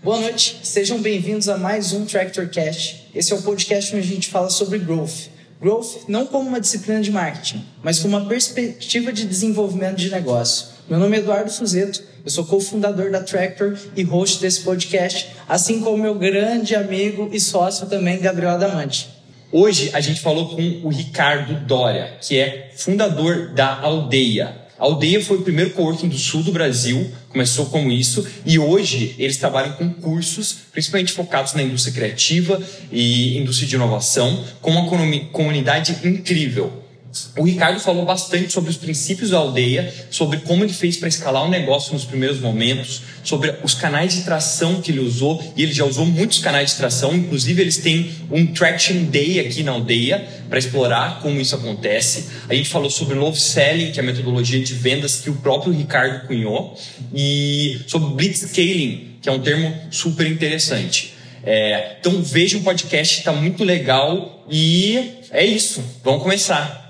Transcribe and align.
Boa 0.00 0.20
noite, 0.20 0.60
sejam 0.62 1.00
bem-vindos 1.00 1.48
a 1.48 1.58
mais 1.58 1.92
um 1.92 2.06
Tractor 2.06 2.48
Cast. 2.48 3.10
Esse 3.12 3.32
é 3.32 3.36
o 3.36 3.42
podcast 3.42 3.94
onde 3.96 4.06
a 4.06 4.14
gente 4.14 4.28
fala 4.28 4.48
sobre 4.48 4.78
growth. 4.78 5.28
Growth 5.60 6.04
não 6.06 6.24
como 6.24 6.48
uma 6.48 6.60
disciplina 6.60 7.00
de 7.00 7.10
marketing, 7.10 7.64
mas 7.82 7.98
como 7.98 8.16
uma 8.16 8.28
perspectiva 8.28 9.12
de 9.12 9.26
desenvolvimento 9.26 9.96
de 9.96 10.08
negócio. 10.08 10.68
Meu 10.88 11.00
nome 11.00 11.16
é 11.16 11.18
Eduardo 11.18 11.50
Fuzeto, 11.50 12.00
eu 12.24 12.30
sou 12.30 12.46
cofundador 12.46 13.10
da 13.10 13.24
Tractor 13.24 13.76
e 13.96 14.04
host 14.04 14.40
desse 14.40 14.60
podcast, 14.60 15.30
assim 15.48 15.80
como 15.80 15.98
meu 15.98 16.14
grande 16.14 16.76
amigo 16.76 17.28
e 17.32 17.40
sócio 17.40 17.88
também, 17.88 18.20
Gabriel 18.20 18.52
Adamante. 18.52 19.08
Hoje 19.50 19.90
a 19.92 20.00
gente 20.00 20.20
falou 20.20 20.50
com 20.50 20.62
o 20.84 20.90
Ricardo 20.90 21.66
Dória, 21.66 22.18
que 22.20 22.38
é 22.38 22.70
fundador 22.76 23.48
da 23.52 23.80
Aldeia. 23.80 24.57
A 24.78 24.84
Aldeia 24.84 25.20
foi 25.20 25.38
o 25.38 25.42
primeiro 25.42 25.70
coworking 25.70 26.08
do 26.08 26.16
sul 26.16 26.42
do 26.44 26.52
Brasil, 26.52 27.10
começou 27.30 27.66
como 27.66 27.90
isso, 27.90 28.24
e 28.46 28.60
hoje 28.60 29.16
eles 29.18 29.36
trabalham 29.36 29.72
com 29.72 29.92
cursos, 29.92 30.56
principalmente 30.70 31.12
focados 31.12 31.52
na 31.54 31.62
indústria 31.64 31.92
criativa 31.92 32.62
e 32.92 33.36
indústria 33.36 33.66
de 33.66 33.74
inovação, 33.74 34.44
com 34.60 34.70
uma 34.70 34.88
comunidade 35.32 35.98
incrível. 36.06 36.87
O 37.36 37.44
Ricardo 37.44 37.80
falou 37.80 38.04
bastante 38.04 38.52
sobre 38.52 38.70
os 38.70 38.76
princípios 38.76 39.30
da 39.30 39.38
aldeia, 39.38 39.92
sobre 40.10 40.38
como 40.38 40.64
ele 40.64 40.72
fez 40.72 40.96
para 40.96 41.08
escalar 41.08 41.44
o 41.44 41.48
negócio 41.48 41.92
nos 41.92 42.04
primeiros 42.04 42.40
momentos, 42.40 43.02
sobre 43.22 43.54
os 43.62 43.74
canais 43.74 44.14
de 44.14 44.22
tração 44.22 44.80
que 44.80 44.90
ele 44.90 45.00
usou, 45.00 45.42
e 45.56 45.62
ele 45.62 45.72
já 45.72 45.84
usou 45.84 46.06
muitos 46.06 46.38
canais 46.38 46.70
de 46.70 46.76
tração, 46.76 47.14
inclusive 47.14 47.60
eles 47.60 47.78
têm 47.78 48.10
um 48.30 48.46
Traction 48.46 49.04
Day 49.04 49.40
aqui 49.40 49.62
na 49.62 49.72
aldeia 49.72 50.26
para 50.48 50.58
explorar 50.58 51.20
como 51.20 51.40
isso 51.40 51.54
acontece. 51.54 52.26
A 52.48 52.54
gente 52.54 52.68
falou 52.68 52.90
sobre 52.90 53.16
o 53.16 53.20
Love 53.20 53.38
Selling, 53.38 53.92
que 53.92 54.00
é 54.00 54.02
a 54.02 54.06
metodologia 54.06 54.60
de 54.60 54.74
vendas 54.74 55.16
que 55.16 55.30
o 55.30 55.34
próprio 55.34 55.72
Ricardo 55.72 56.26
cunhou, 56.26 56.76
e 57.14 57.80
sobre 57.86 58.14
Blitzscaling, 58.14 59.18
que 59.20 59.28
é 59.28 59.32
um 59.32 59.40
termo 59.40 59.74
super 59.90 60.26
interessante. 60.26 61.14
É, 61.42 61.96
então 62.00 62.20
veja 62.22 62.58
o 62.58 62.62
podcast, 62.62 63.18
está 63.18 63.32
muito 63.32 63.64
legal 63.64 64.44
e 64.50 65.18
é 65.30 65.44
isso. 65.44 65.82
Vamos 66.02 66.22
começar. 66.22 66.87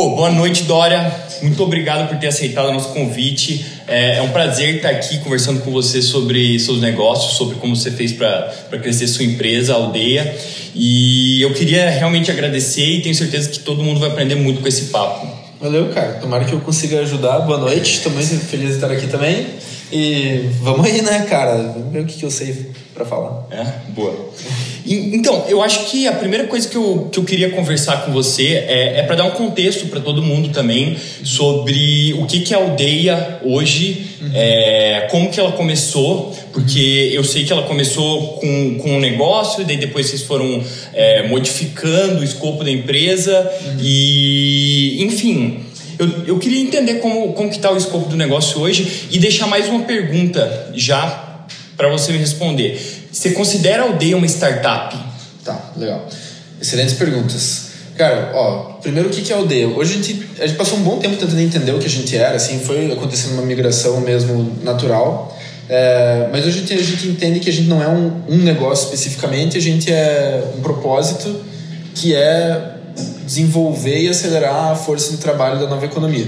Oh, 0.00 0.10
boa 0.10 0.30
noite, 0.30 0.62
Dória. 0.62 1.12
Muito 1.42 1.60
obrigado 1.60 2.08
por 2.08 2.16
ter 2.18 2.28
aceitado 2.28 2.68
o 2.68 2.72
nosso 2.72 2.90
convite. 2.90 3.66
É, 3.88 4.18
é 4.18 4.22
um 4.22 4.28
prazer 4.28 4.76
estar 4.76 4.90
aqui 4.90 5.18
conversando 5.18 5.60
com 5.60 5.72
você 5.72 6.00
sobre 6.00 6.56
seus 6.60 6.80
negócios, 6.80 7.36
sobre 7.36 7.56
como 7.56 7.74
você 7.74 7.90
fez 7.90 8.12
para 8.12 8.78
crescer 8.80 9.08
sua 9.08 9.24
empresa, 9.24 9.72
a 9.72 9.76
aldeia. 9.76 10.36
E 10.72 11.42
eu 11.42 11.52
queria 11.52 11.90
realmente 11.90 12.30
agradecer 12.30 12.86
e 12.86 13.02
tenho 13.02 13.14
certeza 13.16 13.48
que 13.48 13.58
todo 13.58 13.82
mundo 13.82 13.98
vai 13.98 14.10
aprender 14.10 14.36
muito 14.36 14.60
com 14.60 14.68
esse 14.68 14.84
papo. 14.84 15.26
Valeu, 15.60 15.88
cara. 15.88 16.12
Tomara 16.20 16.44
que 16.44 16.52
eu 16.52 16.60
consiga 16.60 17.00
ajudar. 17.00 17.40
Boa 17.40 17.58
noite. 17.58 17.94
Estou 17.94 18.12
muito 18.12 18.28
feliz 18.38 18.68
de 18.68 18.74
estar 18.76 18.92
aqui 18.92 19.08
também. 19.08 19.48
E 19.90 20.48
vamos 20.62 20.86
aí, 20.86 21.02
né, 21.02 21.26
cara? 21.28 21.56
Vamos 21.56 21.92
ver 21.92 22.02
o 22.02 22.06
que, 22.06 22.16
que 22.16 22.24
eu 22.24 22.30
sei 22.30 22.70
para 22.98 23.06
falar. 23.06 23.46
É, 23.52 23.64
boa. 23.92 24.30
Então, 24.84 25.44
eu 25.48 25.62
acho 25.62 25.86
que 25.86 26.08
a 26.08 26.12
primeira 26.12 26.46
coisa 26.46 26.68
que 26.68 26.76
eu, 26.76 27.08
que 27.12 27.18
eu 27.18 27.24
queria 27.24 27.50
conversar 27.50 28.04
com 28.04 28.12
você 28.12 28.64
é, 28.66 28.98
é 28.98 29.02
para 29.02 29.16
dar 29.16 29.24
um 29.24 29.30
contexto 29.30 29.86
para 29.86 30.00
todo 30.00 30.22
mundo 30.22 30.48
também 30.48 30.96
sobre 31.22 32.14
o 32.14 32.26
que, 32.26 32.40
que 32.40 32.52
é 32.52 32.56
a 32.56 32.60
aldeia 32.60 33.38
hoje, 33.44 34.06
uhum. 34.20 34.30
é, 34.34 35.08
como 35.10 35.30
que 35.30 35.38
ela 35.38 35.52
começou, 35.52 36.34
porque 36.52 37.10
eu 37.12 37.22
sei 37.22 37.44
que 37.44 37.52
ela 37.52 37.62
começou 37.62 38.38
com, 38.38 38.78
com 38.78 38.96
um 38.96 39.00
negócio, 39.00 39.62
e 39.62 39.64
daí 39.64 39.76
depois 39.76 40.06
vocês 40.06 40.22
foram 40.22 40.62
é, 40.92 41.28
modificando 41.28 42.20
o 42.20 42.24
escopo 42.24 42.64
da 42.64 42.70
empresa, 42.70 43.48
uhum. 43.64 43.76
e 43.80 45.04
enfim. 45.04 45.60
Eu, 45.98 46.08
eu 46.28 46.38
queria 46.38 46.60
entender 46.60 47.00
como, 47.00 47.32
como 47.32 47.50
que 47.50 47.56
está 47.56 47.72
o 47.72 47.76
escopo 47.76 48.08
do 48.08 48.16
negócio 48.16 48.60
hoje 48.60 49.08
e 49.10 49.18
deixar 49.18 49.48
mais 49.48 49.68
uma 49.68 49.80
pergunta 49.80 50.70
já 50.72 51.27
para 51.78 51.88
você 51.88 52.10
me 52.10 52.18
responder. 52.18 52.78
Você 53.10 53.30
considera 53.30 53.84
a 53.84 53.86
Aldeia 53.86 54.16
uma 54.16 54.26
startup? 54.26 54.98
Tá, 55.44 55.70
legal. 55.76 56.06
Excelentes 56.60 56.94
perguntas. 56.94 57.68
Cara, 57.96 58.32
ó, 58.34 58.74
primeiro 58.82 59.08
o 59.08 59.12
que 59.12 59.32
é 59.32 59.36
Aldeia? 59.36 59.68
Hoje 59.68 59.94
a 59.94 59.96
gente, 59.96 60.28
a 60.40 60.46
gente 60.46 60.56
passou 60.56 60.78
um 60.78 60.82
bom 60.82 60.98
tempo 60.98 61.16
tentando 61.16 61.40
entender 61.40 61.72
o 61.72 61.78
que 61.78 61.86
a 61.86 61.90
gente 61.90 62.16
era, 62.16 62.34
assim, 62.34 62.58
foi 62.58 62.92
acontecendo 62.92 63.34
uma 63.34 63.42
migração 63.42 64.00
mesmo 64.00 64.58
natural. 64.62 65.36
É, 65.68 66.28
mas 66.32 66.44
hoje 66.44 66.58
a 66.58 66.60
gente, 66.60 66.74
a 66.74 66.82
gente 66.82 67.08
entende 67.08 67.40
que 67.40 67.48
a 67.48 67.52
gente 67.52 67.68
não 67.68 67.80
é 67.80 67.88
um, 67.88 68.22
um 68.28 68.38
negócio 68.38 68.84
especificamente, 68.84 69.56
a 69.56 69.60
gente 69.60 69.92
é 69.92 70.52
um 70.56 70.60
propósito 70.60 71.42
que 71.94 72.14
é 72.14 72.74
desenvolver 73.24 74.00
e 74.00 74.08
acelerar 74.08 74.72
a 74.72 74.74
força 74.74 75.12
de 75.12 75.18
trabalho 75.18 75.60
da 75.60 75.68
nova 75.68 75.84
economia. 75.84 76.26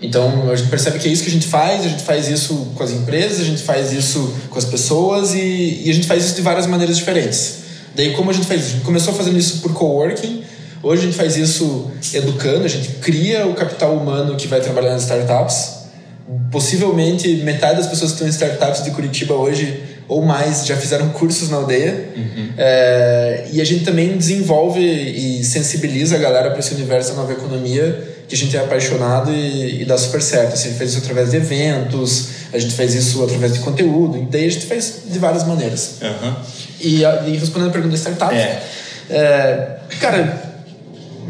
Então 0.00 0.50
a 0.50 0.56
gente 0.56 0.68
percebe 0.68 0.98
que 0.98 1.08
é 1.08 1.10
isso 1.10 1.22
que 1.22 1.30
a 1.30 1.32
gente 1.32 1.46
faz, 1.46 1.84
a 1.84 1.88
gente 1.88 2.02
faz 2.02 2.28
isso 2.28 2.72
com 2.74 2.82
as 2.82 2.90
empresas, 2.90 3.40
a 3.40 3.44
gente 3.44 3.62
faz 3.62 3.92
isso 3.92 4.34
com 4.50 4.58
as 4.58 4.64
pessoas 4.64 5.34
e, 5.34 5.82
e 5.84 5.90
a 5.90 5.94
gente 5.94 6.06
faz 6.06 6.24
isso 6.24 6.34
de 6.34 6.42
várias 6.42 6.66
maneiras 6.66 6.96
diferentes. 6.96 7.58
Daí 7.94 8.12
como 8.12 8.30
a 8.30 8.32
gente 8.32 8.46
faz 8.46 8.60
isso? 8.60 8.70
A 8.70 8.72
gente 8.74 8.84
começou 8.84 9.14
fazendo 9.14 9.38
isso 9.38 9.62
por 9.62 9.72
coworking, 9.72 10.42
hoje 10.82 11.02
a 11.02 11.04
gente 11.06 11.16
faz 11.16 11.36
isso 11.36 11.90
educando, 12.12 12.64
a 12.64 12.68
gente 12.68 12.88
cria 13.00 13.46
o 13.46 13.54
capital 13.54 13.96
humano 13.96 14.36
que 14.36 14.46
vai 14.46 14.60
trabalhar 14.60 14.92
nas 14.92 15.02
startups. 15.02 15.76
Possivelmente 16.50 17.28
metade 17.36 17.76
das 17.76 17.86
pessoas 17.86 18.10
que 18.10 18.16
estão 18.16 18.26
em 18.26 18.30
startups 18.30 18.82
de 18.82 18.90
Curitiba 18.90 19.34
hoje 19.34 19.80
ou 20.08 20.22
mais 20.22 20.66
já 20.66 20.76
fizeram 20.76 21.08
cursos 21.10 21.48
na 21.48 21.56
aldeia. 21.56 22.10
Uhum. 22.16 22.48
É, 22.58 23.46
e 23.52 23.60
a 23.60 23.64
gente 23.64 23.84
também 23.84 24.16
desenvolve 24.16 24.80
e 24.80 25.42
sensibiliza 25.44 26.16
a 26.16 26.18
galera 26.18 26.50
para 26.50 26.58
esse 26.58 26.74
universo 26.74 27.10
da 27.10 27.16
nova 27.16 27.32
economia 27.32 28.15
que 28.28 28.34
a 28.34 28.38
gente 28.38 28.56
é 28.56 28.60
apaixonado 28.60 29.32
e, 29.32 29.82
e 29.82 29.84
dá 29.84 29.96
super 29.96 30.20
certo. 30.20 30.54
Assim, 30.54 30.68
a 30.68 30.70
gente 30.70 30.78
faz 30.78 30.90
isso 30.90 30.98
através 30.98 31.30
de 31.30 31.36
eventos, 31.36 32.28
a 32.52 32.58
gente 32.58 32.74
faz 32.74 32.94
isso 32.94 33.22
através 33.22 33.54
de 33.54 33.60
conteúdo, 33.60 34.18
e 34.18 34.22
daí 34.22 34.46
a 34.46 34.50
gente 34.50 34.66
faz 34.66 35.02
de 35.06 35.18
várias 35.18 35.46
maneiras. 35.46 35.96
Uhum. 36.02 36.34
E, 36.80 37.02
e, 37.02 37.36
respondendo 37.36 37.68
a 37.68 37.72
pergunta 37.72 37.92
da 37.92 37.98
startup, 37.98 38.34
é. 38.34 38.62
É, 39.08 39.76
cara, 40.00 40.42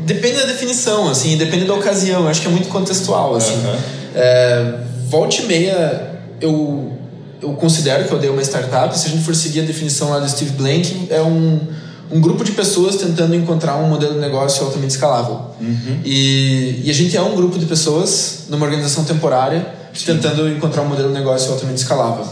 depende 0.04 0.38
da 0.38 0.46
definição, 0.46 1.08
assim, 1.08 1.36
depende 1.36 1.66
da 1.66 1.74
ocasião, 1.74 2.26
acho 2.28 2.40
que 2.40 2.46
é 2.46 2.50
muito 2.50 2.68
contextual, 2.68 3.36
assim. 3.36 3.54
Uhum. 3.54 3.76
É, 4.14 4.74
volte 5.08 5.42
e 5.42 5.46
meia, 5.46 6.10
eu, 6.40 6.92
eu 7.42 7.52
considero 7.54 8.04
que 8.04 8.12
eu 8.12 8.18
dei 8.18 8.30
uma 8.30 8.42
startup, 8.42 8.98
se 8.98 9.06
a 9.06 9.10
gente 9.10 9.22
for 9.22 9.34
seguir 9.34 9.60
a 9.60 9.64
definição 9.64 10.10
lá 10.10 10.18
do 10.18 10.28
Steve 10.28 10.52
Blank, 10.52 11.08
é 11.10 11.20
um 11.20 11.60
um 12.10 12.20
grupo 12.20 12.44
de 12.44 12.52
pessoas 12.52 12.96
tentando 12.96 13.34
encontrar 13.34 13.76
um 13.76 13.88
modelo 13.88 14.14
de 14.14 14.20
negócio 14.20 14.64
altamente 14.64 14.94
escalável. 14.94 15.50
Uhum. 15.60 16.00
E, 16.04 16.82
e, 16.84 16.90
a 16.90 16.94
gente 16.94 17.16
é 17.16 17.22
um 17.22 17.34
grupo 17.34 17.58
de 17.58 17.66
pessoas 17.66 18.44
numa 18.48 18.64
organização 18.64 19.04
temporária 19.04 19.66
Sim. 19.92 20.06
tentando 20.06 20.48
encontrar 20.48 20.82
um 20.82 20.88
modelo 20.88 21.08
de 21.08 21.14
negócio 21.14 21.52
altamente 21.52 21.80
escalável. 21.80 22.26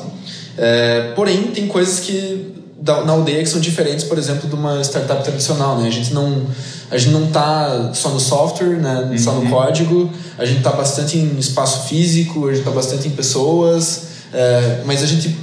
É, 0.56 1.12
porém, 1.16 1.42
tem 1.44 1.66
coisas 1.66 2.00
que 2.00 2.52
na 2.82 3.12
aldeia 3.12 3.42
que 3.42 3.48
são 3.48 3.60
diferentes, 3.60 4.04
por 4.04 4.18
exemplo, 4.18 4.46
de 4.46 4.54
uma 4.54 4.82
startup 4.82 5.24
tradicional. 5.24 5.78
Né? 5.78 5.88
A 5.88 5.90
gente 5.90 6.12
não 6.12 6.42
a 6.90 6.98
gente 6.98 7.12
não 7.12 7.24
está 7.24 7.92
só 7.94 8.10
no 8.10 8.20
software, 8.20 8.76
né? 8.76 9.08
Uhum. 9.10 9.18
só 9.18 9.32
no 9.32 9.40
uhum. 9.40 9.50
código. 9.50 10.10
A 10.38 10.44
gente 10.44 10.58
está 10.58 10.70
bastante 10.70 11.16
em 11.16 11.38
espaço 11.38 11.88
físico, 11.88 12.46
a 12.46 12.50
gente 12.50 12.60
está 12.60 12.70
bastante 12.70 13.08
em 13.08 13.10
pessoas. 13.10 14.02
É, 14.32 14.82
mas 14.84 15.02
a 15.02 15.06
gente 15.06 15.34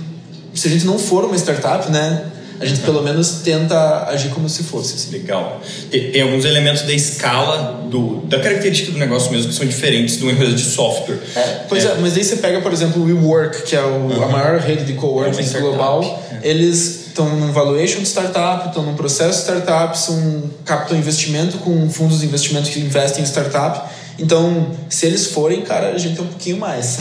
se 0.53 0.67
a 0.67 0.71
gente 0.71 0.85
não 0.85 0.99
for 0.99 1.23
uma 1.25 1.35
startup, 1.35 1.89
né, 1.89 2.25
a 2.61 2.65
gente 2.65 2.81
pelo 2.81 3.01
menos 3.01 3.41
tenta 3.43 4.05
agir 4.07 4.29
como 4.29 4.47
se 4.47 4.63
fosse. 4.63 4.93
Assim. 4.93 5.11
Legal. 5.11 5.59
Tem, 5.89 6.11
tem, 6.11 6.21
alguns 6.21 6.45
elementos 6.45 6.83
da 6.83 6.93
escala, 6.93 7.87
do, 7.89 8.17
da 8.27 8.39
característica 8.39 8.91
do 8.91 8.99
negócio 8.99 9.31
mesmo, 9.31 9.49
que 9.49 9.55
são 9.55 9.65
diferentes 9.65 10.17
de 10.17 10.23
uma 10.23 10.31
empresa 10.31 10.53
de 10.53 10.63
software. 10.63 11.17
É, 11.35 11.41
pois 11.67 11.83
é. 11.83 11.89
é. 11.89 11.95
mas 11.99 12.15
aí 12.15 12.23
você 12.23 12.35
pega, 12.35 12.61
por 12.61 12.71
exemplo, 12.71 13.01
o 13.01 13.05
WeWork, 13.05 13.63
que 13.63 13.75
é 13.75 13.81
o, 13.81 13.85
uhum. 13.85 14.23
a 14.23 14.27
maior 14.27 14.59
rede 14.59 14.85
de 14.85 14.93
coworking 14.93 15.43
é 15.43 15.59
global. 15.59 16.23
É. 16.31 16.47
Eles 16.47 17.07
estão 17.07 17.27
num 17.35 17.51
valuation 17.51 17.99
de 17.99 18.07
startup, 18.07 18.67
estão 18.67 18.83
num 18.83 18.95
processo 18.95 19.39
de 19.39 19.43
startup, 19.43 19.97
são, 19.97 20.43
captam 20.63 20.95
investimento 20.97 21.57
com 21.57 21.89
fundos 21.89 22.19
de 22.19 22.27
investimento 22.27 22.69
que 22.69 22.79
investem 22.79 23.23
em 23.23 23.25
startup. 23.25 23.89
Então, 24.19 24.67
se 24.87 25.07
eles 25.07 25.27
forem, 25.27 25.61
cara, 25.61 25.89
a 25.89 25.97
gente 25.97 26.15
tem 26.15 26.23
um 26.23 26.27
pouquinho 26.27 26.57
mais. 26.57 26.99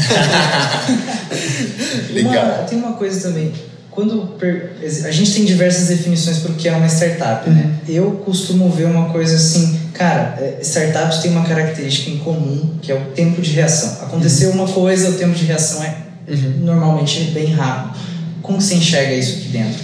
Legal. 2.11 2.45
Uma, 2.45 2.55
tem 2.65 2.79
uma 2.79 2.93
coisa 2.95 3.29
também 3.29 3.53
quando 3.91 4.37
a 5.05 5.11
gente 5.11 5.35
tem 5.35 5.45
diversas 5.45 5.89
definições 5.89 6.39
para 6.39 6.53
o 6.53 6.55
que 6.55 6.69
é 6.69 6.73
uma 6.73 6.87
startup, 6.87 7.49
né? 7.51 7.63
uhum. 7.63 7.69
né? 7.69 7.79
Eu 7.89 8.11
costumo 8.25 8.71
ver 8.71 8.85
uma 8.85 9.11
coisa 9.11 9.37
assim, 9.37 9.81
cara, 9.93 10.37
é, 10.39 10.59
startups 10.63 11.19
têm 11.19 11.33
uma 11.33 11.45
característica 11.45 12.11
em 12.11 12.19
comum, 12.19 12.77
que 12.81 12.93
é 12.93 12.95
o 12.95 13.07
tempo 13.13 13.43
de 13.43 13.51
reação. 13.51 14.05
Aconteceu 14.05 14.51
uhum. 14.51 14.57
uma 14.57 14.69
coisa, 14.69 15.11
o 15.11 15.15
tempo 15.15 15.35
de 15.35 15.45
reação 15.45 15.83
é 15.83 15.97
uhum. 16.29 16.55
normalmente 16.61 17.25
bem 17.33 17.53
rápido. 17.53 17.99
Como 18.43 18.61
você 18.61 18.75
enxerga 18.75 19.15
isso 19.15 19.39
aqui 19.39 19.49
dentro? 19.49 19.81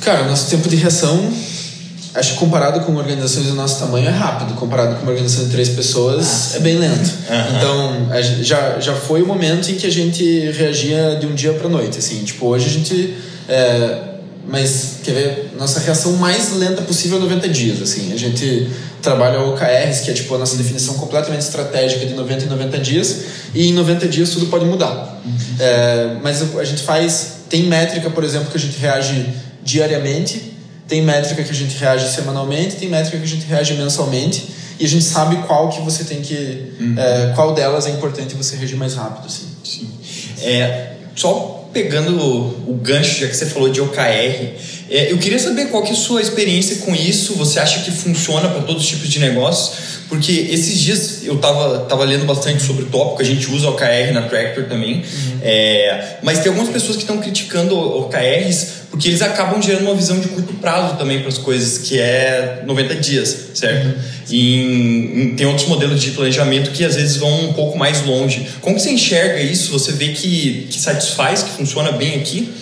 Cara, 0.00 0.22
o 0.22 0.28
nosso 0.28 0.48
tempo 0.48 0.68
de 0.68 0.76
reação 0.76 1.30
acho 2.14 2.32
que 2.32 2.38
comparado 2.38 2.80
com 2.80 2.94
organizações 2.96 3.46
do 3.46 3.54
nosso 3.54 3.78
tamanho 3.78 4.08
é 4.08 4.10
rápido, 4.10 4.54
comparado 4.54 4.96
com 4.96 5.02
uma 5.02 5.12
organização 5.12 5.44
de 5.44 5.50
três 5.50 5.68
pessoas 5.68 6.54
ah, 6.54 6.56
é 6.56 6.60
bem 6.60 6.76
lento. 6.76 7.10
Uhum. 7.28 7.56
Então, 7.56 8.42
já, 8.42 8.80
já 8.80 8.94
foi 8.94 9.22
o 9.22 9.26
momento 9.26 9.70
em 9.70 9.74
que 9.74 9.86
a 9.86 9.90
gente 9.90 10.50
reagia 10.50 11.16
de 11.20 11.26
um 11.26 11.34
dia 11.34 11.52
para 11.52 11.68
noite, 11.68 11.98
assim, 11.98 12.22
tipo, 12.24 12.46
hoje 12.46 12.66
a 12.66 12.70
gente 12.70 13.16
é, 13.48 14.10
mas 14.46 14.98
quer 15.04 15.12
ver 15.12 15.50
nossa 15.58 15.80
reação 15.80 16.12
mais 16.14 16.56
lenta 16.56 16.82
possível 16.82 17.18
é 17.18 17.20
90 17.20 17.48
dias, 17.48 17.82
assim. 17.82 18.12
A 18.12 18.16
gente 18.16 18.68
trabalha 19.02 19.40
OKRs, 19.40 20.00
que 20.00 20.10
é 20.10 20.14
tipo 20.14 20.34
a 20.34 20.38
nossa 20.38 20.56
definição 20.56 20.94
completamente 20.94 21.42
estratégica 21.42 22.04
de 22.04 22.14
90 22.14 22.44
em 22.44 22.48
90 22.48 22.78
dias, 22.78 23.16
e 23.54 23.68
em 23.68 23.72
90 23.72 24.08
dias 24.08 24.30
tudo 24.30 24.46
pode 24.46 24.64
mudar. 24.64 25.20
Uhum. 25.24 25.32
É, 25.58 26.16
mas 26.22 26.42
a 26.56 26.64
gente 26.64 26.82
faz. 26.82 27.40
Tem 27.48 27.64
métrica, 27.64 28.10
por 28.10 28.22
exemplo, 28.22 28.48
que 28.50 28.56
a 28.56 28.60
gente 28.60 28.78
reage 28.78 29.26
diariamente, 29.62 30.52
tem 30.90 31.02
métrica 31.02 31.44
que 31.44 31.50
a 31.50 31.54
gente 31.54 31.78
reage 31.78 32.12
semanalmente, 32.12 32.74
tem 32.74 32.88
métrica 32.88 33.16
que 33.16 33.22
a 33.22 33.28
gente 33.28 33.46
reage 33.46 33.74
mensalmente 33.74 34.48
e 34.78 34.84
a 34.84 34.88
gente 34.88 35.04
sabe 35.04 35.36
qual 35.46 35.68
que 35.68 35.80
você 35.82 36.02
tem 36.02 36.20
que. 36.20 36.72
Uhum. 36.80 36.94
É, 36.98 37.32
qual 37.36 37.54
delas 37.54 37.86
é 37.86 37.90
importante 37.90 38.34
você 38.34 38.56
reagir 38.56 38.76
mais 38.76 38.94
rápido. 38.94 39.26
Assim. 39.26 39.46
Sim. 39.62 39.88
É, 40.42 40.94
só 41.14 41.68
pegando 41.72 42.18
o, 42.20 42.72
o 42.72 42.74
gancho, 42.82 43.20
já 43.20 43.28
que 43.28 43.36
você 43.36 43.46
falou 43.46 43.68
de 43.68 43.80
OKR, 43.80 44.00
é, 44.90 45.12
eu 45.12 45.18
queria 45.18 45.38
saber 45.38 45.66
qual 45.66 45.84
que 45.84 45.90
é 45.90 45.92
a 45.92 45.96
sua 45.96 46.20
experiência 46.20 46.78
com 46.78 46.92
isso. 46.92 47.34
Você 47.34 47.60
acha 47.60 47.84
que 47.84 47.92
funciona 47.92 48.48
para 48.48 48.62
todos 48.62 48.82
os 48.82 48.88
tipos 48.88 49.08
de 49.08 49.20
negócios? 49.20 49.99
Porque 50.10 50.32
esses 50.50 50.78
dias 50.78 51.20
eu 51.24 51.38
tava, 51.38 51.86
tava 51.88 52.04
lendo 52.04 52.26
bastante 52.26 52.62
sobre 52.62 52.82
o 52.82 52.86
tópico, 52.86 53.22
a 53.22 53.24
gente 53.24 53.48
usa 53.50 53.68
OKR 53.68 54.12
na 54.12 54.22
Tractor 54.22 54.64
também, 54.64 54.96
uhum. 54.96 55.38
é, 55.40 56.18
mas 56.20 56.40
tem 56.40 56.50
algumas 56.50 56.68
pessoas 56.68 56.96
que 56.96 57.04
estão 57.04 57.18
criticando 57.18 57.78
OKRs 57.78 58.80
porque 58.90 59.06
eles 59.06 59.22
acabam 59.22 59.62
gerando 59.62 59.82
uma 59.82 59.94
visão 59.94 60.18
de 60.18 60.26
curto 60.26 60.52
prazo 60.54 60.96
também 60.96 61.20
para 61.20 61.28
as 61.28 61.38
coisas, 61.38 61.78
que 61.78 61.98
é 61.98 62.64
90 62.66 62.96
dias, 62.96 63.50
certo? 63.54 63.86
Uhum. 63.86 63.94
E 64.28 65.30
em, 65.30 65.34
tem 65.36 65.46
outros 65.46 65.68
modelos 65.68 66.02
de 66.02 66.10
planejamento 66.10 66.72
que 66.72 66.84
às 66.84 66.96
vezes 66.96 67.16
vão 67.16 67.50
um 67.50 67.52
pouco 67.52 67.78
mais 67.78 68.04
longe. 68.04 68.48
Como 68.60 68.74
que 68.74 68.82
você 68.82 68.90
enxerga 68.90 69.40
isso? 69.40 69.70
Você 69.70 69.92
vê 69.92 70.08
que, 70.08 70.66
que 70.68 70.80
satisfaz, 70.80 71.44
que 71.44 71.50
funciona 71.50 71.92
bem 71.92 72.16
aqui? 72.16 72.52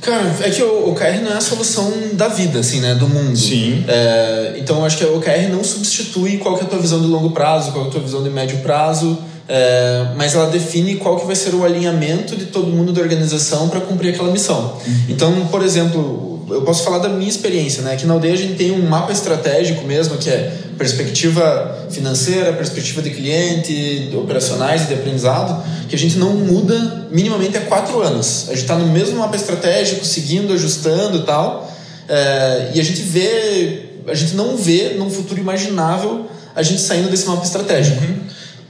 Cara, 0.00 0.36
é 0.42 0.50
que 0.50 0.62
o 0.62 0.90
OKR 0.90 1.20
não 1.22 1.32
é 1.32 1.36
a 1.36 1.40
solução 1.40 1.92
da 2.12 2.28
vida, 2.28 2.60
assim, 2.60 2.80
né? 2.80 2.94
Do 2.94 3.08
mundo. 3.08 3.36
Sim. 3.36 3.84
É, 3.88 4.56
então, 4.58 4.78
eu 4.78 4.84
acho 4.84 4.96
que 4.96 5.04
o 5.04 5.16
OKR 5.16 5.48
não 5.50 5.64
substitui 5.64 6.38
qual 6.38 6.56
que 6.56 6.62
é 6.62 6.66
a 6.66 6.68
tua 6.68 6.78
visão 6.78 7.00
de 7.00 7.06
longo 7.06 7.30
prazo, 7.30 7.72
qual 7.72 7.86
é 7.86 7.88
a 7.88 7.90
tua 7.90 8.00
visão 8.00 8.22
de 8.22 8.30
médio 8.30 8.58
prazo, 8.58 9.18
é, 9.48 10.08
mas 10.16 10.34
ela 10.34 10.46
define 10.46 10.96
qual 10.96 11.18
que 11.18 11.26
vai 11.26 11.34
ser 11.34 11.54
o 11.54 11.64
alinhamento 11.64 12.36
de 12.36 12.46
todo 12.46 12.68
mundo 12.68 12.92
da 12.92 13.00
organização 13.00 13.68
para 13.68 13.80
cumprir 13.80 14.14
aquela 14.14 14.30
missão. 14.30 14.78
Uhum. 14.86 15.04
Então, 15.08 15.46
por 15.50 15.64
exemplo, 15.64 16.37
eu 16.50 16.62
posso 16.62 16.84
falar 16.84 16.98
da 16.98 17.08
minha 17.08 17.28
experiência, 17.28 17.82
né? 17.82 17.92
Aqui 17.92 18.06
na 18.06 18.14
aldeia 18.14 18.34
a 18.34 18.36
gente 18.36 18.54
tem 18.54 18.70
um 18.70 18.88
mapa 18.88 19.12
estratégico 19.12 19.84
mesmo, 19.84 20.16
que 20.16 20.30
é 20.30 20.52
perspectiva 20.76 21.86
financeira, 21.90 22.52
perspectiva 22.52 23.02
de 23.02 23.10
cliente, 23.10 24.08
de 24.10 24.16
operacionais 24.16 24.82
e 24.82 24.86
de 24.86 24.94
aprendizado, 24.94 25.62
que 25.88 25.94
a 25.94 25.98
gente 25.98 26.18
não 26.18 26.34
muda 26.34 27.06
minimamente 27.10 27.56
há 27.56 27.60
quatro 27.62 28.00
anos. 28.00 28.46
A 28.48 28.52
gente 28.52 28.62
está 28.62 28.76
no 28.76 28.86
mesmo 28.86 29.18
mapa 29.18 29.36
estratégico, 29.36 30.04
seguindo, 30.04 30.52
ajustando 30.52 31.18
e 31.18 31.22
tal, 31.22 31.70
é, 32.08 32.72
e 32.74 32.80
a 32.80 32.84
gente 32.84 33.02
vê, 33.02 33.90
a 34.06 34.14
gente 34.14 34.34
não 34.34 34.56
vê 34.56 34.94
num 34.96 35.10
futuro 35.10 35.40
imaginável 35.40 36.26
a 36.54 36.62
gente 36.62 36.80
saindo 36.80 37.08
desse 37.10 37.26
mapa 37.26 37.44
estratégico. 37.44 38.02
Uhum. 38.02 38.18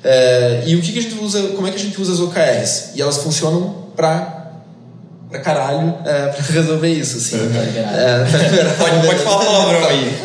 É, 0.04 0.62
e 0.66 0.76
o 0.76 0.80
que, 0.80 0.92
que 0.92 0.98
a 0.98 1.02
gente 1.02 1.18
usa, 1.22 1.42
como 1.48 1.66
é 1.66 1.70
que 1.70 1.76
a 1.76 1.80
gente 1.80 2.00
usa 2.00 2.12
as 2.12 2.20
OKRs? 2.20 2.90
E 2.94 3.02
elas 3.02 3.18
funcionam 3.18 3.88
para 3.96 4.37
pra 5.30 5.40
caralho 5.40 5.94
é, 6.04 6.28
pra 6.28 6.44
resolver 6.52 6.88
isso, 6.88 7.18
assim. 7.18 7.36
É, 7.36 8.24
pode, 8.78 9.06
pode 9.06 9.18
falar 9.20 9.44
palavrão 9.44 9.88
aí. 9.88 10.16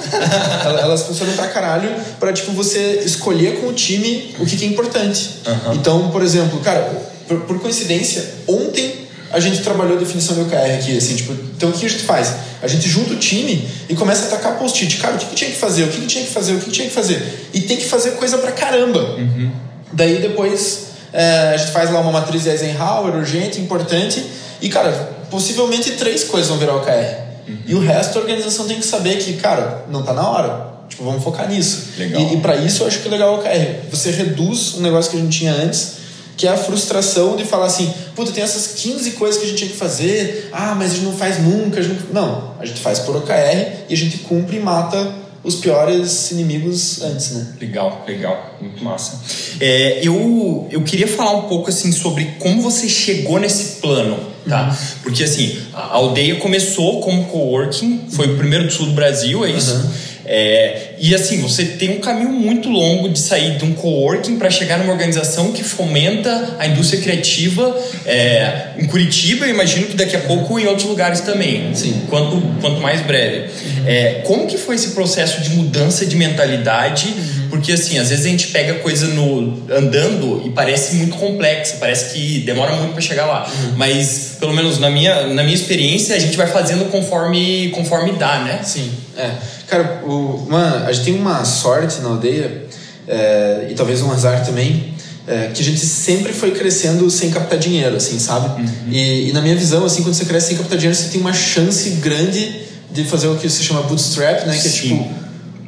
Elas 0.82 1.04
funcionam 1.04 1.34
pra 1.34 1.48
caralho 1.48 1.90
pra, 2.20 2.32
tipo, 2.32 2.52
você 2.52 3.02
escolher 3.06 3.60
com 3.60 3.68
o 3.68 3.74
time 3.74 4.34
o 4.40 4.46
que, 4.46 4.56
que 4.56 4.66
é 4.66 4.68
importante. 4.68 5.42
Uhum. 5.46 5.74
Então, 5.74 6.10
por 6.10 6.24
exemplo, 6.24 6.60
cara, 6.62 6.90
por, 7.28 7.42
por, 7.42 7.60
coincidência, 7.60 8.24
ontem 8.48 9.04
a 9.32 9.40
gente 9.40 9.62
trabalhou 9.62 9.98
a 9.98 10.00
definição 10.00 10.36
do 10.36 10.44
OKR 10.44 10.76
aqui, 10.76 10.96
assim, 10.96 11.16
tipo, 11.16 11.34
então 11.58 11.70
o 11.70 11.74
que 11.74 11.86
a 11.86 11.90
gente 11.90 12.04
faz? 12.04 12.36
A 12.62 12.68
gente 12.68 12.88
junta 12.88 13.14
o 13.14 13.18
time 13.18 13.68
e 13.90 13.96
começa 13.96 14.26
a 14.26 14.28
atacar 14.28 14.58
post-it. 14.58 14.98
Cara, 14.98 15.16
o 15.16 15.18
que, 15.18 15.26
que 15.26 15.36
tinha 15.36 15.50
que 15.50 15.58
fazer? 15.58 15.84
O 15.84 15.88
que, 15.88 16.02
que 16.02 16.08
tinha 16.08 16.24
que 16.24 16.32
fazer? 16.32 16.54
O 16.54 16.60
que, 16.60 16.66
que 16.66 16.72
tinha 16.72 16.88
que 16.88 16.94
fazer? 16.94 17.50
E 17.54 17.62
tem 17.62 17.78
que 17.78 17.86
fazer 17.86 18.12
coisa 18.12 18.38
pra 18.38 18.52
caramba. 18.52 19.00
Uhum. 19.18 19.52
Daí 19.92 20.20
depois 20.22 20.94
é, 21.12 21.52
a 21.54 21.58
gente 21.58 21.72
faz 21.72 21.92
lá 21.92 22.00
uma 22.00 22.12
matriz 22.12 22.44
de 22.44 22.50
Eisenhower, 22.50 23.16
urgente, 23.16 23.60
importante, 23.60 24.24
e, 24.64 24.70
cara, 24.70 24.92
possivelmente 25.30 25.92
três 25.92 26.24
coisas 26.24 26.48
vão 26.48 26.58
virar 26.58 26.78
OKR. 26.78 27.50
Uhum. 27.50 27.58
E 27.68 27.76
o 27.76 27.80
resto 27.80 28.18
a 28.18 28.22
organização 28.22 28.66
tem 28.66 28.80
que 28.80 28.86
saber 28.86 29.18
que, 29.18 29.34
cara, 29.34 29.84
não 29.92 30.02
tá 30.02 30.14
na 30.14 30.26
hora. 30.26 30.74
Tipo, 30.88 31.04
vamos 31.04 31.22
focar 31.22 31.50
nisso. 31.50 31.90
Legal. 31.98 32.22
E, 32.22 32.36
e 32.36 32.38
para 32.38 32.56
isso 32.56 32.82
eu 32.82 32.88
acho 32.88 33.00
que 33.00 33.10
é 33.10 33.12
legal 33.12 33.36
o 33.36 33.40
OKR. 33.40 33.90
Você 33.92 34.10
reduz 34.12 34.76
um 34.76 34.82
negócio 34.82 35.12
que 35.12 35.18
a 35.18 35.20
gente 35.20 35.38
tinha 35.38 35.54
antes, 35.54 35.96
que 36.38 36.48
é 36.48 36.50
a 36.50 36.56
frustração 36.56 37.36
de 37.36 37.44
falar 37.44 37.66
assim, 37.66 37.94
puta, 38.16 38.32
tem 38.32 38.42
essas 38.42 38.68
15 38.68 39.12
coisas 39.12 39.38
que 39.38 39.46
a 39.46 39.50
gente 39.50 39.58
tinha 39.58 39.70
que 39.70 39.78
fazer, 39.78 40.50
ah, 40.54 40.74
mas 40.76 40.92
a 40.92 40.94
gente 40.96 41.04
não 41.04 41.18
faz 41.18 41.40
nunca. 41.40 41.82
A 41.82 41.84
gente... 41.84 42.06
Não, 42.14 42.54
a 42.58 42.66
gente 42.66 42.80
faz 42.80 43.00
por 43.00 43.18
OKR 43.18 43.84
e 43.90 43.94
a 43.94 43.98
gente 43.98 44.20
cumpre 44.20 44.56
e 44.56 44.60
mata 44.62 45.14
os 45.44 45.56
piores 45.56 46.32
inimigos 46.32 47.02
antes, 47.02 47.32
né? 47.32 47.48
Legal, 47.60 48.04
legal, 48.08 48.58
muito 48.62 48.84
massa. 48.84 49.22
É, 49.60 50.00
eu, 50.02 50.68
eu 50.72 50.82
queria 50.84 51.08
falar 51.08 51.38
um 51.38 51.50
pouco 51.50 51.70
assim 51.70 51.92
sobre 51.92 52.36
como 52.40 52.62
você 52.62 52.88
chegou 52.88 53.40
nesse 53.40 53.82
plano 53.82 54.34
tá? 54.48 54.70
Uhum. 54.70 54.76
Porque 55.04 55.24
assim, 55.24 55.58
a 55.74 55.96
aldeia 55.96 56.36
começou 56.36 57.02
como 57.02 57.26
coworking, 57.26 58.08
foi 58.10 58.34
o 58.34 58.38
primeiro 58.38 58.66
do 58.66 58.72
sul 58.72 58.88
do 58.88 58.94
Brasil, 58.94 59.46
é 59.46 59.52
isso? 59.52 59.74
Uhum. 59.74 59.92
É, 60.26 60.94
e 61.00 61.14
assim, 61.14 61.42
você 61.42 61.66
tem 61.66 61.92
um 61.92 62.00
caminho 62.00 62.32
muito 62.32 62.70
longo 62.70 63.10
de 63.10 63.20
sair 63.20 63.58
de 63.58 63.66
um 63.66 63.74
coworking 63.74 64.38
para 64.38 64.50
chegar 64.50 64.80
numa 64.80 64.92
organização 64.92 65.52
que 65.52 65.64
fomenta 65.64 66.56
a 66.60 66.68
indústria 66.68 67.02
criativa 67.02 67.78
é, 68.06 68.68
em 68.78 68.86
Curitiba, 68.86 69.46
eu 69.46 69.50
imagino 69.50 69.88
que 69.88 69.96
daqui 69.96 70.16
a 70.16 70.20
pouco 70.20 70.60
em 70.60 70.66
outros 70.66 70.88
lugares 70.88 71.22
também, 71.22 71.74
Sim. 71.74 72.04
Quanto, 72.10 72.42
quanto 72.62 72.82
mais 72.82 73.02
breve. 73.02 73.40
Uhum. 73.40 73.88
É, 73.88 74.22
como 74.26 74.48
que 74.48 74.58
foi 74.58 74.76
esse 74.76 74.90
processo 74.90 75.42
de 75.42 75.52
mudança 75.52 76.06
de 76.06 76.16
mentalidade? 76.16 77.08
Uhum. 77.08 77.50
Porque 77.50 77.72
assim, 77.72 77.98
às 78.00 78.10
vezes 78.10 78.26
a 78.26 78.30
gente 78.30 78.48
pega 78.48 78.76
coisa 78.76 79.08
no 79.08 79.64
andando 79.72 80.44
e 80.46 80.50
parece 80.50 80.96
muito 80.96 81.18
complexa, 81.18 81.78
parece 81.80 82.14
que 82.14 82.40
demora 82.40 82.76
muito 82.76 82.94
para 82.94 83.02
chegar 83.02 83.26
lá. 83.26 83.46
Uhum. 83.48 83.74
Mas 83.76 84.38
pelo 84.40 84.54
menos 84.54 84.80
na 84.80 84.90
minha, 84.90 85.28
na 85.28 85.44
minha 85.44 85.56
experiência, 85.56 86.16
a 86.16 86.20
gente 86.20 86.36
vai 86.36 86.48
fazendo 86.48 86.90
conforme 86.90 87.70
conforme 87.70 88.14
dá, 88.14 88.40
né? 88.40 88.62
Sim. 88.64 88.92
É. 89.18 89.32
Cara, 89.68 90.02
o, 90.06 90.46
uma, 90.48 90.86
a 90.86 90.92
gente 90.92 91.06
tem 91.06 91.16
uma 91.16 91.44
sorte 91.46 92.02
na 92.02 92.10
aldeia, 92.10 92.66
é, 93.08 93.68
e 93.70 93.74
talvez 93.76 94.02
um 94.02 94.12
azar 94.12 94.46
também, 94.46 94.94
é, 95.28 95.52
que 95.54 95.62
a 95.62 95.66
gente 95.66 95.80
sempre 95.86 96.34
foi 96.34 96.52
crescendo 96.52 97.10
sem 97.10 97.32
captar 97.32 97.58
dinheiro, 97.58 97.96
assim, 97.96 98.20
sabe? 98.20 98.62
Uhum. 98.62 98.68
E, 98.90 99.30
e, 99.30 99.34
na 99.34 99.42
minha 99.42 99.56
visão, 99.56 99.86
assim, 99.86 100.04
quando 100.04 100.16
você 100.16 100.26
cresce 100.26 100.50
sem 100.50 100.58
captar 100.58 100.78
dinheiro, 100.78 100.98
você 100.98 101.10
tem 101.10 101.22
uma 101.22 101.34
chance 101.34 101.90
grande 101.92 102.64
de 102.92 103.04
fazer 103.06 103.28
o 103.28 103.36
que 103.36 103.50
se 103.50 103.64
chama 103.64 103.84
bootstrap, 103.84 104.46
né? 104.46 104.58
Que 104.58 104.68
é 104.68 104.72
tipo 104.72 105.24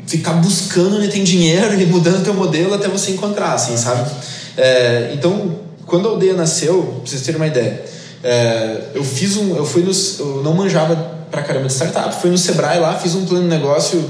ficar 0.05 0.33
buscando 0.33 0.97
onde 0.97 1.07
tem 1.07 1.23
dinheiro 1.23 1.73
e 1.79 1.85
mudando 1.85 2.23
teu 2.23 2.33
modelo 2.33 2.73
até 2.73 2.87
você 2.87 3.11
encontrar, 3.11 3.53
assim, 3.53 3.75
sabe? 3.77 4.09
É, 4.57 5.11
então, 5.13 5.59
quando 5.85 6.07
a 6.07 6.11
aldeia 6.11 6.33
nasceu, 6.33 7.01
pra 7.01 7.09
vocês 7.09 7.21
terem 7.21 7.39
uma 7.39 7.47
ideia, 7.47 7.83
é, 8.23 8.81
eu 8.93 9.03
fiz 9.03 9.37
um, 9.37 9.55
eu 9.55 9.65
fui 9.65 9.83
nos, 9.83 10.19
eu 10.19 10.41
não 10.43 10.53
manjava 10.53 11.14
pra 11.31 11.43
caramba 11.43 11.67
de 11.67 11.73
startup. 11.73 12.13
Fui 12.21 12.29
no 12.29 12.37
Sebrae 12.37 12.79
lá, 12.79 12.97
fiz 12.97 13.15
um 13.15 13.25
plano 13.25 13.43
de 13.43 13.49
negócio 13.49 14.09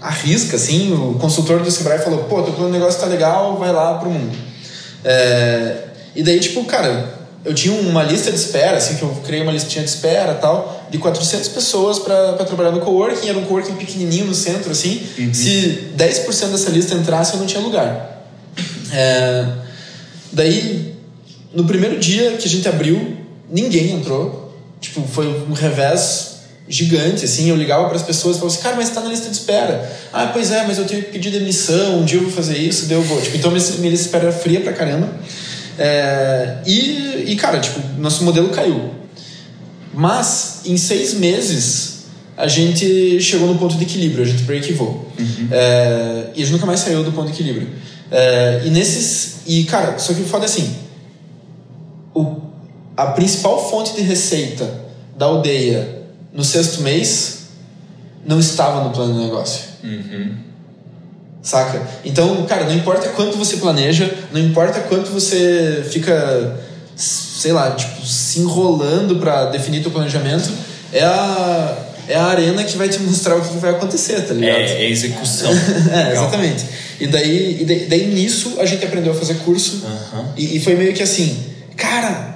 à 0.00 0.10
risca, 0.10 0.56
assim. 0.56 0.92
O 0.92 1.14
consultor 1.18 1.60
do 1.60 1.70
Sebrae 1.70 1.98
falou: 1.98 2.24
pô, 2.24 2.42
teu 2.42 2.52
plano 2.52 2.72
de 2.72 2.78
negócio 2.78 3.00
tá 3.00 3.06
legal, 3.06 3.56
vai 3.56 3.72
lá 3.72 3.94
pro 3.94 4.10
mundo. 4.10 4.36
É, 5.04 5.84
e 6.14 6.22
daí, 6.22 6.40
tipo, 6.40 6.64
cara, 6.64 7.14
eu 7.44 7.54
tinha 7.54 7.72
uma 7.78 8.02
lista 8.02 8.30
de 8.30 8.36
espera, 8.36 8.76
assim, 8.76 8.96
que 8.96 9.02
eu 9.02 9.08
criei 9.24 9.42
uma 9.42 9.52
listinha 9.52 9.84
de 9.84 9.90
espera 9.90 10.34
tal, 10.34 10.86
de 10.90 10.98
400 10.98 11.48
pessoas 11.48 11.98
para 11.98 12.32
trabalhar 12.44 12.72
no 12.72 12.80
coworking. 12.80 13.28
Era 13.28 13.38
um 13.38 13.44
coworking 13.44 13.74
pequenininho 13.74 14.26
no 14.26 14.34
centro, 14.34 14.72
assim. 14.72 15.06
Uhum. 15.18 15.32
Se 15.32 15.92
10% 15.96 16.48
dessa 16.48 16.70
lista 16.70 16.94
entrasse, 16.94 17.34
eu 17.34 17.38
não 17.38 17.46
tinha 17.46 17.62
lugar. 17.62 18.24
É, 18.92 19.46
daí, 20.32 20.94
no 21.54 21.64
primeiro 21.64 21.98
dia 22.00 22.32
que 22.32 22.46
a 22.46 22.50
gente 22.50 22.68
abriu, 22.68 23.16
ninguém 23.48 23.92
entrou. 23.92 24.45
Tipo, 24.80 25.06
foi 25.06 25.26
um 25.26 25.52
revés 25.52 26.36
gigante, 26.68 27.24
assim. 27.24 27.48
Eu 27.48 27.56
ligava 27.56 27.86
para 27.86 27.96
as 27.96 28.02
pessoas 28.02 28.36
e 28.36 28.38
falava 28.40 28.54
assim, 28.54 28.62
cara, 28.62 28.76
mas 28.76 28.88
está 28.88 29.00
na 29.00 29.08
lista 29.08 29.28
de 29.28 29.36
espera. 29.36 29.90
Ah, 30.12 30.30
pois 30.32 30.50
é, 30.50 30.64
mas 30.66 30.78
eu 30.78 30.84
tenho 30.84 31.02
que 31.02 31.12
pedir 31.12 31.30
demissão, 31.30 32.00
um 32.00 32.04
dia 32.04 32.18
eu 32.18 32.24
vou 32.24 32.32
fazer 32.32 32.58
isso, 32.58 32.86
deu 32.86 32.98
eu 32.98 33.04
vou. 33.04 33.20
Tipo, 33.20 33.36
então 33.36 33.50
minha 33.50 33.60
lista 33.60 33.80
de 33.80 33.94
espera 33.94 34.24
era 34.24 34.32
fria 34.32 34.60
pra 34.60 34.72
caramba. 34.72 35.08
É, 35.78 36.58
e, 36.66 37.24
e, 37.28 37.36
cara, 37.36 37.60
tipo, 37.60 37.80
nosso 37.98 38.24
modelo 38.24 38.48
caiu. 38.48 38.94
Mas, 39.92 40.60
em 40.64 40.76
seis 40.76 41.14
meses, 41.14 42.04
a 42.36 42.46
gente 42.46 43.20
chegou 43.20 43.48
no 43.48 43.58
ponto 43.58 43.76
de 43.76 43.84
equilíbrio, 43.84 44.24
a 44.24 44.26
gente 44.26 44.42
break-evou. 44.42 45.10
Uhum. 45.18 45.48
É, 45.50 46.26
e 46.34 46.42
a 46.42 46.44
gente 46.44 46.52
nunca 46.52 46.66
mais 46.66 46.80
saiu 46.80 47.02
do 47.02 47.12
ponto 47.12 47.26
de 47.26 47.32
equilíbrio. 47.32 47.68
É, 48.10 48.62
e 48.64 48.70
nesses. 48.70 49.36
E, 49.46 49.64
cara, 49.64 49.98
só 49.98 50.12
que 50.12 50.22
o 50.22 50.24
foda 50.24 50.44
é 50.44 50.46
assim: 50.46 50.74
a 52.96 53.06
principal 53.08 53.70
fonte 53.70 53.94
de 53.94 54.02
receita 54.02 54.68
da 55.16 55.26
aldeia 55.26 56.02
no 56.32 56.42
sexto 56.44 56.82
mês 56.82 57.46
não 58.24 58.40
estava 58.40 58.84
no 58.84 58.90
plano 58.90 59.14
de 59.14 59.24
negócio. 59.24 59.62
Uhum. 59.84 60.34
Saca? 61.42 61.80
Então, 62.04 62.44
cara, 62.46 62.64
não 62.64 62.74
importa 62.74 63.08
quanto 63.10 63.38
você 63.38 63.58
planeja, 63.58 64.12
não 64.32 64.40
importa 64.40 64.80
quanto 64.80 65.10
você 65.10 65.86
fica, 65.88 66.58
sei 66.96 67.52
lá, 67.52 67.70
tipo, 67.70 68.04
se 68.04 68.40
enrolando 68.40 69.16
para 69.16 69.46
definir 69.46 69.80
teu 69.80 69.92
planejamento, 69.92 70.50
é 70.92 71.04
a, 71.04 71.78
é 72.08 72.16
a 72.16 72.24
arena 72.24 72.64
que 72.64 72.76
vai 72.76 72.88
te 72.88 72.98
mostrar 73.00 73.36
o 73.36 73.42
que 73.42 73.58
vai 73.58 73.70
acontecer, 73.70 74.22
tá 74.22 74.34
ligado? 74.34 74.58
É, 74.58 74.84
é 74.84 74.90
execução. 74.90 75.52
é, 75.94 76.12
exatamente. 76.12 76.64
E 76.98 77.06
daí, 77.06 77.58
e 77.60 77.64
daí, 77.64 77.86
daí, 77.86 78.06
nisso 78.06 78.56
a 78.58 78.66
gente 78.66 78.84
aprendeu 78.84 79.12
a 79.12 79.14
fazer 79.14 79.34
curso. 79.34 79.84
E, 80.36 80.56
e, 80.56 80.60
foi 80.60 80.74
meio 80.74 80.94
que 80.94 81.02
assim, 81.02 81.44
cara, 81.76 82.35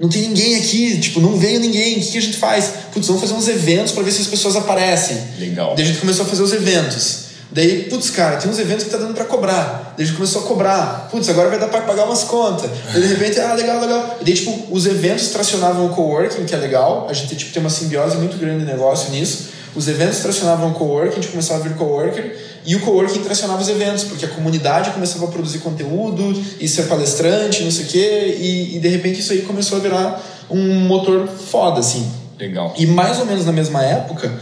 não 0.00 0.08
tem 0.08 0.22
ninguém 0.22 0.56
aqui, 0.56 0.98
tipo, 0.98 1.20
não 1.20 1.36
veio 1.36 1.58
ninguém, 1.58 1.98
o 1.98 2.00
que, 2.00 2.18
a 2.18 2.22
gente 2.22 2.36
faz? 2.36 2.72
Putz, 2.92 3.06
vamos 3.08 3.20
fazer 3.20 3.34
uns 3.34 3.48
eventos 3.48 3.92
para 3.92 4.02
ver 4.04 4.12
se 4.12 4.20
as 4.20 4.28
pessoas 4.28 4.54
aparecem. 4.54 5.16
Legal. 5.38 5.74
Daí 5.74 5.84
a 5.84 5.88
gente 5.88 5.98
começou 5.98 6.24
a 6.24 6.28
fazer 6.28 6.42
os 6.42 6.52
eventos. 6.52 7.28
Daí, 7.50 7.84
putz, 7.84 8.10
cara, 8.10 8.36
tem 8.36 8.50
uns 8.50 8.58
eventos 8.58 8.84
que 8.84 8.90
tá 8.90 8.98
dando 8.98 9.14
para 9.14 9.24
cobrar. 9.24 9.94
Daí 9.96 10.04
a 10.04 10.06
gente 10.06 10.16
começou 10.16 10.42
a 10.42 10.46
cobrar. 10.46 11.08
Putz, 11.10 11.28
agora 11.28 11.48
vai 11.48 11.58
dar 11.58 11.68
para 11.68 11.80
pagar 11.80 12.04
umas 12.04 12.24
contas. 12.24 12.70
Daí 12.92 13.02
de 13.02 13.08
repente, 13.08 13.40
ah, 13.40 13.54
legal, 13.54 13.80
legal. 13.80 14.18
E 14.20 14.24
daí, 14.24 14.34
tipo, 14.34 14.66
os 14.70 14.86
eventos 14.86 15.28
tracionavam 15.28 15.86
o 15.86 15.88
coworking, 15.88 16.44
que 16.44 16.54
é 16.54 16.58
legal. 16.58 17.08
A 17.08 17.12
gente 17.12 17.34
tipo, 17.34 17.52
tem 17.52 17.60
uma 17.60 17.70
simbiose 17.70 18.16
muito 18.18 18.36
grande 18.36 18.64
de 18.64 18.70
negócio 18.70 19.10
nisso. 19.10 19.48
Os 19.74 19.88
eventos 19.88 20.18
tracionavam 20.18 20.70
o 20.70 20.74
coworking, 20.74 21.12
a 21.12 21.14
gente 21.22 21.28
começava 21.28 21.60
a 21.60 21.68
vir 21.68 21.74
coworker. 21.76 22.36
E 22.64 22.76
o 22.76 22.80
coworking 22.80 23.22
tracionava 23.22 23.62
os 23.62 23.68
eventos, 23.68 24.04
porque 24.04 24.24
a 24.24 24.28
comunidade 24.28 24.90
começava 24.90 25.24
a 25.24 25.28
produzir 25.28 25.58
conteúdo 25.60 26.34
e 26.60 26.68
ser 26.68 26.84
palestrante, 26.84 27.62
não 27.62 27.70
sei 27.70 27.84
o 27.84 27.88
quê. 27.88 28.36
E, 28.38 28.76
e 28.76 28.78
de 28.78 28.88
repente 28.88 29.20
isso 29.20 29.32
aí 29.32 29.42
começou 29.42 29.78
a 29.78 29.80
virar 29.80 30.22
um 30.50 30.80
motor 30.86 31.26
foda, 31.28 31.80
assim. 31.80 32.10
Legal. 32.38 32.74
E 32.76 32.86
mais 32.86 33.18
ou 33.18 33.26
menos 33.26 33.44
na 33.44 33.52
mesma 33.52 33.82
época 33.82 34.32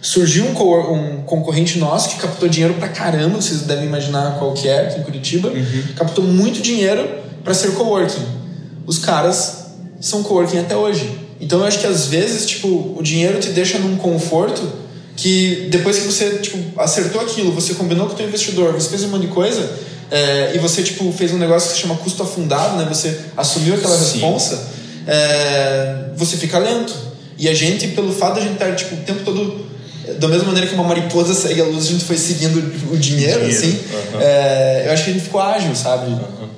surgiu 0.00 0.44
um, 0.44 0.92
um, 0.92 1.22
concorrente 1.22 1.78
nosso 1.78 2.10
que 2.10 2.16
captou 2.16 2.46
dinheiro 2.46 2.74
pra 2.74 2.88
caramba, 2.88 3.40
vocês 3.40 3.62
devem 3.62 3.86
imaginar 3.86 4.38
qual 4.38 4.52
que 4.52 4.68
é, 4.68 4.86
aqui 4.88 5.00
em 5.00 5.02
Curitiba. 5.02 5.48
Uhum. 5.48 5.82
Captou 5.96 6.24
muito 6.24 6.60
dinheiro 6.60 7.08
para 7.42 7.54
ser 7.54 7.72
coworking. 7.72 8.26
Os 8.86 8.98
caras 8.98 9.64
são 10.00 10.22
coworking 10.22 10.58
até 10.58 10.76
hoje. 10.76 11.20
Então 11.40 11.60
eu 11.60 11.64
acho 11.64 11.78
que 11.78 11.86
às 11.86 12.06
vezes, 12.06 12.46
tipo, 12.46 12.94
o 12.96 13.02
dinheiro 13.02 13.40
te 13.40 13.48
deixa 13.50 13.78
num 13.78 13.96
conforto 13.96 14.83
que 15.16 15.68
depois 15.70 15.98
que 15.98 16.06
você, 16.06 16.38
tipo, 16.38 16.80
acertou 16.80 17.20
aquilo, 17.20 17.52
você 17.52 17.74
combinou 17.74 18.06
com 18.06 18.14
o 18.14 18.16
teu 18.16 18.26
investidor, 18.26 18.72
você 18.72 18.88
fez 18.88 19.04
um 19.04 19.08
monte 19.08 19.22
de 19.22 19.28
coisa, 19.28 19.70
é, 20.10 20.52
e 20.54 20.58
você, 20.58 20.82
tipo, 20.82 21.10
fez 21.12 21.32
um 21.32 21.38
negócio 21.38 21.70
que 21.70 21.76
se 21.76 21.82
chama 21.82 21.96
custo 21.96 22.22
afundado, 22.22 22.76
né? 22.76 22.86
Você 22.88 23.18
assumiu 23.36 23.74
aquela 23.74 23.96
Sim. 23.96 24.20
responsa, 24.20 24.68
é, 25.06 26.10
você 26.16 26.36
fica 26.36 26.58
lento. 26.58 26.94
E 27.38 27.48
a 27.48 27.54
gente, 27.54 27.88
pelo 27.88 28.12
fato 28.12 28.34
de 28.34 28.40
a 28.40 28.42
gente 28.42 28.54
estar, 28.54 28.74
tipo, 28.74 28.94
o 28.94 28.98
tempo 28.98 29.24
todo 29.24 29.64
da 30.18 30.28
mesma 30.28 30.44
maneira 30.46 30.66
que 30.66 30.74
uma 30.74 30.84
mariposa 30.84 31.34
segue 31.34 31.60
a 31.60 31.64
luz, 31.64 31.86
a 31.86 31.88
gente 31.88 32.04
foi 32.04 32.16
seguindo 32.16 32.58
o 32.92 32.96
dinheiro, 32.96 33.40
dinheiro. 33.40 33.46
assim. 33.46 33.70
Uhum. 33.70 34.20
É, 34.20 34.84
eu 34.86 34.92
acho 34.92 35.04
que 35.04 35.10
a 35.10 35.12
gente 35.14 35.24
ficou 35.24 35.40
ágil, 35.40 35.74
sabe? 35.74 36.10
Uhum. 36.10 36.48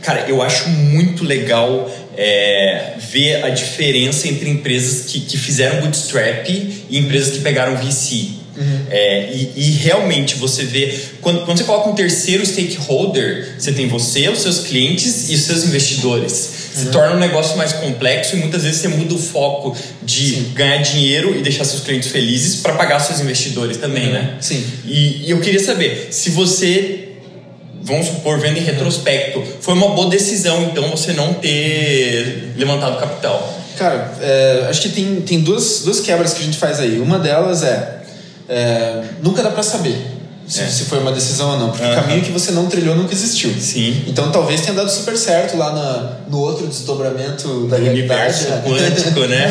Cara, 0.00 0.26
eu 0.28 0.40
acho 0.40 0.68
muito 0.68 1.24
legal 1.24 1.90
é, 2.20 2.94
ver 2.98 3.44
a 3.44 3.48
diferença 3.48 4.26
entre 4.26 4.50
empresas 4.50 5.06
que, 5.06 5.20
que 5.20 5.38
fizeram 5.38 5.80
bootstrap 5.80 6.48
e 6.50 6.98
empresas 6.98 7.34
que 7.34 7.40
pegaram 7.40 7.76
VC. 7.76 8.30
Uhum. 8.56 8.86
É, 8.90 9.30
e, 9.32 9.52
e, 9.54 9.70
realmente 9.70 10.34
você 10.34 10.64
vê, 10.64 10.92
quando, 11.20 11.44
quando 11.44 11.56
você 11.56 11.62
coloca 11.62 11.88
um 11.90 11.94
terceiro 11.94 12.44
stakeholder, 12.44 13.54
você 13.56 13.70
tem 13.70 13.86
você, 13.86 14.28
os 14.28 14.40
seus 14.40 14.66
clientes 14.66 15.30
e 15.30 15.34
os 15.36 15.42
seus 15.42 15.64
investidores 15.64 16.58
se 16.74 16.86
uhum. 16.86 16.90
torna 16.90 17.16
um 17.16 17.18
negócio 17.20 17.56
mais 17.56 17.72
complexo 17.72 18.34
e 18.36 18.40
muitas 18.40 18.64
vezes 18.64 18.80
você 18.80 18.88
muda 18.88 19.14
o 19.14 19.18
foco 19.18 19.76
de 20.02 20.34
Sim. 20.34 20.52
ganhar 20.54 20.78
dinheiro 20.78 21.36
e 21.36 21.42
deixar 21.42 21.64
seus 21.64 21.82
clientes 21.82 22.10
felizes 22.10 22.56
para 22.56 22.74
pagar 22.74 22.98
seus 22.98 23.20
investidores 23.20 23.76
também, 23.76 24.06
uhum. 24.06 24.12
né? 24.12 24.34
Sim. 24.40 24.64
E, 24.84 25.26
e 25.26 25.30
eu 25.30 25.40
queria 25.40 25.60
saber 25.60 26.08
se 26.10 26.30
você 26.30 27.07
vamos 27.88 28.06
supor, 28.06 28.38
vendo 28.38 28.58
em 28.58 28.62
retrospecto, 28.62 29.42
foi 29.60 29.74
uma 29.74 29.88
boa 29.88 30.10
decisão, 30.10 30.62
então, 30.64 30.90
você 30.90 31.14
não 31.14 31.34
ter 31.34 32.52
levantado 32.56 33.00
capital? 33.00 33.54
Cara, 33.76 34.12
é, 34.20 34.66
acho 34.68 34.82
que 34.82 34.88
tem, 34.90 35.20
tem 35.22 35.40
duas, 35.40 35.82
duas 35.84 36.00
quebras 36.00 36.34
que 36.34 36.42
a 36.42 36.44
gente 36.44 36.58
faz 36.58 36.78
aí. 36.78 37.00
Uma 37.00 37.18
delas 37.18 37.62
é, 37.62 38.00
é 38.48 39.02
nunca 39.22 39.42
dá 39.42 39.50
para 39.50 39.62
saber 39.62 40.17
se, 40.48 40.62
é. 40.62 40.66
se 40.66 40.84
foi 40.84 40.98
uma 40.98 41.12
decisão 41.12 41.50
ou 41.50 41.58
não. 41.58 41.70
Porque 41.70 41.84
uhum. 41.84 41.92
o 41.92 41.94
caminho 41.94 42.22
que 42.22 42.32
você 42.32 42.50
não 42.52 42.66
trilhou 42.66 42.96
nunca 42.96 43.12
existiu. 43.12 43.52
Sim. 43.60 44.04
Então 44.06 44.32
talvez 44.32 44.62
tenha 44.62 44.74
dado 44.74 44.90
super 44.90 45.16
certo 45.16 45.56
lá 45.56 45.72
na, 45.72 46.12
no 46.28 46.40
outro 46.40 46.66
desdobramento 46.66 47.66
da 47.66 47.76
realidade. 47.76 48.46
Universo 48.46 48.62
quântico, 48.64 49.20
né? 49.26 49.46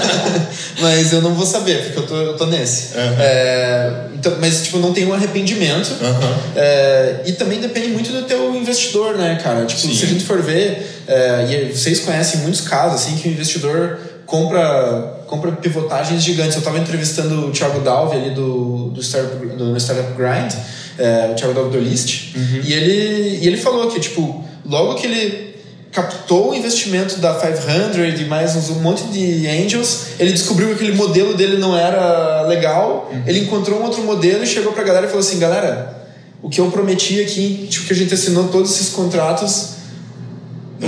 mas 0.78 1.12
eu 1.12 1.22
não 1.22 1.34
vou 1.34 1.46
saber, 1.46 1.84
porque 1.84 1.98
eu 1.98 2.06
tô, 2.06 2.16
eu 2.16 2.36
tô 2.36 2.46
nesse. 2.46 2.96
Uhum. 2.96 3.16
É, 3.18 3.92
então, 4.14 4.36
mas, 4.38 4.64
tipo, 4.64 4.78
não 4.78 4.92
tem 4.92 5.06
um 5.06 5.14
arrependimento. 5.14 5.90
Uhum. 5.92 6.34
É, 6.54 7.22
e 7.24 7.32
também 7.32 7.58
depende 7.58 7.88
muito 7.88 8.12
do 8.12 8.22
teu 8.22 8.54
investidor, 8.54 9.16
né, 9.16 9.40
cara? 9.42 9.64
Tipo, 9.64 9.80
Sim. 9.80 9.94
se 9.94 10.04
a 10.04 10.08
gente 10.08 10.24
for 10.24 10.42
ver, 10.42 11.02
é, 11.08 11.46
e 11.48 11.72
vocês 11.72 12.00
conhecem 12.00 12.40
muitos 12.40 12.60
casos, 12.60 13.00
assim, 13.00 13.16
que 13.16 13.28
o 13.28 13.32
investidor 13.32 13.98
compra 14.26 15.19
compra 15.30 15.52
pivotagens 15.52 16.22
gigantes. 16.22 16.54
Eu 16.54 16.58
estava 16.58 16.78
entrevistando 16.78 17.46
o 17.46 17.52
Thiago 17.52 17.80
Dalve 17.80 18.16
ali 18.16 18.30
do, 18.30 18.90
do, 18.90 19.00
Startup, 19.00 19.46
do 19.46 19.76
Startup 19.78 20.12
Grind, 20.14 20.52
é, 20.98 21.30
o 21.30 21.34
Thiago 21.36 21.54
Dalve 21.54 21.70
do 21.70 21.78
List, 21.78 22.34
uhum. 22.34 22.60
e, 22.64 22.74
ele, 22.74 23.38
e 23.40 23.46
ele 23.46 23.56
falou 23.56 23.88
que, 23.88 24.00
tipo, 24.00 24.44
logo 24.66 24.96
que 24.96 25.06
ele 25.06 25.50
captou 25.92 26.50
o 26.50 26.54
investimento 26.54 27.18
da 27.18 27.34
500 27.34 28.20
e 28.20 28.24
mais 28.24 28.54
um 28.70 28.74
monte 28.80 29.04
de 29.04 29.46
angels, 29.46 30.08
ele 30.18 30.32
descobriu 30.32 30.68
que 30.68 30.74
aquele 30.74 30.92
modelo 30.92 31.34
dele 31.34 31.58
não 31.58 31.76
era 31.76 32.42
legal, 32.42 33.08
uhum. 33.10 33.22
ele 33.26 33.40
encontrou 33.40 33.80
um 33.80 33.84
outro 33.84 34.02
modelo 34.02 34.42
e 34.42 34.46
chegou 34.46 34.72
para 34.72 34.82
a 34.82 34.86
galera 34.86 35.06
e 35.06 35.08
falou 35.08 35.20
assim, 35.20 35.38
galera, 35.38 35.96
o 36.42 36.48
que 36.48 36.60
eu 36.60 36.70
prometi 36.70 37.20
aqui, 37.20 37.68
tipo, 37.70 37.86
que 37.86 37.92
a 37.92 37.96
gente 37.96 38.12
assinou 38.12 38.48
todos 38.48 38.72
esses 38.72 38.90
contratos 38.90 39.79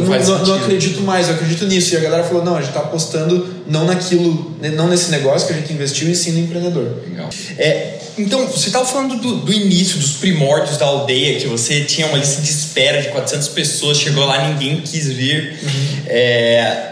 não, 0.00 0.38
não, 0.38 0.46
não, 0.46 0.54
acredito 0.54 1.02
mais, 1.02 1.28
eu 1.28 1.34
acredito 1.34 1.66
nisso. 1.66 1.94
E 1.94 1.98
a 1.98 2.00
galera 2.00 2.24
falou: 2.24 2.44
não, 2.44 2.56
a 2.56 2.60
gente 2.60 2.68
está 2.70 2.80
apostando 2.80 3.62
não 3.66 3.84
naquilo, 3.84 4.56
né, 4.60 4.70
não 4.70 4.88
nesse 4.88 5.10
negócio 5.10 5.46
que 5.46 5.52
a 5.52 5.56
gente 5.56 5.72
investiu, 5.72 6.08
e 6.10 6.14
sim 6.14 6.32
no 6.32 6.40
empreendedor. 6.40 7.02
Legal. 7.06 7.28
É, 7.58 7.98
então, 8.18 8.46
você 8.46 8.68
estava 8.68 8.84
falando 8.84 9.16
do, 9.16 9.36
do, 9.36 9.52
início, 9.52 9.98
dos 9.98 10.12
primórdios 10.12 10.76
da 10.76 10.86
aldeia, 10.86 11.38
que 11.38 11.46
você 11.46 11.84
tinha 11.84 12.06
uma 12.06 12.18
lista 12.18 12.40
de 12.42 12.50
espera 12.50 13.00
de 13.00 13.08
400 13.08 13.48
pessoas, 13.48 13.98
chegou 13.98 14.24
lá, 14.24 14.48
ninguém 14.48 14.80
quis 14.80 15.08
vir. 15.08 15.58
Uhum. 15.62 16.02
É, 16.06 16.91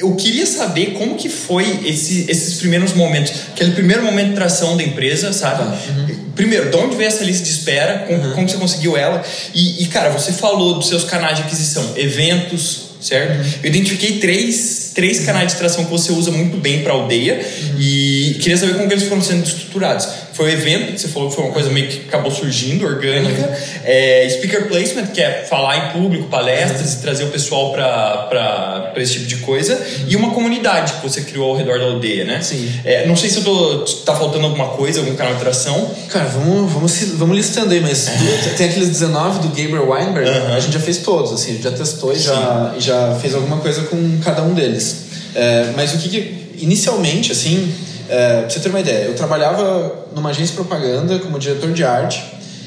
eu 0.00 0.14
queria 0.14 0.46
saber 0.46 0.94
como 0.94 1.14
que 1.14 1.28
foi 1.28 1.82
esse, 1.84 2.24
esses 2.28 2.54
primeiros 2.54 2.94
momentos, 2.94 3.32
aquele 3.52 3.72
primeiro 3.72 4.02
momento 4.02 4.30
de 4.30 4.34
tração 4.34 4.74
da 4.76 4.82
empresa, 4.82 5.30
sabe? 5.30 5.62
Uhum. 5.62 6.16
Primeiro, 6.34 6.70
de 6.70 6.76
onde 6.78 6.96
veio 6.96 7.08
essa 7.08 7.22
lista 7.22 7.44
de 7.44 7.50
espera? 7.50 8.06
Como, 8.06 8.22
uhum. 8.22 8.32
como 8.32 8.48
você 8.48 8.56
conseguiu 8.56 8.96
ela? 8.96 9.22
E, 9.54 9.82
e, 9.82 9.86
cara, 9.88 10.08
você 10.08 10.32
falou 10.32 10.78
dos 10.78 10.88
seus 10.88 11.04
canais 11.04 11.36
de 11.36 11.42
aquisição, 11.42 11.84
eventos, 11.96 12.92
certo? 12.98 13.38
Uhum. 13.38 13.52
Eu 13.62 13.68
identifiquei 13.68 14.18
três, 14.18 14.89
três 14.94 15.24
canais 15.24 15.52
de 15.52 15.58
tração 15.58 15.84
que 15.84 15.90
você 15.90 16.12
usa 16.12 16.30
muito 16.30 16.56
bem 16.56 16.82
para 16.82 16.92
aldeia 16.92 17.34
uhum. 17.34 17.80
e 17.80 18.38
queria 18.40 18.56
saber 18.56 18.74
como 18.74 18.90
eles 18.90 19.04
foram 19.04 19.22
sendo 19.22 19.44
estruturados. 19.44 20.08
Foi 20.32 20.46
o 20.46 20.52
evento, 20.52 20.92
que 20.92 21.00
você 21.00 21.08
falou 21.08 21.28
que 21.28 21.34
foi 21.34 21.44
uma 21.44 21.52
coisa 21.52 21.68
meio 21.70 21.88
que 21.88 22.08
acabou 22.08 22.30
surgindo, 22.30 22.86
orgânica. 22.86 23.42
Uhum. 23.42 23.80
É, 23.84 24.28
speaker 24.30 24.68
placement, 24.68 25.08
que 25.08 25.20
é 25.20 25.44
falar 25.48 25.76
em 25.76 25.92
público, 25.92 26.28
palestras 26.28 26.92
uhum. 26.92 26.98
e 26.98 27.02
trazer 27.02 27.24
o 27.24 27.28
pessoal 27.28 27.72
para 27.72 28.92
esse 28.96 29.14
tipo 29.14 29.26
de 29.26 29.36
coisa. 29.36 29.74
Uhum. 29.74 30.04
E 30.08 30.16
uma 30.16 30.30
comunidade 30.30 30.94
que 30.94 31.02
você 31.02 31.20
criou 31.22 31.50
ao 31.50 31.56
redor 31.56 31.78
da 31.78 31.86
aldeia, 31.86 32.24
né? 32.24 32.40
Sim. 32.40 32.72
É, 32.84 33.06
não 33.06 33.16
sei 33.16 33.28
se 33.28 33.38
eu 33.38 33.44
tô, 33.44 33.78
tá 34.04 34.14
faltando 34.14 34.46
alguma 34.46 34.68
coisa, 34.68 35.00
algum 35.00 35.14
canal 35.14 35.34
de 35.34 35.40
tração. 35.40 35.90
Cara, 36.08 36.26
vamos, 36.26 36.72
vamos, 36.72 37.04
vamos 37.14 37.36
listando 37.36 37.74
aí, 37.74 37.80
mas 37.80 38.08
tem 38.56 38.68
aqueles 38.68 38.88
19 38.88 39.40
do 39.40 39.48
Gabriel 39.48 39.90
Weinberg, 39.90 40.28
a 40.30 40.60
gente 40.60 40.72
já 40.72 40.80
fez 40.80 40.98
todos, 40.98 41.32
assim, 41.32 41.50
a 41.50 41.54
gente 41.54 41.64
já 41.64 41.72
testou 41.72 42.12
e 42.12 42.18
já, 42.18 42.74
e 42.76 42.80
já 42.80 43.14
fez 43.20 43.34
alguma 43.34 43.58
coisa 43.58 43.82
com 43.82 44.18
cada 44.20 44.42
um 44.42 44.54
deles. 44.54 44.89
É, 45.34 45.72
mas 45.76 45.94
o 45.94 45.98
que, 45.98 46.08
que 46.08 46.64
inicialmente, 46.64 47.32
assim, 47.32 47.72
é, 48.08 48.40
pra 48.40 48.50
você 48.50 48.60
ter 48.60 48.68
uma 48.68 48.80
ideia, 48.80 49.04
eu 49.06 49.14
trabalhava 49.14 50.06
numa 50.14 50.30
agência 50.30 50.52
de 50.52 50.62
propaganda 50.62 51.18
como 51.18 51.38
diretor 51.38 51.72
de 51.72 51.84
arte. 51.84 52.22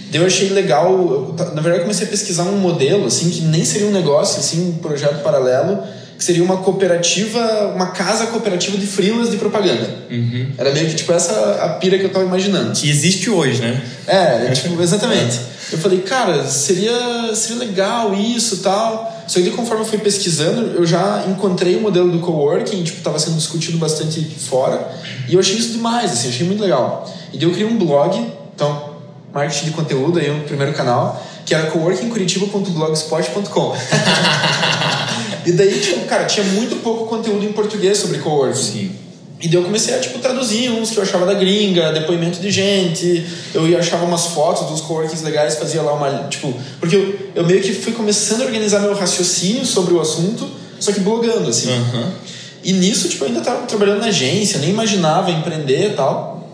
Daí 0.09 0.21
eu 0.21 0.27
achei 0.27 0.49
legal, 0.49 0.91
eu, 0.91 1.35
na 1.37 1.61
verdade 1.61 1.77
eu 1.77 1.81
comecei 1.81 2.05
a 2.05 2.09
pesquisar 2.09 2.43
um 2.43 2.57
modelo 2.57 3.07
assim 3.07 3.29
que 3.29 3.41
nem 3.41 3.65
seria 3.65 3.87
um 3.87 3.91
negócio, 3.91 4.39
assim, 4.39 4.69
um 4.69 4.77
projeto 4.77 5.23
paralelo, 5.23 5.83
que 6.17 6.23
seria 6.23 6.43
uma 6.43 6.57
cooperativa, 6.57 7.73
uma 7.75 7.87
casa 7.87 8.27
cooperativa 8.27 8.77
de 8.77 8.85
frilas 8.85 9.31
de 9.31 9.37
propaganda. 9.37 9.89
Uhum. 10.09 10.51
Era 10.57 10.71
meio 10.71 10.87
que 10.87 10.95
tipo 10.95 11.11
essa 11.11 11.33
a 11.63 11.69
pira 11.69 11.97
que 11.97 12.05
eu 12.05 12.11
tava 12.11 12.25
imaginando. 12.25 12.71
Que 12.73 12.89
existe 12.89 13.29
hoje, 13.29 13.59
né? 13.61 13.81
É, 14.07 14.47
é 14.47 14.51
tipo, 14.51 14.81
exatamente. 14.81 15.39
Eu 15.71 15.79
falei, 15.79 16.01
cara, 16.01 16.45
seria, 16.45 17.33
seria 17.33 17.57
legal 17.57 18.13
isso 18.13 18.57
tal. 18.57 19.12
Só 19.27 19.39
que 19.39 19.51
conforme 19.51 19.83
eu 19.83 19.85
fui 19.85 19.99
pesquisando, 19.99 20.73
eu 20.75 20.83
já 20.85 21.23
encontrei 21.27 21.75
o 21.75 21.81
modelo 21.81 22.11
do 22.11 22.19
coworking, 22.19 22.83
tipo, 22.83 22.97
estava 22.97 23.17
sendo 23.17 23.37
discutido 23.37 23.77
bastante 23.77 24.21
fora, 24.21 24.91
e 25.27 25.33
eu 25.33 25.39
achei 25.39 25.57
isso 25.57 25.71
demais, 25.73 26.11
assim, 26.11 26.29
achei 26.29 26.45
muito 26.45 26.61
legal. 26.61 27.11
E 27.31 27.37
daí 27.37 27.47
eu 27.47 27.51
criei 27.51 27.67
um 27.67 27.77
blog, 27.77 28.31
então, 28.53 28.91
marketing 29.33 29.65
de 29.65 29.71
conteúdo, 29.71 30.19
aí 30.19 30.29
o 30.29 30.43
primeiro 30.43 30.73
canal, 30.73 31.25
que 31.45 31.55
era 31.55 31.71
coworkingcuritiba.blogspot.com. 31.71 33.75
e 35.45 35.51
daí, 35.53 35.79
tipo, 35.79 36.05
cara, 36.05 36.25
tinha 36.25 36.45
muito 36.45 36.75
pouco 36.83 37.05
conteúdo 37.05 37.45
em 37.45 37.53
português 37.53 37.97
sobre 37.97 38.19
coworking. 38.19 38.55
Sim. 38.55 38.91
E 39.43 39.49
daí 39.49 39.57
eu 39.57 39.63
comecei 39.65 39.93
a 39.93 39.99
tipo, 39.99 40.19
traduzir 40.19 40.69
uns 40.69 40.91
que 40.91 40.97
eu 40.97 41.03
achava 41.03 41.25
da 41.25 41.33
gringa, 41.33 41.91
depoimento 41.91 42.39
de 42.39 42.49
gente. 42.49 43.25
Eu 43.53 43.67
ia 43.67 43.77
achava 43.77 44.05
umas 44.05 44.27
fotos 44.27 44.69
dos 44.69 44.79
coworkings 44.79 45.21
legais, 45.21 45.57
fazia 45.57 45.81
lá 45.81 45.91
uma. 45.91 46.29
Tipo, 46.29 46.53
porque 46.79 46.95
eu, 46.95 47.31
eu 47.35 47.45
meio 47.45 47.61
que 47.61 47.73
fui 47.73 47.91
começando 47.91 48.43
a 48.43 48.45
organizar 48.45 48.79
meu 48.79 48.95
raciocínio 48.95 49.65
sobre 49.65 49.95
o 49.95 49.99
assunto, 49.99 50.49
só 50.79 50.93
que 50.93 51.01
blogando, 51.01 51.49
assim. 51.49 51.69
Uhum. 51.69 52.11
E 52.63 52.71
nisso, 52.71 53.09
tipo, 53.09 53.25
eu 53.25 53.27
ainda 53.27 53.39
estava 53.39 53.65
trabalhando 53.65 53.99
na 53.99 54.07
agência, 54.07 54.59
nem 54.59 54.69
imaginava 54.69 55.29
empreender 55.29 55.87
e 55.87 55.93
tal. 55.93 56.49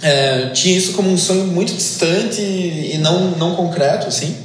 É, 0.00 0.50
tinha 0.50 0.78
isso 0.78 0.92
como 0.92 1.10
um 1.10 1.18
sonho 1.18 1.44
muito 1.44 1.74
distante 1.74 2.40
e 2.40 2.98
não, 2.98 3.32
não 3.32 3.56
concreto, 3.56 4.06
assim. 4.06 4.36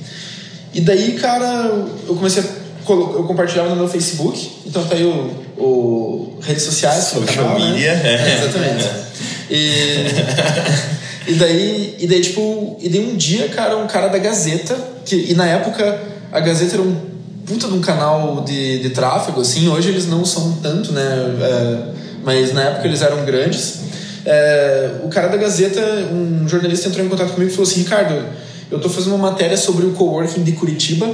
E 0.74 0.82
daí, 0.82 1.12
cara, 1.12 1.72
eu 2.08 2.16
comecei 2.16 2.42
a 2.42 2.63
eu 2.92 3.24
compartilhava 3.24 3.70
no 3.70 3.76
meu 3.76 3.88
Facebook, 3.88 4.52
então 4.66 4.84
tá 4.86 4.96
aí 4.96 5.04
o, 5.04 5.32
o 5.58 6.38
redes 6.42 6.64
sociais, 6.64 7.06
social 7.06 7.46
canal, 7.46 7.60
né? 7.60 7.72
media, 7.72 7.94
né? 7.96 8.32
é, 8.32 8.44
exatamente. 8.44 8.90
E, 9.50 11.32
e 11.32 11.34
daí, 11.36 11.96
e 12.00 12.08
daí 12.08 12.22
tipo, 12.22 12.78
e 12.82 12.90
daí 12.90 13.06
um 13.06 13.16
dia, 13.16 13.48
cara, 13.50 13.78
um 13.78 13.88
cara 13.88 14.08
da 14.08 14.18
Gazeta, 14.18 14.76
que 15.06 15.16
e 15.16 15.34
na 15.34 15.46
época 15.48 16.02
a 16.32 16.40
Gazeta 16.40 16.76
era 16.76 16.82
um 16.82 17.14
puta 17.46 17.68
de 17.68 17.74
um 17.74 17.82
canal 17.82 18.42
de, 18.42 18.80
de 18.80 18.90
tráfego, 18.90 19.42
assim, 19.42 19.68
hoje 19.68 19.90
eles 19.90 20.08
não 20.08 20.26
são 20.26 20.54
tanto, 20.62 20.92
né? 20.92 21.04
É, 21.42 21.78
mas 22.24 22.54
na 22.54 22.64
época 22.64 22.88
eles 22.88 23.02
eram 23.02 23.24
grandes. 23.26 23.82
É, 24.26 24.92
o 25.04 25.10
cara 25.10 25.28
da 25.28 25.38
Gazeta, 25.38 25.82
um 26.12 26.48
jornalista 26.48 26.88
entrou 26.88 27.06
em 27.06 27.10
contato 27.10 27.34
comigo 27.34 27.52
e 27.52 27.54
falou 27.54 27.70
assim, 27.70 27.82
Ricardo, 27.82 28.26
eu 28.72 28.80
tô 28.80 28.90
fazendo 28.90 29.16
uma 29.16 29.32
matéria 29.32 29.58
sobre 29.58 29.86
o 29.86 29.92
coworking 29.92 30.44
de 30.44 30.54
Curitiba 30.54 31.08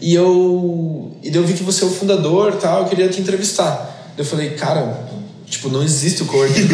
e 0.00 0.14
eu, 0.14 1.12
e 1.22 1.34
eu 1.34 1.44
vi 1.44 1.54
que 1.54 1.62
você 1.62 1.84
é 1.84 1.86
o 1.86 1.90
fundador 1.90 2.54
tal, 2.56 2.82
eu 2.82 2.88
queria 2.88 3.08
te 3.08 3.20
entrevistar. 3.20 4.12
Eu 4.16 4.24
falei, 4.24 4.50
cara, 4.50 5.06
tipo, 5.46 5.68
não 5.68 5.82
existe 5.82 6.22
o 6.22 6.26
Coworking 6.26 6.68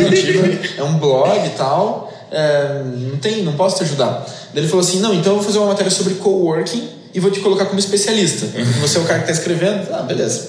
é 0.79 0.83
um 0.83 0.99
blog 0.99 1.47
e 1.47 1.51
tal, 1.51 2.13
é, 2.31 2.83
não 2.85 3.17
tem, 3.19 3.43
não 3.43 3.53
posso 3.55 3.79
te 3.79 3.83
ajudar. 3.85 4.27
Daí 4.53 4.63
ele 4.63 4.69
falou 4.69 4.85
assim, 4.85 5.01
não, 5.01 5.15
então 5.15 5.33
eu 5.33 5.37
vou 5.37 5.45
fazer 5.45 5.59
uma 5.59 5.69
matéria 5.69 5.91
sobre 5.91 6.15
coworking 6.15 6.89
e 7.15 7.21
vou 7.21 7.31
te 7.31 7.41
colocar 7.41 7.67
como 7.67 7.79
especialista. 7.79 8.47
Você 8.81 8.99
é 8.99 9.01
o 9.01 9.05
cara 9.05 9.21
que 9.21 9.31
está 9.31 9.41
escrevendo? 9.41 9.89
Ah, 9.93 10.03
beleza. 10.03 10.49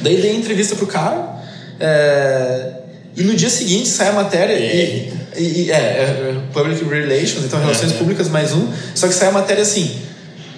Daí 0.00 0.20
dei 0.20 0.36
entrevista 0.36 0.76
pro 0.76 0.86
cara, 0.86 1.42
é, 1.80 2.72
e 3.16 3.22
no 3.22 3.34
dia 3.34 3.50
seguinte 3.50 3.88
sai 3.88 4.08
a 4.08 4.12
matéria 4.12 4.54
e, 4.54 5.12
e, 5.36 5.42
e 5.42 5.70
é, 5.70 5.74
é, 5.74 6.40
Public 6.52 6.84
Relations, 6.84 7.44
então 7.44 7.60
Relações 7.60 7.92
Públicas 7.92 8.28
mais 8.28 8.52
um, 8.52 8.68
só 8.94 9.08
que 9.08 9.14
sai 9.14 9.28
a 9.28 9.32
matéria 9.32 9.62
assim, 9.62 9.98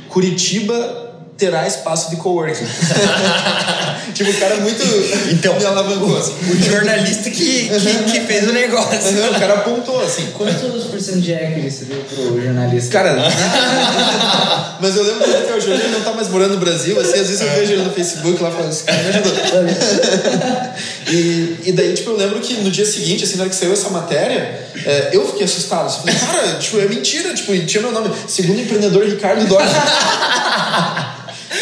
Curitiba 0.09 1.04
terá 1.37 1.67
espaço 1.67 2.11
de 2.11 2.17
coworking. 2.17 2.65
tipo, 4.15 4.31
o 4.31 4.35
cara 4.35 4.57
muito 4.57 4.83
então, 5.33 5.59
me 5.59 5.65
alavancou. 5.65 6.17
Assim. 6.17 6.35
O 6.51 6.63
jornalista 6.63 7.31
que, 7.31 7.69
que, 7.69 8.13
que, 8.13 8.21
fez 8.21 8.49
o 8.49 8.53
negócio. 8.53 8.91
o 9.31 9.39
cara 9.39 9.55
apontou 9.55 10.01
assim. 10.03 10.31
Quantos 10.33 10.85
por 10.85 11.01
cento 11.01 11.21
de 11.21 11.33
equity 11.33 11.71
você 11.71 11.85
deu 11.87 11.99
pro 12.05 12.41
jornalista? 12.41 12.93
Cara, 12.93 13.17
mas 14.81 14.97
eu 14.97 15.03
lembro 15.03 15.25
que 15.25 15.53
hoje 15.53 15.71
ele 15.71 15.89
não 15.89 16.01
tá 16.03 16.13
mais 16.13 16.29
morando 16.29 16.55
no 16.55 16.61
Brasil, 16.61 16.99
assim, 17.01 17.19
às 17.19 17.29
vezes 17.29 17.41
eu 17.41 17.51
vejo 17.51 17.73
ele 17.73 17.83
no 17.83 17.91
Facebook 17.91 18.43
lá 18.43 18.51
falando, 18.51 18.71
esse 18.71 18.85
cara 18.85 19.03
me 19.03 19.09
ajudou. 19.09 19.33
e, 21.11 21.59
e 21.65 21.73
daí, 21.73 21.95
tipo, 21.95 22.11
eu 22.11 22.17
lembro 22.17 22.41
que 22.41 22.55
no 22.55 22.71
dia 22.71 22.87
seguinte, 22.87 23.25
assim, 23.25 23.37
na 23.37 23.43
hora 23.43 23.51
que 23.51 23.57
saiu 23.57 23.73
essa 23.73 23.91
matéria, 23.91 24.69
é, 24.85 25.11
eu 25.13 25.27
fiquei 25.27 25.45
assustado. 25.45 25.87
Assim, 25.87 26.01
falei, 26.01 26.15
cara, 26.15 26.59
tipo, 26.59 26.79
é 26.79 26.87
mentira, 26.87 27.35
tipo, 27.35 27.57
tinha 27.67 27.83
meu 27.83 27.93
nome. 27.93 28.11
Segundo 28.29 28.61
empreendedor 28.61 29.05
Ricardo 29.05 29.47
Dória. 29.47 29.67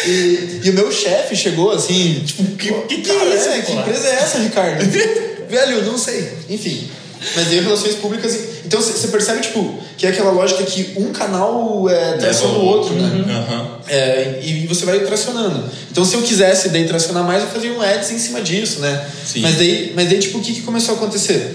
E, 0.06 0.60
e 0.64 0.70
o 0.70 0.72
meu 0.72 0.90
chefe 0.90 1.36
chegou 1.36 1.70
assim, 1.70 2.22
tipo, 2.24 2.44
que, 2.56 2.72
que, 2.72 3.02
que 3.02 3.08
cara, 3.08 3.30
é 3.30 3.36
isso? 3.36 3.48
É, 3.48 3.60
que 3.62 3.72
empresa 3.72 4.08
é 4.08 4.14
essa, 4.14 4.38
Ricardo? 4.38 4.84
Velho, 5.48 5.84
não 5.84 5.98
sei. 5.98 6.32
Enfim. 6.48 6.88
Mas 7.36 7.48
aí 7.48 7.60
relações 7.60 7.94
públicas. 7.96 8.36
Então 8.64 8.80
você 8.80 9.08
percebe, 9.08 9.40
tipo, 9.40 9.78
que 9.96 10.06
é 10.06 10.10
aquela 10.10 10.30
lógica 10.30 10.64
que 10.64 10.94
um 10.96 11.12
canal 11.12 11.88
é, 11.88 12.14
traciona 12.14 12.58
o 12.58 12.64
outro, 12.64 12.94
né? 12.94 13.08
Uhum. 13.08 13.78
É, 13.86 14.40
e 14.42 14.66
você 14.66 14.84
vai 14.84 14.98
tracionando. 15.00 15.64
Então 15.90 16.04
se 16.04 16.14
eu 16.14 16.22
quisesse 16.22 16.70
daí 16.70 16.86
tracionar 16.86 17.24
mais, 17.24 17.42
eu 17.42 17.48
fazia 17.48 17.72
um 17.72 17.80
ads 17.80 18.10
em 18.10 18.18
cima 18.18 18.40
disso, 18.40 18.80
né? 18.80 19.06
Sim. 19.24 19.40
Mas 19.40 19.56
daí, 19.56 19.92
mas 19.94 20.08
daí 20.08 20.18
tipo, 20.18 20.38
o 20.38 20.40
que, 20.40 20.54
que 20.54 20.62
começou 20.62 20.94
a 20.94 20.98
acontecer? 20.98 21.54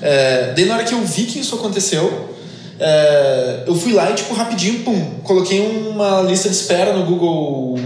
É, 0.00 0.52
daí 0.56 0.64
na 0.64 0.76
hora 0.76 0.84
que 0.84 0.94
eu 0.94 1.04
vi 1.04 1.24
que 1.24 1.38
isso 1.40 1.54
aconteceu, 1.54 2.31
é, 2.84 3.62
eu 3.64 3.76
fui 3.76 3.92
lá 3.92 4.10
e, 4.10 4.14
tipo, 4.14 4.34
rapidinho, 4.34 4.80
pum, 4.80 5.20
coloquei 5.22 5.60
uma 5.60 6.20
lista 6.22 6.48
de 6.48 6.56
espera 6.56 6.92
no 6.92 7.04
Google, 7.04 7.78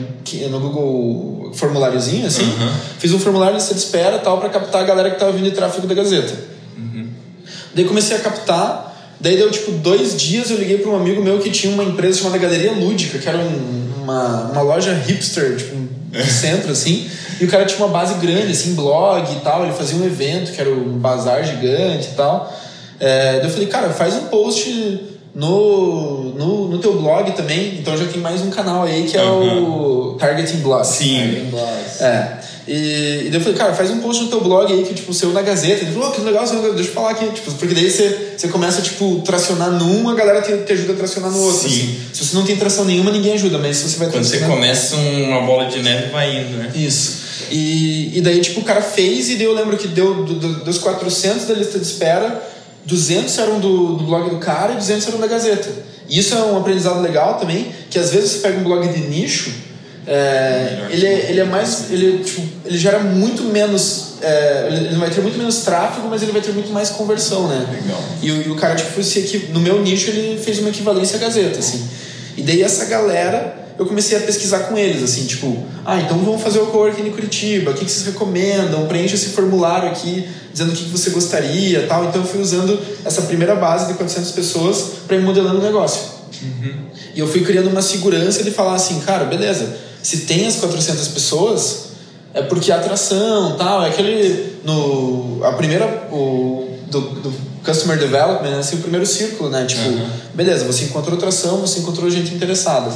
no 0.51 0.61
Google 0.61 1.53
formuláriozinho, 1.53 2.27
assim. 2.27 2.45
Uhum. 2.45 2.73
Fiz 2.99 3.13
um 3.13 3.19
formulário 3.19 3.57
de 3.57 3.61
lista 3.61 3.75
de 3.75 3.81
espera 3.81 4.19
tal 4.19 4.39
para 4.39 4.49
captar 4.49 4.81
a 4.81 4.85
galera 4.85 5.11
que 5.11 5.19
tava 5.19 5.33
vindo 5.33 5.45
de 5.45 5.51
tráfego 5.51 5.87
da 5.87 5.95
Gazeta. 5.95 6.33
Uhum. 6.79 7.09
Daí 7.75 7.85
comecei 7.85 8.17
a 8.17 8.21
captar. 8.21 8.95
Daí 9.21 9.37
deu, 9.37 9.51
tipo, 9.51 9.71
dois 9.73 10.17
dias 10.17 10.51
eu 10.51 10.57
liguei 10.57 10.79
para 10.79 10.91
um 10.91 10.97
amigo 10.97 11.23
meu 11.23 11.39
que 11.41 11.51
tinha 11.51 11.73
uma 11.73 11.85
empresa 11.85 12.19
chamada 12.19 12.39
Galeria 12.39 12.73
Lúdica, 12.73 13.19
que 13.19 13.29
era 13.29 13.39
um, 13.39 14.03
uma, 14.03 14.51
uma 14.51 14.63
loja 14.63 14.95
hipster, 14.95 15.57
tipo, 15.57 15.75
no 15.75 16.25
centro, 16.25 16.73
assim. 16.73 17.07
E 17.39 17.45
o 17.45 17.49
cara 17.49 17.67
tinha 17.67 17.85
uma 17.85 17.89
base 17.89 18.15
grande, 18.15 18.53
assim, 18.53 18.75
blog 18.75 19.31
e 19.31 19.41
tal. 19.41 19.65
Ele 19.65 19.75
fazia 19.75 19.99
um 19.99 20.07
evento 20.07 20.53
que 20.53 20.61
era 20.61 20.71
um 20.71 20.99
bazar 20.99 21.45
gigante 21.45 22.09
e 22.13 22.15
tal. 22.17 22.51
É, 23.01 23.41
eu 23.43 23.51
falei, 23.51 23.67
cara, 23.67 23.91
faz 23.91 24.15
um 24.15 24.27
post 24.27 25.17
no, 25.37 26.33
no, 26.35 26.69
no 26.69 26.79
teu 26.79 26.95
blog 26.95 27.31
também. 27.33 27.79
Então 27.79 27.97
já 27.97 28.07
tem 28.07 28.21
mais 28.21 28.41
um 28.41 28.51
canal 28.51 28.85
aí 28.85 29.05
que 29.05 29.17
é 29.17 29.23
uhum. 29.23 30.13
o 30.13 30.15
Targeting 30.15 30.59
Blog. 30.59 30.85
Sim. 30.87 31.19
Targeting 31.19 31.51
Blogs. 31.51 32.01
É. 32.01 32.39
E, 32.67 33.27
e 33.27 33.29
daí 33.31 33.35
eu 33.35 33.41
falei, 33.41 33.57
cara, 33.57 33.75
faz 33.75 33.91
um 33.91 34.01
post 34.01 34.25
no 34.25 34.29
teu 34.29 34.41
blog 34.41 34.73
aí 34.73 34.83
que, 34.83 34.95
tipo, 34.95 35.15
seu 35.15 35.33
na 35.33 35.43
Gazeta. 35.43 35.85
Ele 35.85 35.93
falou, 35.93 36.09
oh, 36.09 36.13
que 36.13 36.21
legal, 36.23 36.45
deixa 36.45 36.91
eu 36.91 36.95
falar 36.95 37.11
aqui. 37.11 37.27
Tipo, 37.31 37.53
porque 37.53 37.75
daí 37.75 37.89
você, 37.89 38.35
você 38.37 38.49
começa, 38.49 38.83
tipo, 38.83 39.23
tracionar 39.25 39.71
num, 39.71 40.09
a 40.09 40.15
galera 40.15 40.43
te, 40.43 40.57
te 40.65 40.73
ajuda 40.73 40.95
a 40.95 40.97
tracionar 40.97 41.31
no 41.31 41.41
outro. 41.43 41.69
Sim. 41.69 41.69
Assim. 41.69 42.01
Se 42.13 42.25
você 42.25 42.37
não 42.37 42.45
tem 42.45 42.57
tração 42.57 42.85
nenhuma, 42.85 43.13
ninguém 43.13 43.35
ajuda, 43.35 43.59
mas 43.59 43.77
se 43.77 43.89
você 43.89 43.99
vai 43.99 44.09
Quando 44.09 44.25
você 44.25 44.41
começa 44.41 44.97
uma 44.97 45.43
bola 45.43 45.67
de 45.67 45.81
neve, 45.81 46.11
vai 46.11 46.41
indo, 46.41 46.57
né? 46.57 46.73
Isso. 46.75 47.27
E, 47.51 48.19
e 48.19 48.21
daí, 48.21 48.41
tipo, 48.41 48.61
o 48.61 48.65
cara 48.65 48.83
fez 48.83 49.31
e 49.31 49.37
daí 49.37 49.45
eu 49.45 49.55
lembro 49.55 49.77
que 49.77 49.87
deu 49.87 50.25
do, 50.25 50.35
do, 50.35 50.65
dos 50.65 50.79
400 50.79 51.47
da 51.47 51.55
lista 51.55 51.79
de 51.79 51.85
espera 51.85 52.56
200 52.87 53.39
eram 53.39 53.61
do, 53.61 53.97
do 53.97 54.05
blog 54.05 54.31
do 54.31 54.39
cara 54.39 54.73
e 54.73 54.77
200 54.77 55.09
eram 55.09 55.21
da 55.21 55.27
Gazeta. 55.27 55.69
E 56.09 56.19
isso 56.19 56.35
é 56.35 56.39
um 56.39 56.57
aprendizado 56.57 57.01
legal 57.01 57.35
também, 57.35 57.73
que 57.91 57.99
às 57.99 58.11
vezes 58.11 58.31
você 58.31 58.39
pega 58.39 58.59
um 58.59 58.63
blog 58.63 58.87
de 58.89 59.01
nicho, 59.09 59.53
é, 60.07 60.87
ele, 60.91 61.05
é, 61.05 61.31
ele 61.31 61.41
é 61.41 61.45
mais. 61.45 61.91
Ele, 61.91 62.23
tipo, 62.23 62.43
ele 62.65 62.79
gera 62.79 63.01
muito 63.01 63.43
menos. 63.43 64.15
É, 64.23 64.69
ele 64.71 64.97
vai 64.97 65.11
ter 65.11 65.21
muito 65.21 65.37
menos 65.37 65.59
tráfego, 65.59 66.09
mas 66.09 66.23
ele 66.23 66.31
vai 66.31 66.41
ter 66.41 66.53
muito 66.53 66.71
mais 66.73 66.91
conversão, 66.91 67.49
né? 67.49 67.67
Legal. 67.83 68.03
E, 68.23 68.29
e 68.29 68.51
o 68.51 68.55
cara, 68.55 68.77
tipo, 68.77 69.03
se, 69.03 69.49
no 69.53 69.59
meu 69.59 69.83
nicho, 69.83 70.11
ele 70.11 70.41
fez 70.41 70.61
uma 70.61 70.69
equivalência 70.69 71.17
à 71.17 71.21
Gazeta, 71.21 71.59
assim. 71.59 71.89
E 72.37 72.43
daí 72.43 72.63
essa 72.63 72.85
galera 72.85 73.66
eu 73.79 73.85
comecei 73.85 74.17
a 74.17 74.21
pesquisar 74.21 74.61
com 74.61 74.79
eles, 74.79 75.03
assim, 75.03 75.27
tipo, 75.27 75.65
ah, 75.85 76.01
então 76.01 76.19
vamos 76.19 76.43
fazer 76.43 76.59
o 76.61 76.67
coworking 76.67 77.09
em 77.09 77.11
Curitiba, 77.11 77.71
o 77.71 77.75
que, 77.75 77.85
que 77.85 77.91
vocês 77.91 78.07
recomendam? 78.07 78.87
Preencha 78.87 79.15
esse 79.15 79.31
formulário 79.31 79.89
aqui 79.89 80.27
dizendo 80.51 80.73
o 80.73 80.75
que, 80.75 80.85
que 80.85 80.91
você 80.91 81.11
gostaria 81.11 81.87
tal. 81.87 82.07
Então 82.07 82.23
eu 82.23 82.27
fui 82.27 82.41
usando 82.41 82.79
essa 83.05 83.23
primeira 83.23 83.55
base 83.55 83.87
de 83.89 83.95
400 83.95 84.31
pessoas 84.31 84.93
para 85.07 85.17
ir 85.17 85.23
modelando 85.23 85.61
o 85.61 85.63
negócio. 85.63 86.03
Uhum. 86.43 86.75
E 87.15 87.21
eu 87.21 87.27
fui 87.27 87.43
criando 87.43 87.69
uma 87.69 87.83
segurança 87.83 88.43
de 88.43 88.51
falar 88.51 88.75
assim, 88.75 89.01
cara, 89.01 89.25
beleza, 89.25 89.77
se 90.03 90.19
tem 90.19 90.47
as 90.47 90.57
400 90.57 91.09
pessoas, 91.09 91.87
é 92.33 92.43
porque 92.43 92.73
a 92.73 92.77
atração 92.77 93.57
tal, 93.57 93.83
é 93.85 93.89
aquele. 93.89 94.57
No, 94.65 95.41
a 95.45 95.53
primeira. 95.53 96.09
O, 96.11 96.67
do, 96.91 97.01
do 97.01 97.35
Customer 97.65 97.99
Development, 97.99 98.49
é 98.49 98.59
assim, 98.59 98.77
o 98.77 98.81
primeiro 98.81 99.05
círculo, 99.05 99.51
né? 99.51 99.65
Tipo, 99.65 99.89
uhum. 99.89 100.09
beleza, 100.33 100.65
você 100.65 100.85
encontrou 100.85 101.17
atração, 101.17 101.59
você 101.59 101.81
encontrou 101.81 102.09
gente 102.09 102.33
interessada. 102.33 102.93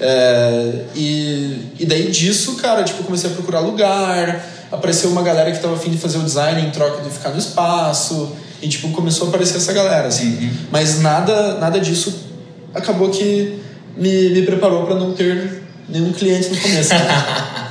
É, 0.00 0.84
e, 0.94 1.72
e 1.78 1.86
daí 1.86 2.10
disso, 2.10 2.56
cara, 2.56 2.82
tipo, 2.82 3.04
comecei 3.04 3.30
a 3.30 3.32
procurar 3.34 3.60
lugar, 3.60 4.44
apareceu 4.72 5.10
uma 5.10 5.22
galera 5.22 5.52
que 5.52 5.58
tava 5.58 5.74
afim 5.74 5.90
de 5.90 5.98
fazer 5.98 6.18
o 6.18 6.22
design 6.22 6.66
em 6.66 6.70
troca 6.70 7.02
de 7.02 7.10
ficar 7.10 7.30
no 7.30 7.38
espaço, 7.38 8.34
e 8.62 8.68
tipo, 8.68 8.90
começou 8.90 9.26
a 9.26 9.28
aparecer 9.28 9.58
essa 9.58 9.72
galera, 9.72 10.08
assim. 10.08 10.36
Uhum. 10.36 10.50
Mas 10.70 11.00
nada, 11.00 11.58
nada 11.58 11.78
disso 11.78 12.28
acabou 12.74 13.10
que 13.10 13.58
me, 13.96 14.30
me 14.30 14.42
preparou 14.42 14.86
para 14.86 14.94
não 14.94 15.12
ter 15.12 15.62
nenhum 15.88 16.12
cliente 16.12 16.48
no 16.48 16.56
começo. 16.60 16.94
Né? 16.94 17.70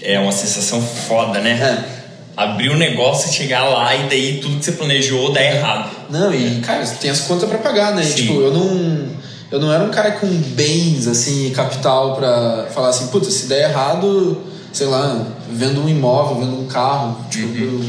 é 0.02 0.18
uma 0.18 0.32
sensação 0.32 0.80
foda, 0.80 1.40
né? 1.40 1.50
É. 1.52 2.00
Abrir 2.36 2.70
um 2.70 2.76
negócio 2.76 3.28
e 3.28 3.34
chegar 3.34 3.64
lá 3.64 3.94
e 3.94 4.08
daí 4.08 4.38
tudo 4.40 4.58
que 4.58 4.64
você 4.64 4.72
planejou 4.72 5.32
dá 5.32 5.42
errado. 5.42 5.90
Não, 6.08 6.32
e 6.32 6.60
cara, 6.60 6.86
tem 6.86 7.10
as 7.10 7.20
contas 7.20 7.48
para 7.48 7.58
pagar, 7.58 7.94
né? 7.94 8.02
E, 8.02 8.14
tipo, 8.14 8.40
eu 8.40 8.52
não 8.52 9.19
eu 9.50 9.58
não 9.58 9.72
era 9.72 9.82
um 9.82 9.90
cara 9.90 10.12
com 10.12 10.28
bens, 10.28 11.08
assim, 11.08 11.50
capital 11.50 12.16
para 12.16 12.68
falar 12.72 12.90
assim, 12.90 13.08
puta, 13.08 13.30
se 13.30 13.46
der 13.46 13.70
errado, 13.70 14.40
sei 14.72 14.86
lá, 14.86 15.26
vendo 15.50 15.82
um 15.82 15.88
imóvel, 15.88 16.40
vendo 16.40 16.60
um 16.60 16.66
carro, 16.66 17.24
tipo, 17.28 17.48
uhum. 17.48 17.84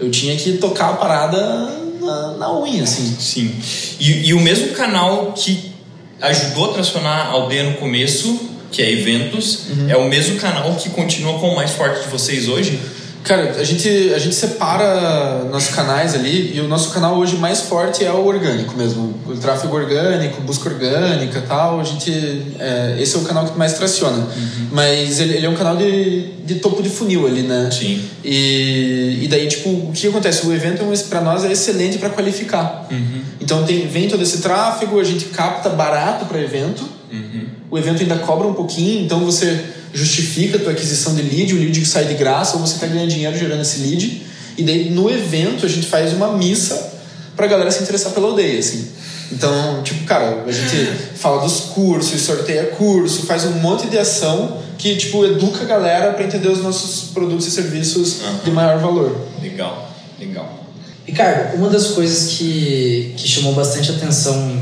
eu, 0.00 0.06
eu 0.06 0.10
tinha 0.10 0.36
que 0.36 0.58
tocar 0.58 0.90
a 0.90 0.94
parada 0.94 1.82
na, 2.00 2.32
na 2.38 2.60
unha, 2.60 2.84
assim. 2.84 3.16
Sim. 3.18 3.54
E, 3.98 4.28
e 4.28 4.34
o 4.34 4.40
mesmo 4.40 4.68
canal 4.68 5.32
que 5.32 5.72
ajudou 6.20 6.70
a 6.70 6.74
transformar 6.74 7.22
a 7.22 7.28
aldeia 7.30 7.64
no 7.64 7.74
começo, 7.74 8.50
que 8.70 8.80
é 8.80 8.90
eventos, 8.90 9.66
uhum. 9.70 9.90
é 9.90 9.96
o 9.96 10.08
mesmo 10.08 10.36
canal 10.36 10.74
que 10.76 10.88
continua 10.90 11.38
com 11.38 11.50
o 11.50 11.56
mais 11.56 11.72
forte 11.72 12.02
de 12.02 12.08
vocês 12.08 12.48
hoje? 12.48 12.80
Cara, 13.24 13.54
a 13.56 13.64
gente, 13.64 13.88
a 14.14 14.18
gente 14.18 14.34
separa 14.34 15.44
nossos 15.50 15.72
canais 15.74 16.14
ali 16.14 16.56
e 16.56 16.60
o 16.60 16.66
nosso 16.66 16.90
canal 16.92 17.16
hoje 17.16 17.36
mais 17.36 17.60
forte 17.60 18.04
é 18.04 18.10
o 18.10 18.26
orgânico 18.26 18.76
mesmo. 18.76 19.14
O 19.26 19.36
tráfego 19.36 19.76
orgânico, 19.76 20.40
busca 20.42 20.68
orgânica 20.68 21.40
tal. 21.46 21.78
A 21.78 21.84
gente, 21.84 22.10
é, 22.58 22.96
esse 22.98 23.14
é 23.14 23.18
o 23.18 23.22
canal 23.22 23.46
que 23.46 23.56
mais 23.56 23.74
traciona. 23.74 24.18
Uhum. 24.18 24.68
Mas 24.72 25.20
ele, 25.20 25.36
ele, 25.36 25.46
é 25.46 25.48
um 25.48 25.54
canal 25.54 25.76
de, 25.76 26.32
de 26.44 26.56
topo 26.56 26.82
de 26.82 26.88
funil 26.88 27.26
ali, 27.26 27.42
né? 27.42 27.70
Sim. 27.70 28.02
E, 28.24 29.20
e 29.22 29.28
daí, 29.28 29.46
tipo, 29.46 29.68
o 29.68 29.92
que 29.94 30.08
acontece? 30.08 30.44
O 30.44 30.52
evento 30.52 30.84
para 31.08 31.20
nós 31.20 31.44
é 31.44 31.52
excelente 31.52 31.98
para 31.98 32.10
qualificar. 32.10 32.88
Uhum. 32.90 33.22
Então 33.40 33.64
tem, 33.64 33.86
vem 33.86 34.08
todo 34.08 34.22
esse 34.22 34.38
tráfego, 34.38 34.98
a 34.98 35.04
gente 35.04 35.26
capta 35.26 35.68
barato 35.68 36.26
para 36.26 36.40
evento. 36.40 36.82
Uhum. 37.12 37.46
O 37.70 37.78
evento 37.78 38.02
ainda 38.02 38.16
cobra 38.16 38.48
um 38.48 38.54
pouquinho, 38.54 39.04
então 39.04 39.20
você 39.20 39.64
justifica 39.92 40.56
a 40.56 40.60
tua 40.60 40.72
aquisição 40.72 41.14
de 41.14 41.22
lead, 41.22 41.54
o 41.54 41.58
lead 41.58 41.84
sai 41.86 42.04
de 42.06 42.14
graça, 42.14 42.56
ou 42.56 42.66
você 42.66 42.74
está 42.74 42.86
ganhando 42.86 43.10
dinheiro 43.10 43.36
gerando 43.36 43.62
esse 43.62 43.80
lead. 43.80 44.22
E 44.56 44.62
daí 44.62 44.90
no 44.90 45.10
evento 45.10 45.64
a 45.64 45.68
gente 45.68 45.86
faz 45.86 46.12
uma 46.12 46.36
missa 46.36 46.92
para 47.36 47.46
a 47.46 47.48
galera 47.48 47.70
se 47.70 47.82
interessar 47.82 48.12
pela 48.12 48.28
aldeia, 48.28 48.58
assim. 48.58 48.88
Então, 49.32 49.82
tipo, 49.82 50.04
cara, 50.04 50.44
a 50.46 50.52
gente 50.52 50.76
fala 51.16 51.42
dos 51.42 51.60
cursos, 51.60 52.20
sorteia 52.20 52.66
curso, 52.66 53.24
faz 53.24 53.44
um 53.44 53.52
monte 53.52 53.86
de 53.88 53.98
ação 53.98 54.58
que, 54.76 54.96
tipo, 54.96 55.24
educa 55.24 55.62
a 55.62 55.64
galera 55.64 56.12
para 56.12 56.24
entender 56.24 56.48
os 56.48 56.62
nossos 56.62 57.10
produtos 57.10 57.46
e 57.46 57.50
serviços 57.50 58.20
uhum. 58.20 58.38
de 58.44 58.50
maior 58.50 58.78
valor. 58.78 59.26
Legal, 59.40 59.90
legal. 60.18 60.62
Ricardo, 61.06 61.56
uma 61.56 61.68
das 61.68 61.88
coisas 61.88 62.32
que, 62.32 63.14
que 63.16 63.26
chamou 63.26 63.54
bastante 63.54 63.90
atenção 63.90 64.61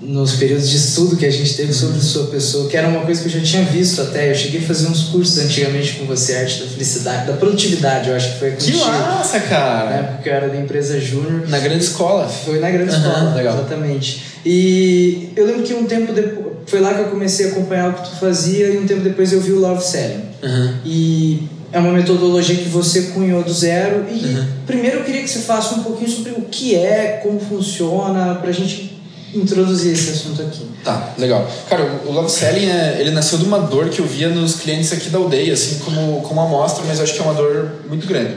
nos 0.00 0.36
períodos 0.36 0.68
de 0.68 0.76
estudo 0.76 1.16
que 1.16 1.26
a 1.26 1.30
gente 1.30 1.54
teve 1.54 1.72
sobre 1.72 2.00
sua 2.00 2.26
pessoa, 2.28 2.68
que 2.68 2.76
era 2.76 2.88
uma 2.88 3.02
coisa 3.02 3.20
que 3.20 3.28
eu 3.28 3.40
já 3.40 3.40
tinha 3.40 3.64
visto 3.64 4.00
até. 4.00 4.30
Eu 4.30 4.34
cheguei 4.34 4.60
a 4.60 4.62
fazer 4.62 4.88
uns 4.88 5.04
cursos 5.04 5.38
antigamente 5.38 5.94
com 5.94 6.06
você, 6.06 6.36
arte 6.36 6.60
da 6.60 6.66
felicidade, 6.66 7.26
da 7.26 7.34
produtividade, 7.34 8.08
eu 8.08 8.16
acho 8.16 8.32
que 8.32 8.38
foi 8.38 8.50
contigo. 8.52 8.78
Que 8.78 8.84
massa, 8.84 9.40
cara! 9.40 9.90
Né? 9.90 10.02
Porque 10.14 10.28
eu 10.28 10.34
era 10.34 10.48
da 10.48 10.56
empresa 10.56 10.98
Júnior. 10.98 11.48
Na 11.48 11.58
grande 11.58 11.84
escola? 11.84 12.26
Foi 12.26 12.58
na 12.58 12.70
grande 12.70 12.92
uhum, 12.92 12.98
escola, 12.98 13.34
legal. 13.34 13.54
exatamente. 13.54 14.22
E 14.44 15.28
eu 15.36 15.46
lembro 15.46 15.62
que 15.62 15.74
um 15.74 15.84
tempo 15.84 16.12
depois, 16.12 16.46
foi 16.66 16.80
lá 16.80 16.94
que 16.94 17.00
eu 17.00 17.08
comecei 17.08 17.46
a 17.46 17.48
acompanhar 17.50 17.90
o 17.90 17.92
que 17.94 18.08
tu 18.08 18.16
fazia 18.16 18.68
e 18.68 18.78
um 18.78 18.86
tempo 18.86 19.02
depois 19.02 19.32
eu 19.32 19.40
vi 19.40 19.52
o 19.52 19.60
Love 19.60 19.84
Selling. 19.84 20.22
Uhum. 20.42 20.74
E 20.84 21.48
é 21.72 21.78
uma 21.78 21.92
metodologia 21.92 22.56
que 22.56 22.68
você 22.68 23.02
cunhou 23.12 23.42
do 23.42 23.52
zero. 23.52 24.06
E 24.10 24.24
uhum. 24.24 24.46
primeiro 24.66 24.98
eu 24.98 25.04
queria 25.04 25.22
que 25.22 25.28
você 25.28 25.40
faça 25.40 25.74
um 25.74 25.82
pouquinho 25.82 26.10
sobre 26.10 26.32
o 26.32 26.42
que 26.42 26.74
é, 26.74 27.20
como 27.22 27.38
funciona, 27.38 28.36
pra 28.36 28.50
gente 28.50 28.89
introduzir 29.34 29.92
esse 29.92 30.10
assunto 30.10 30.42
aqui. 30.42 30.66
Tá, 30.84 31.14
legal. 31.18 31.48
Cara, 31.68 32.00
o 32.06 32.12
Love 32.12 32.30
Selling, 32.30 32.66
é, 32.66 32.96
ele 33.00 33.10
nasceu 33.10 33.38
de 33.38 33.44
uma 33.44 33.58
dor 33.60 33.88
que 33.88 34.00
eu 34.00 34.06
via 34.06 34.28
nos 34.28 34.56
clientes 34.56 34.92
aqui 34.92 35.08
da 35.08 35.18
aldeia, 35.18 35.52
assim 35.52 35.78
como, 35.78 36.20
como 36.22 36.40
amostra, 36.40 36.84
mas 36.86 36.98
eu 36.98 37.04
acho 37.04 37.14
que 37.14 37.20
é 37.20 37.22
uma 37.22 37.34
dor 37.34 37.70
muito 37.88 38.06
grande. 38.06 38.36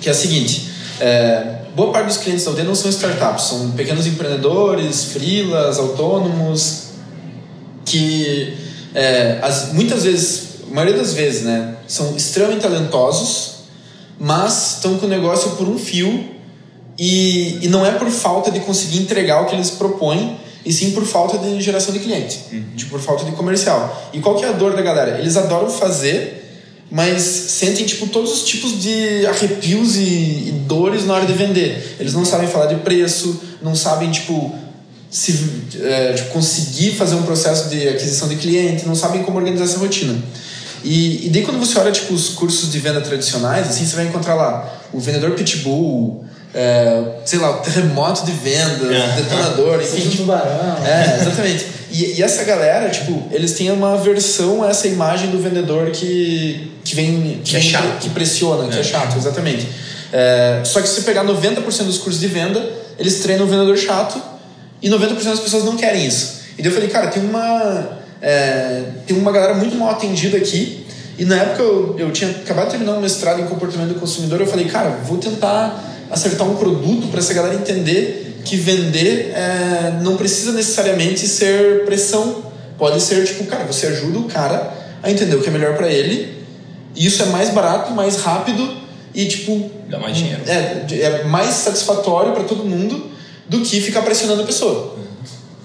Que 0.00 0.08
é 0.08 0.12
a 0.12 0.14
seguinte, 0.14 0.70
é, 1.00 1.60
boa 1.74 1.92
parte 1.92 2.06
dos 2.06 2.16
clientes 2.18 2.44
da 2.44 2.50
aldeia 2.50 2.66
não 2.66 2.74
são 2.74 2.90
startups, 2.90 3.44
são 3.44 3.70
pequenos 3.72 4.06
empreendedores, 4.06 5.04
freelas, 5.04 5.78
autônomos, 5.78 6.84
que 7.84 8.56
é, 8.94 9.38
as, 9.42 9.72
muitas 9.72 10.04
vezes, 10.04 10.48
a 10.70 10.74
maioria 10.74 10.96
das 10.96 11.12
vezes, 11.12 11.42
né, 11.42 11.76
são 11.86 12.16
extremamente 12.16 12.62
talentosos, 12.62 13.60
mas 14.18 14.76
estão 14.76 14.98
com 14.98 15.06
o 15.06 15.08
negócio 15.08 15.52
por 15.52 15.68
um 15.68 15.78
fio 15.78 16.39
e, 17.02 17.58
e 17.62 17.68
não 17.68 17.84
é 17.86 17.92
por 17.92 18.10
falta 18.10 18.50
de 18.50 18.60
conseguir 18.60 18.98
entregar 18.98 19.40
o 19.40 19.46
que 19.46 19.54
eles 19.54 19.70
propõem, 19.70 20.36
e 20.66 20.70
sim 20.70 20.90
por 20.90 21.06
falta 21.06 21.38
de 21.38 21.58
geração 21.62 21.94
de 21.94 22.00
cliente, 22.00 22.38
uhum. 22.52 22.62
tipo, 22.76 22.90
por 22.90 23.00
falta 23.00 23.24
de 23.24 23.32
comercial. 23.32 24.10
E 24.12 24.20
qual 24.20 24.36
que 24.36 24.44
é 24.44 24.48
a 24.48 24.52
dor 24.52 24.76
da 24.76 24.82
galera? 24.82 25.18
Eles 25.18 25.34
adoram 25.38 25.70
fazer, 25.70 26.60
mas 26.90 27.22
sentem 27.22 27.86
tipo 27.86 28.06
todos 28.08 28.30
os 28.30 28.44
tipos 28.44 28.82
de 28.82 29.24
arrepios 29.24 29.96
e, 29.96 30.00
e 30.00 30.64
dores 30.66 31.06
na 31.06 31.14
hora 31.14 31.24
de 31.24 31.32
vender. 31.32 31.96
Eles 31.98 32.12
não 32.12 32.26
sabem 32.26 32.46
falar 32.46 32.66
de 32.66 32.74
preço, 32.74 33.40
não 33.62 33.74
sabem 33.74 34.10
tipo 34.10 34.54
se 35.10 35.72
é, 35.80 36.12
tipo, 36.12 36.30
conseguir 36.32 36.92
fazer 36.92 37.14
um 37.14 37.22
processo 37.22 37.70
de 37.70 37.88
aquisição 37.88 38.28
de 38.28 38.36
cliente, 38.36 38.86
não 38.86 38.94
sabem 38.94 39.22
como 39.22 39.38
organizar 39.38 39.64
essa 39.64 39.78
rotina. 39.78 40.22
E, 40.84 41.26
e 41.26 41.30
daí 41.30 41.44
quando 41.44 41.58
você 41.58 41.78
olha 41.78 41.90
tipo 41.90 42.12
os 42.12 42.28
cursos 42.28 42.70
de 42.70 42.78
venda 42.78 43.00
tradicionais, 43.00 43.68
assim 43.68 43.86
você 43.86 43.96
vai 43.96 44.06
encontrar 44.06 44.34
lá 44.34 44.82
o 44.92 45.00
vendedor 45.00 45.30
pitbull, 45.30 46.28
é, 46.54 47.02
sei 47.24 47.38
lá, 47.38 47.54
terremoto 47.58 48.24
de 48.24 48.32
vendas, 48.32 48.90
é. 48.90 49.16
detonador, 49.16 49.80
enfim. 49.80 50.00
Tipo, 50.00 50.16
tubarão. 50.18 50.84
É, 50.84 51.20
exatamente. 51.20 51.66
E, 51.90 52.18
e, 52.18 52.22
essa 52.22 52.44
galera, 52.44 52.88
tipo, 52.88 53.28
eles 53.32 53.52
têm 53.52 53.70
uma 53.70 53.96
versão 53.96 54.62
a 54.62 54.70
essa 54.70 54.86
imagem 54.86 55.30
do 55.30 55.38
vendedor 55.38 55.90
que, 55.90 56.72
que 56.84 56.94
vem. 56.94 57.40
Que, 57.44 57.50
que 57.52 57.56
é 57.56 57.60
chato. 57.60 57.98
Que 58.00 58.10
pressiona, 58.10 58.68
que 58.68 58.76
é, 58.76 58.80
é 58.80 58.84
chato, 58.84 59.16
exatamente. 59.16 59.68
É, 60.12 60.60
só 60.64 60.80
que 60.80 60.88
se 60.88 60.96
você 60.96 61.02
pegar 61.02 61.24
90% 61.24 61.84
dos 61.84 61.98
cursos 61.98 62.20
de 62.20 62.26
venda, 62.26 62.64
eles 62.98 63.20
treinam 63.20 63.46
o 63.46 63.48
vendedor 63.48 63.76
chato 63.76 64.20
e 64.82 64.88
90% 64.88 65.22
das 65.22 65.40
pessoas 65.40 65.64
não 65.64 65.76
querem 65.76 66.06
isso. 66.06 66.40
E 66.58 66.62
daí 66.62 66.70
eu 66.70 66.74
falei, 66.74 66.90
cara, 66.90 67.08
tem 67.08 67.22
uma. 67.24 68.00
É, 68.20 68.82
tem 69.06 69.16
uma 69.16 69.32
galera 69.32 69.54
muito 69.54 69.76
mal 69.76 69.90
atendida 69.90 70.36
aqui. 70.36 70.86
E 71.18 71.24
na 71.24 71.36
época 71.36 71.62
eu, 71.62 71.96
eu 71.98 72.10
tinha 72.12 72.30
acabado 72.30 72.66
de 72.66 72.70
terminar 72.72 72.92
um 72.92 73.00
mestrado 73.00 73.40
em 73.40 73.46
comportamento 73.46 73.94
do 73.94 74.00
consumidor. 74.00 74.40
Eu 74.40 74.46
falei, 74.46 74.66
cara, 74.66 74.90
vou 75.04 75.18
tentar 75.18 75.90
acertar 76.10 76.48
um 76.48 76.56
produto 76.56 77.08
para 77.08 77.20
essa 77.20 77.32
galera 77.32 77.54
entender 77.54 78.40
que 78.44 78.56
vender 78.56 79.32
é, 79.34 80.00
não 80.02 80.16
precisa 80.16 80.52
necessariamente 80.52 81.26
ser 81.28 81.84
pressão. 81.84 82.44
Pode 82.78 83.00
ser 83.00 83.24
tipo, 83.26 83.44
cara, 83.44 83.64
você 83.64 83.86
ajuda 83.86 84.18
o 84.18 84.24
cara 84.24 84.72
a 85.02 85.10
entender 85.10 85.36
o 85.36 85.42
que 85.42 85.48
é 85.48 85.52
melhor 85.52 85.76
para 85.76 85.90
ele. 85.90 86.40
E 86.94 87.06
isso 87.06 87.22
é 87.22 87.26
mais 87.26 87.50
barato, 87.50 87.92
mais 87.92 88.16
rápido 88.16 88.76
e 89.14 89.26
tipo. 89.26 89.70
Dá 89.88 89.98
mais 89.98 90.16
dinheiro. 90.16 90.40
É, 90.46 90.86
é 91.00 91.24
mais 91.24 91.54
satisfatório 91.54 92.32
para 92.32 92.44
todo 92.44 92.64
mundo 92.64 93.10
do 93.48 93.60
que 93.60 93.80
ficar 93.80 94.02
pressionando 94.02 94.42
a 94.42 94.46
pessoa. 94.46 94.94
Uhum. 94.96 95.04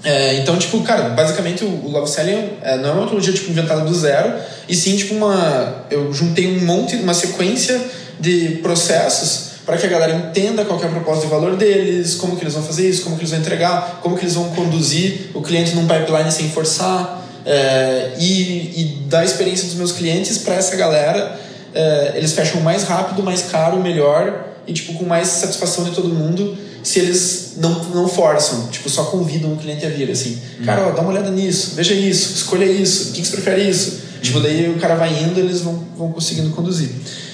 É, 0.03 0.35
então, 0.35 0.57
tipo, 0.57 0.81
cara, 0.81 1.09
basicamente 1.09 1.63
o, 1.63 1.67
o 1.67 1.89
Love 1.89 2.09
Selling 2.09 2.49
é, 2.61 2.77
não 2.77 2.89
é 2.89 2.91
uma 2.91 3.01
metodologia 3.01 3.33
tipo, 3.33 3.49
inventada 3.49 3.81
do 3.81 3.93
zero, 3.93 4.33
e 4.67 4.75
sim, 4.75 4.95
tipo, 4.95 5.15
uma. 5.15 5.85
Eu 5.89 6.13
juntei 6.13 6.47
um 6.47 6.65
monte, 6.65 6.95
uma 6.97 7.13
sequência 7.13 7.81
de 8.19 8.59
processos 8.61 9.54
para 9.65 9.77
que 9.77 9.85
a 9.85 9.89
galera 9.89 10.13
entenda 10.13 10.63
qual 10.63 10.81
é 10.81 10.85
a 10.85 10.89
proposta 10.89 11.25
de 11.25 11.31
valor 11.31 11.55
deles, 11.55 12.15
como 12.15 12.35
que 12.35 12.43
eles 12.43 12.53
vão 12.53 12.63
fazer 12.63 12.87
isso, 12.87 13.03
como 13.03 13.15
que 13.15 13.21
eles 13.21 13.31
vão 13.31 13.39
entregar, 13.39 13.99
como 14.01 14.15
que 14.15 14.23
eles 14.23 14.35
vão 14.35 14.49
conduzir 14.49 15.31
o 15.33 15.41
cliente 15.41 15.75
num 15.75 15.87
pipeline 15.87 16.31
sem 16.31 16.49
forçar 16.49 17.25
é, 17.45 18.13
e, 18.19 18.81
e 18.81 18.83
dar 19.07 19.21
a 19.21 19.25
experiência 19.25 19.65
dos 19.65 19.75
meus 19.75 19.91
clientes 19.91 20.37
para 20.37 20.55
essa 20.55 20.75
galera 20.75 21.39
é, 21.75 22.13
eles 22.15 22.31
fecham 22.31 22.61
mais 22.61 22.83
rápido, 22.83 23.21
mais 23.21 23.43
caro, 23.43 23.81
melhor 23.81 24.45
e 24.65 24.73
tipo 24.73 24.93
com 24.93 25.05
mais 25.05 25.27
satisfação 25.27 25.83
de 25.83 25.91
todo 25.91 26.07
mundo 26.07 26.57
se 26.81 26.99
eles 26.99 27.53
não, 27.57 27.83
não 27.85 28.07
forçam, 28.07 28.67
tipo 28.67 28.89
só 28.89 29.05
convidam 29.05 29.51
o 29.53 29.57
cliente 29.57 29.85
a 29.85 29.89
vir 29.89 30.09
assim, 30.09 30.39
hum. 30.59 30.65
cara, 30.65 30.87
ó, 30.87 30.91
dá 30.91 31.01
uma 31.01 31.11
olhada 31.11 31.31
nisso, 31.31 31.73
veja 31.75 31.93
isso, 31.93 32.33
escolha 32.35 32.65
isso, 32.65 33.09
o 33.09 33.13
que, 33.13 33.21
que 33.21 33.27
você 33.27 33.33
prefere 33.37 33.67
isso, 33.67 33.91
hum. 33.91 34.19
tipo 34.21 34.39
daí 34.39 34.69
o 34.69 34.79
cara 34.79 34.95
vai 34.95 35.11
indo, 35.11 35.39
eles 35.39 35.61
vão, 35.61 35.83
vão 35.97 36.11
conseguindo 36.11 36.51
conduzir. 36.51 36.89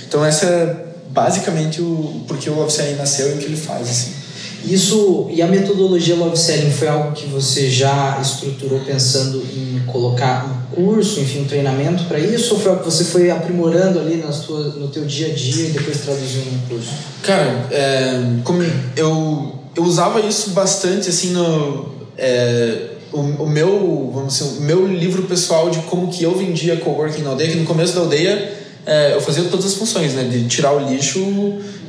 Então 0.08 0.26
essa 0.26 0.46
é 0.46 0.91
basicamente 1.12 1.82
o 1.82 2.24
porque 2.28 2.50
o 2.50 2.56
love 2.56 2.72
selling 2.72 2.96
nasceu 2.96 3.30
e 3.30 3.34
o 3.34 3.38
que 3.38 3.46
ele 3.46 3.58
faz 3.58 3.90
assim. 3.90 4.22
Isso 4.66 5.28
e 5.32 5.42
a 5.42 5.48
metodologia 5.48 6.16
love 6.16 6.38
selling 6.38 6.72
foi 6.72 6.88
algo 6.88 7.14
que 7.14 7.26
você 7.28 7.70
já 7.70 8.20
estruturou 8.22 8.80
pensando 8.82 9.44
em 9.56 9.82
colocar 9.88 10.46
um 10.46 10.76
curso, 10.76 11.20
enfim, 11.20 11.42
um 11.42 11.46
treinamento 11.46 12.04
para 12.06 12.20
isso 12.20 12.54
ou 12.54 12.60
foi 12.60 12.72
algo 12.72 12.84
que 12.84 12.92
você 12.92 13.04
foi 13.04 13.32
aprimorando 13.32 14.00
ali 14.00 14.18
nas 14.18 14.42
tuas, 14.42 14.76
no 14.76 14.88
teu 14.88 15.04
dia 15.06 15.28
a 15.28 15.34
dia 15.34 15.68
e 15.68 15.72
depois 15.72 16.02
traduziu 16.02 16.44
num 16.46 16.60
curso? 16.70 16.92
Cara, 17.24 17.68
é, 17.72 18.22
como 18.44 18.64
eu 18.96 19.56
eu 19.76 19.84
usava 19.84 20.20
isso 20.20 20.52
bastante 20.52 21.10
assim 21.10 21.32
no 21.32 21.90
é, 22.18 22.92
o, 23.12 23.20
o, 23.20 23.50
meu 23.50 24.12
vamos 24.14 24.38
dizer, 24.38 24.60
o 24.60 24.62
meu 24.62 24.86
livro 24.86 25.24
pessoal 25.24 25.70
de 25.70 25.80
como 25.80 26.08
que 26.10 26.24
eu 26.24 26.38
vendia 26.38 26.78
coworking 26.78 27.22
na 27.24 27.32
aldeia 27.32 27.52
que 27.52 27.58
no 27.58 27.66
começo 27.66 27.94
da 27.94 28.02
aldeia 28.02 28.61
é, 28.86 29.14
eu 29.14 29.22
fazia 29.22 29.44
todas 29.46 29.66
as 29.66 29.74
funções, 29.76 30.14
né? 30.14 30.24
De 30.24 30.48
tirar 30.48 30.74
o 30.74 30.90
lixo, 30.90 31.20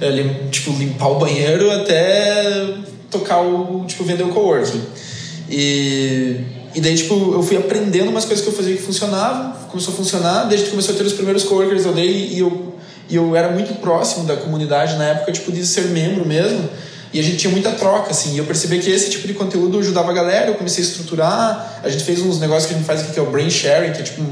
é, 0.00 0.10
lim, 0.10 0.48
tipo, 0.50 0.70
limpar 0.72 1.08
o 1.08 1.18
banheiro 1.18 1.70
até 1.70 2.74
tocar 3.10 3.40
o, 3.40 3.84
tipo, 3.86 4.04
vender 4.04 4.24
o 4.24 4.28
coworking. 4.28 4.82
E, 5.48 6.40
e 6.74 6.80
daí, 6.80 6.94
tipo, 6.94 7.14
eu 7.34 7.42
fui 7.42 7.56
aprendendo 7.56 8.10
umas 8.10 8.24
coisas 8.24 8.44
que 8.44 8.50
eu 8.50 8.54
fazia 8.54 8.74
que 8.74 8.82
funcionavam, 8.82 9.52
começou 9.68 9.92
a 9.92 9.96
funcionar, 9.96 10.44
desde 10.44 10.66
que 10.66 10.70
começou 10.70 10.94
a 10.94 10.98
ter 10.98 11.04
os 11.04 11.12
primeiros 11.12 11.44
coworkers 11.44 11.84
eu 11.84 11.92
dei 11.92 12.28
e 12.28 12.38
eu, 12.38 12.74
e 13.08 13.16
eu 13.16 13.36
era 13.36 13.50
muito 13.50 13.74
próximo 13.80 14.24
da 14.24 14.36
comunidade 14.36 14.96
na 14.96 15.04
época, 15.04 15.32
tipo, 15.32 15.52
de 15.52 15.66
ser 15.66 15.86
membro 15.86 16.26
mesmo. 16.26 16.68
E 17.12 17.20
a 17.20 17.22
gente 17.22 17.36
tinha 17.36 17.50
muita 17.50 17.70
troca, 17.72 18.10
assim. 18.10 18.34
E 18.34 18.38
eu 18.38 18.44
percebi 18.46 18.78
que 18.78 18.90
esse 18.90 19.10
tipo 19.10 19.26
de 19.26 19.34
conteúdo 19.34 19.78
ajudava 19.78 20.10
a 20.10 20.14
galera, 20.14 20.46
eu 20.46 20.54
comecei 20.54 20.82
a 20.82 20.86
estruturar. 20.86 21.80
A 21.84 21.88
gente 21.90 22.04
fez 22.04 22.22
uns 22.22 22.40
negócios 22.40 22.66
que 22.66 22.74
a 22.74 22.76
gente 22.78 22.86
faz 22.86 23.02
aqui, 23.02 23.12
que 23.12 23.18
é 23.18 23.22
o 23.22 23.30
brain 23.30 23.50
sharing, 23.50 23.92
que 23.92 24.00
é 24.00 24.02
tipo 24.02 24.22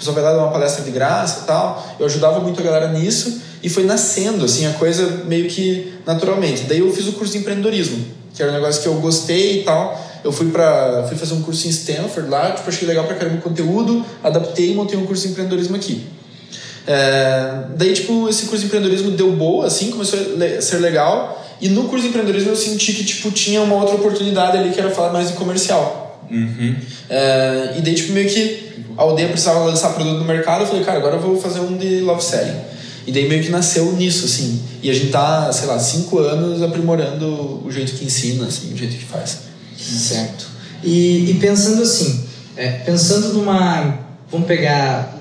pessoa 0.00 0.14
vai 0.14 0.24
lá 0.24 0.32
dar 0.32 0.38
uma 0.38 0.50
palestra 0.50 0.82
de 0.82 0.90
graça 0.90 1.44
tal. 1.46 1.96
Eu 1.98 2.06
ajudava 2.06 2.40
muito 2.40 2.60
a 2.60 2.64
galera 2.64 2.88
nisso 2.88 3.40
e 3.62 3.68
foi 3.68 3.84
nascendo, 3.84 4.44
assim, 4.44 4.66
a 4.66 4.72
coisa 4.72 5.22
meio 5.26 5.48
que 5.48 5.92
naturalmente. 6.06 6.64
Daí 6.64 6.80
eu 6.80 6.92
fiz 6.92 7.06
o 7.06 7.12
curso 7.12 7.32
de 7.34 7.38
empreendedorismo, 7.38 8.04
que 8.34 8.42
era 8.42 8.50
um 8.50 8.54
negócio 8.54 8.82
que 8.82 8.88
eu 8.88 8.94
gostei 8.94 9.60
e 9.60 9.62
tal. 9.62 10.08
Eu 10.24 10.32
fui 10.32 10.50
para 10.50 11.04
fui 11.08 11.16
fazer 11.16 11.34
um 11.34 11.42
curso 11.42 11.66
em 11.66 11.70
Stanford 11.70 12.28
lá, 12.28 12.50
tipo, 12.52 12.68
achei 12.68 12.86
legal 12.86 13.04
pra 13.04 13.14
caramba 13.14 13.36
o 13.36 13.40
conteúdo, 13.40 14.04
adaptei 14.22 14.72
e 14.72 14.74
montei 14.74 14.98
um 14.98 15.06
curso 15.06 15.24
de 15.24 15.30
empreendedorismo 15.30 15.76
aqui. 15.76 16.06
É, 16.86 17.64
daí, 17.76 17.92
tipo, 17.92 18.28
esse 18.28 18.46
curso 18.46 18.60
de 18.60 18.66
empreendedorismo 18.66 19.10
deu 19.12 19.30
boa, 19.32 19.66
assim, 19.66 19.90
começou 19.90 20.18
a 20.18 20.60
ser 20.60 20.78
legal. 20.78 21.46
E 21.60 21.68
no 21.68 21.84
curso 21.84 22.02
de 22.02 22.08
empreendedorismo 22.08 22.50
eu 22.50 22.56
senti 22.56 22.92
que, 22.94 23.04
tipo, 23.04 23.30
tinha 23.30 23.60
uma 23.60 23.76
outra 23.76 23.94
oportunidade 23.94 24.56
ali 24.56 24.70
que 24.70 24.80
era 24.80 24.90
falar 24.90 25.12
mais 25.12 25.28
de 25.28 25.34
comercial. 25.34 26.18
Uhum. 26.30 26.76
É, 27.08 27.74
e 27.76 27.82
daí, 27.82 27.94
tipo, 27.94 28.12
meio 28.12 28.28
que 28.28 28.69
a 29.00 29.02
aldeia 29.02 29.28
precisava 29.28 29.60
lançar 29.60 29.94
produto 29.94 30.18
no 30.18 30.26
mercado. 30.26 30.60
Eu 30.60 30.66
falei, 30.66 30.84
cara, 30.84 30.98
agora 30.98 31.16
eu 31.16 31.20
vou 31.20 31.40
fazer 31.40 31.60
um 31.60 31.74
de 31.74 32.00
love 32.00 32.22
selling. 32.22 32.60
E 33.06 33.10
daí 33.10 33.26
meio 33.26 33.42
que 33.42 33.48
nasceu 33.48 33.90
nisso, 33.92 34.26
assim. 34.26 34.62
E 34.82 34.90
a 34.90 34.92
gente 34.92 35.10
tá, 35.10 35.50
sei 35.50 35.66
lá, 35.66 35.78
cinco 35.78 36.18
anos 36.18 36.62
aprimorando 36.62 37.66
o 37.66 37.72
jeito 37.72 37.92
que 37.92 38.04
ensina, 38.04 38.46
assim, 38.46 38.74
o 38.74 38.76
jeito 38.76 38.94
que 38.96 39.04
faz. 39.06 39.38
Certo. 39.74 40.46
E, 40.84 41.30
e 41.30 41.34
pensando 41.40 41.82
assim, 41.82 42.24
é, 42.54 42.68
pensando 42.72 43.32
numa. 43.32 44.00
Vamos 44.30 44.46
pegar 44.46 45.16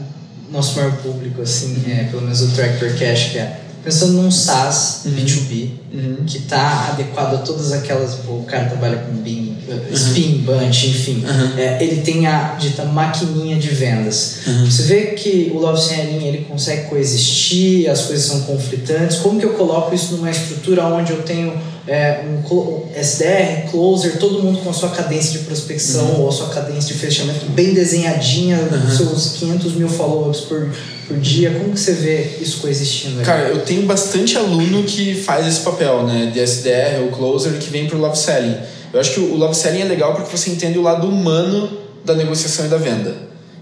nosso 0.52 0.76
maior 0.76 0.98
público, 0.98 1.42
assim, 1.42 1.82
é, 1.88 2.04
pelo 2.04 2.24
menos 2.24 2.42
o 2.42 2.50
Tractor 2.50 2.90
Cash, 3.00 3.30
que 3.32 3.38
é 3.38 3.62
pensando 3.84 4.14
num 4.14 4.32
SaaS 4.32 5.02
uhum. 5.06 5.12
B2B 5.12 5.70
uhum. 5.94 6.18
que 6.26 6.38
está 6.38 6.90
adequado 6.92 7.36
a 7.36 7.38
todas 7.40 7.72
aquelas. 7.72 8.16
Pô, 8.26 8.34
o 8.34 8.44
cara 8.44 8.66
trabalha 8.66 8.98
com 8.98 9.14
Bing, 9.22 9.58
uhum. 9.68 9.94
Spin, 9.94 10.38
Bunch, 10.40 10.88
enfim. 10.88 11.24
Uhum. 11.26 11.58
É, 11.58 11.84
ele 11.84 12.02
tem 12.02 12.28
a 12.28 12.56
dita 12.60 12.86
maquininha 12.86 13.58
de 13.58 13.70
vendas. 13.70 14.38
Uhum. 14.48 14.66
Você 14.70 14.84
vê 14.84 15.02
que 15.08 15.52
o 15.54 15.60
Love 15.60 15.82
Selling 15.82 16.26
ele 16.26 16.46
consegue 16.46 16.90
coexistir, 16.90 17.90
as 17.90 18.02
coisas 18.02 18.26
são 18.26 18.42
conflitantes. 18.42 19.18
Como 19.18 19.40
que 19.40 19.46
eu 19.46 19.54
coloco 19.54 19.94
isso 19.94 20.16
numa 20.16 20.30
estrutura 20.30 20.86
onde 20.86 21.12
eu 21.12 21.22
tenho 21.24 21.54
é, 21.88 22.24
um 22.24 22.84
SDR, 22.96 23.70
closer, 23.72 24.18
todo 24.20 24.44
mundo 24.44 24.60
com 24.60 24.70
a 24.70 24.74
sua 24.74 24.90
cadência 24.90 25.40
de 25.40 25.46
prospecção 25.46 26.06
uhum. 26.06 26.22
ou 26.22 26.30
a 26.30 26.32
sua 26.32 26.50
cadência 26.50 26.94
de 26.94 27.00
fechamento 27.00 27.46
bem 27.48 27.74
desenhadinha, 27.74 28.58
uhum. 28.58 28.96
seus 28.96 29.38
500 29.38 29.74
mil 29.74 29.90
follow-ups 29.90 30.42
por, 30.42 30.70
por 31.10 31.18
dia. 31.18 31.52
Como 31.52 31.74
que 31.74 31.80
você 31.80 31.94
vê 31.94 32.38
isso 32.40 32.60
coexistindo? 32.60 33.22
Cara, 33.24 33.50
eu 33.50 33.62
tenho 33.66 33.82
bastante 33.86 34.38
aluno 34.38 34.84
que 34.84 35.16
faz 35.16 35.46
esse 35.46 35.60
papel, 35.62 36.04
né, 36.04 36.32
de 36.32 36.40
SDR 36.40 37.02
ou 37.04 37.10
closer 37.10 37.54
que 37.54 37.70
vem 37.70 37.88
pro 37.88 37.98
love 37.98 38.18
selling. 38.18 38.56
Eu 38.94 39.00
acho 39.00 39.16
que 39.16 39.20
o 39.20 39.36
love 39.36 39.56
selling 39.56 39.82
é 39.82 39.86
legal 39.86 40.14
porque 40.14 40.38
você 40.38 40.52
entende 40.52 40.78
o 40.78 40.82
lado 40.82 41.08
humano 41.08 41.70
da 42.06 42.14
negociação 42.14 42.66
e 42.66 42.70
da 42.70 42.78
venda. 42.78 43.14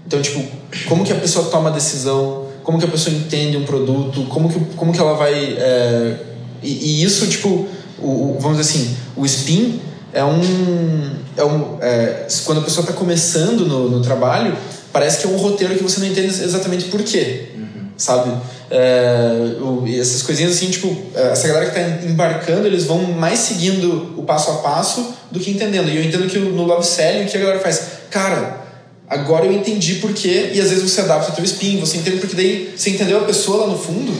Então, 0.06 0.22
tipo, 0.22 0.44
como 0.86 1.04
que 1.04 1.12
a 1.12 1.16
pessoa 1.16 1.46
toma 1.50 1.70
a 1.70 1.72
decisão, 1.72 2.46
como 2.62 2.78
que 2.78 2.84
a 2.84 2.88
pessoa 2.88 3.14
entende 3.14 3.56
um 3.56 3.64
produto, 3.64 4.22
como 4.28 4.48
que, 4.48 4.60
como 4.76 4.92
que 4.92 5.00
ela 5.00 5.14
vai... 5.14 5.56
É... 5.58 6.16
E, 6.62 7.00
e 7.00 7.04
isso, 7.04 7.26
tipo 7.26 7.68
o, 8.00 8.36
o, 8.36 8.38
vamos 8.40 8.58
dizer 8.58 8.70
assim, 8.70 8.96
o 9.16 9.24
spin 9.24 9.80
é 10.12 10.24
um. 10.24 11.10
É 11.36 11.44
um 11.44 11.78
é, 11.80 12.26
quando 12.44 12.58
a 12.58 12.62
pessoa 12.62 12.82
está 12.82 12.92
começando 12.92 13.66
no, 13.66 13.88
no, 13.88 14.02
trabalho, 14.02 14.56
parece 14.98 15.18
que 15.18 15.26
é 15.26 15.30
um 15.30 15.36
roteiro 15.36 15.76
que 15.76 15.82
você 15.82 16.00
não 16.00 16.08
entende 16.08 16.26
exatamente 16.26 16.86
por 16.86 17.00
quê. 17.04 17.50
Uhum. 17.54 17.88
Sabe? 17.96 18.32
É, 18.68 19.52
essas 20.00 20.22
coisinhas 20.22 20.56
assim, 20.56 20.68
tipo, 20.70 20.94
é, 21.14 21.30
essa 21.30 21.46
galera 21.46 21.70
que 21.70 21.78
está 21.78 22.04
embarcando, 22.04 22.66
eles 22.66 22.84
vão 22.84 23.02
mais 23.04 23.38
seguindo 23.38 24.14
o 24.16 24.24
passo 24.24 24.50
a 24.50 24.54
passo 24.54 25.14
do 25.30 25.38
que 25.38 25.52
entendendo. 25.52 25.88
E 25.88 25.96
eu 25.96 26.02
entendo 26.02 26.28
que 26.28 26.36
no 26.36 26.64
Love 26.64 26.84
Selling, 26.84 27.26
o 27.26 27.28
que 27.28 27.36
a 27.36 27.40
galera 27.40 27.60
faz? 27.60 27.80
Cara, 28.10 28.66
agora 29.08 29.46
eu 29.46 29.52
entendi 29.52 29.94
por 29.94 30.12
quê, 30.12 30.50
e 30.52 30.60
às 30.60 30.70
vezes 30.70 30.82
você 30.82 31.00
adapta 31.00 31.30
o 31.30 31.34
teu 31.36 31.44
spin, 31.44 31.78
você 31.78 31.98
entende 31.98 32.16
porque 32.16 32.34
daí 32.34 32.74
você 32.76 32.90
entendeu 32.90 33.18
a 33.18 33.22
pessoa 33.22 33.66
lá 33.66 33.66
no 33.68 33.78
fundo 33.78 34.12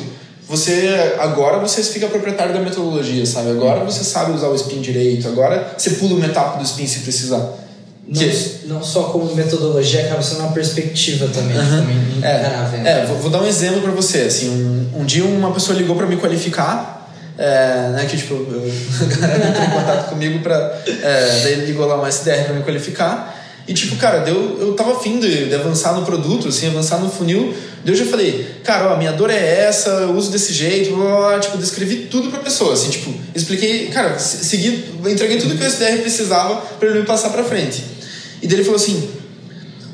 você 0.48 1.14
agora 1.18 1.58
você 1.58 1.82
fica 1.82 2.06
proprietário 2.08 2.54
da 2.54 2.60
metodologia, 2.60 3.26
sabe? 3.26 3.50
Agora 3.50 3.84
você 3.84 4.02
sabe 4.02 4.32
usar 4.32 4.48
o 4.48 4.54
spin 4.54 4.80
direito, 4.80 5.28
agora 5.28 5.74
você 5.76 5.90
pula 5.90 6.14
uma 6.14 6.24
etapa 6.24 6.56
do 6.56 6.64
spin 6.64 6.86
se 6.86 7.00
precisar. 7.00 7.67
Não, 8.08 8.18
que... 8.18 8.60
não 8.64 8.82
só 8.82 9.04
como 9.04 9.34
metodologia, 9.34 10.06
acaba 10.06 10.22
sendo 10.22 10.40
uma 10.40 10.52
perspectiva 10.52 11.28
também. 11.28 11.56
Uhum. 11.58 11.80
também 11.80 11.96
é, 12.22 13.02
é 13.02 13.06
vou, 13.06 13.18
vou, 13.18 13.30
dar 13.30 13.42
um 13.42 13.46
exemplo 13.46 13.82
para 13.82 13.92
você. 13.92 14.22
Assim, 14.22 14.48
um, 14.48 15.00
um 15.00 15.04
dia 15.04 15.24
uma 15.24 15.52
pessoa 15.52 15.76
ligou 15.76 15.94
para 15.94 16.06
me 16.06 16.16
qualificar, 16.16 17.12
é, 17.36 17.90
né, 17.90 18.06
que 18.08 18.16
tipo, 18.16 18.34
eu, 18.34 18.72
a 19.02 19.14
galera 19.14 19.48
entrou 19.48 19.64
em 19.64 19.70
contato 19.70 20.08
comigo 20.08 20.38
para, 20.40 20.82
é, 20.86 21.40
daí 21.42 21.52
ele 21.52 21.66
ligou 21.66 21.86
lá 21.86 21.96
uma 21.96 22.08
SDR 22.08 22.44
para 22.44 22.54
me 22.54 22.62
qualificar. 22.62 23.36
E 23.68 23.74
tipo, 23.74 23.96
cara, 23.96 24.20
deu, 24.20 24.56
eu 24.58 24.72
tava 24.72 24.92
afim 24.92 25.20
de, 25.20 25.50
de, 25.50 25.54
avançar 25.54 25.92
no 25.92 26.06
produto, 26.06 26.48
assim, 26.48 26.68
avançar 26.68 26.98
no 27.00 27.10
funil. 27.10 27.54
Daí 27.84 27.92
eu 27.92 27.98
já 27.98 28.06
falei, 28.06 28.46
cara, 28.64 28.94
ó, 28.94 28.96
minha 28.96 29.12
dor 29.12 29.28
é 29.28 29.60
essa, 29.60 29.90
eu 29.90 30.14
uso 30.14 30.30
desse 30.30 30.54
jeito, 30.54 30.96
blá, 30.96 31.04
blá, 31.04 31.28
blá, 31.28 31.38
tipo, 31.38 31.58
descrevi 31.58 31.96
tudo 32.10 32.30
pra 32.30 32.40
pessoa, 32.40 32.72
assim, 32.72 32.88
tipo, 32.88 33.12
expliquei, 33.34 33.88
cara, 33.88 34.18
segui, 34.18 34.86
entreguei 35.06 35.36
tudo 35.36 35.54
que 35.54 35.62
o 35.62 35.66
SDR 35.66 36.00
precisava 36.00 36.56
para 36.78 36.88
ele 36.88 37.00
me 37.00 37.04
passar 37.04 37.28
pra 37.28 37.44
frente. 37.44 37.97
E 38.42 38.46
daí 38.46 38.56
ele 38.56 38.64
falou 38.64 38.76
assim, 38.76 39.10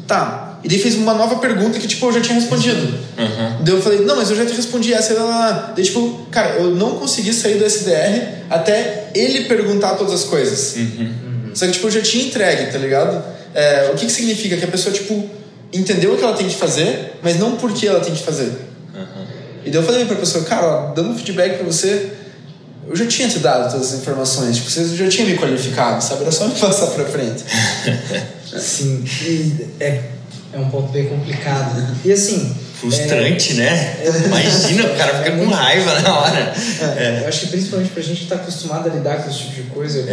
tá. 0.07 0.59
E 0.64 0.68
daí 0.68 0.78
fez 0.78 0.94
uma 0.94 1.12
nova 1.12 1.37
pergunta 1.37 1.78
que, 1.78 1.87
tipo, 1.87 2.07
eu 2.07 2.12
já 2.12 2.20
tinha 2.22 2.35
respondido. 2.35 2.87
Uhum. 3.18 3.62
Daí 3.62 3.74
eu 3.74 3.83
falei, 3.83 4.00
não, 4.00 4.16
mas 4.16 4.30
eu 4.30 4.37
já 4.37 4.46
te 4.46 4.54
respondi 4.54 4.94
essa. 4.94 5.12
Lá, 5.14 5.24
lá. 5.24 5.72
Daí, 5.76 5.85
tipo, 5.85 6.26
cara, 6.30 6.54
eu 6.54 6.70
não 6.70 6.92
consegui 6.92 7.35
sair 7.35 7.59
do 7.59 7.64
SDR 7.64 8.44
até 8.48 9.11
ele 9.14 9.44
perguntar 9.44 9.96
todas 9.96 10.14
as 10.14 10.24
coisas. 10.24 10.76
Uhum. 10.76 11.50
Só 11.54 11.66
que, 11.66 11.72
tipo, 11.72 11.87
eu 11.87 11.90
já 11.90 12.00
tinha 12.00 12.24
entregue, 12.24 12.72
tá 12.72 12.78
ligado? 12.78 13.22
É, 13.54 13.90
o 13.92 13.96
que, 13.96 14.07
que 14.07 14.12
significa? 14.12 14.57
Que 14.57 14.64
a 14.64 14.68
pessoa, 14.68 14.94
tipo, 14.94 15.28
entendeu 15.72 16.14
o 16.14 16.16
que 16.16 16.24
ela 16.24 16.37
tem 16.37 16.48
que 16.48 16.57
fazer, 16.57 17.18
mas 17.22 17.38
não 17.38 17.57
por 17.57 17.72
que 17.72 17.87
ela 17.87 18.00
tem 18.00 18.14
que 18.14 18.22
fazer. 18.22 18.52
Uhum. 18.94 19.26
E 19.66 19.70
daí 19.70 19.80
eu 19.80 19.83
falei 19.83 20.07
pra 20.07 20.16
pessoa, 20.16 20.44
cara, 20.44 20.66
ó, 20.66 20.94
dando 20.94 21.11
um 21.11 21.14
feedback 21.14 21.59
pra 21.59 21.66
você, 21.66 22.11
eu 22.88 22.97
já 22.97 23.07
tinha 23.07 23.29
te 23.29 23.38
dado 23.38 23.70
todas 23.70 23.92
as 23.92 24.01
informações, 24.01 24.57
tipo, 24.57 24.70
você 24.70 24.97
já 24.97 25.09
tinha 25.09 25.27
me 25.27 25.37
qualificado, 25.37 26.03
sabe? 26.03 26.23
Era 26.23 26.33
só 26.33 26.47
me 26.47 26.55
passar 26.59 26.88
pra 26.88 27.05
frente. 27.05 27.44
Sim, 28.59 29.05
e 29.23 29.66
é, 29.81 30.03
é 30.53 30.59
um 30.59 30.68
ponto 30.70 30.92
bem 30.92 31.07
complicado. 31.07 31.99
E 32.05 32.12
assim, 32.12 32.55
Frustrante, 32.85 33.53
é, 33.53 33.57
né? 33.57 33.97
É, 34.05 34.27
Imagina, 34.27 34.87
o 34.87 34.97
cara 34.97 35.18
fica 35.18 35.31
é 35.31 35.37
com 35.38 35.47
raiva 35.49 36.01
na 36.01 36.18
hora. 36.18 36.55
É, 36.99 37.20
eu 37.23 37.29
acho 37.29 37.40
que 37.40 37.47
principalmente 37.47 37.90
pra 37.90 38.03
gente 38.03 38.20
que 38.23 38.27
tá 38.27 38.35
acostumado 38.35 38.90
a 38.90 38.92
lidar 38.92 39.23
com 39.23 39.31
esse 39.31 39.38
tipo 39.38 39.55
de 39.55 39.62
coisa, 39.70 40.05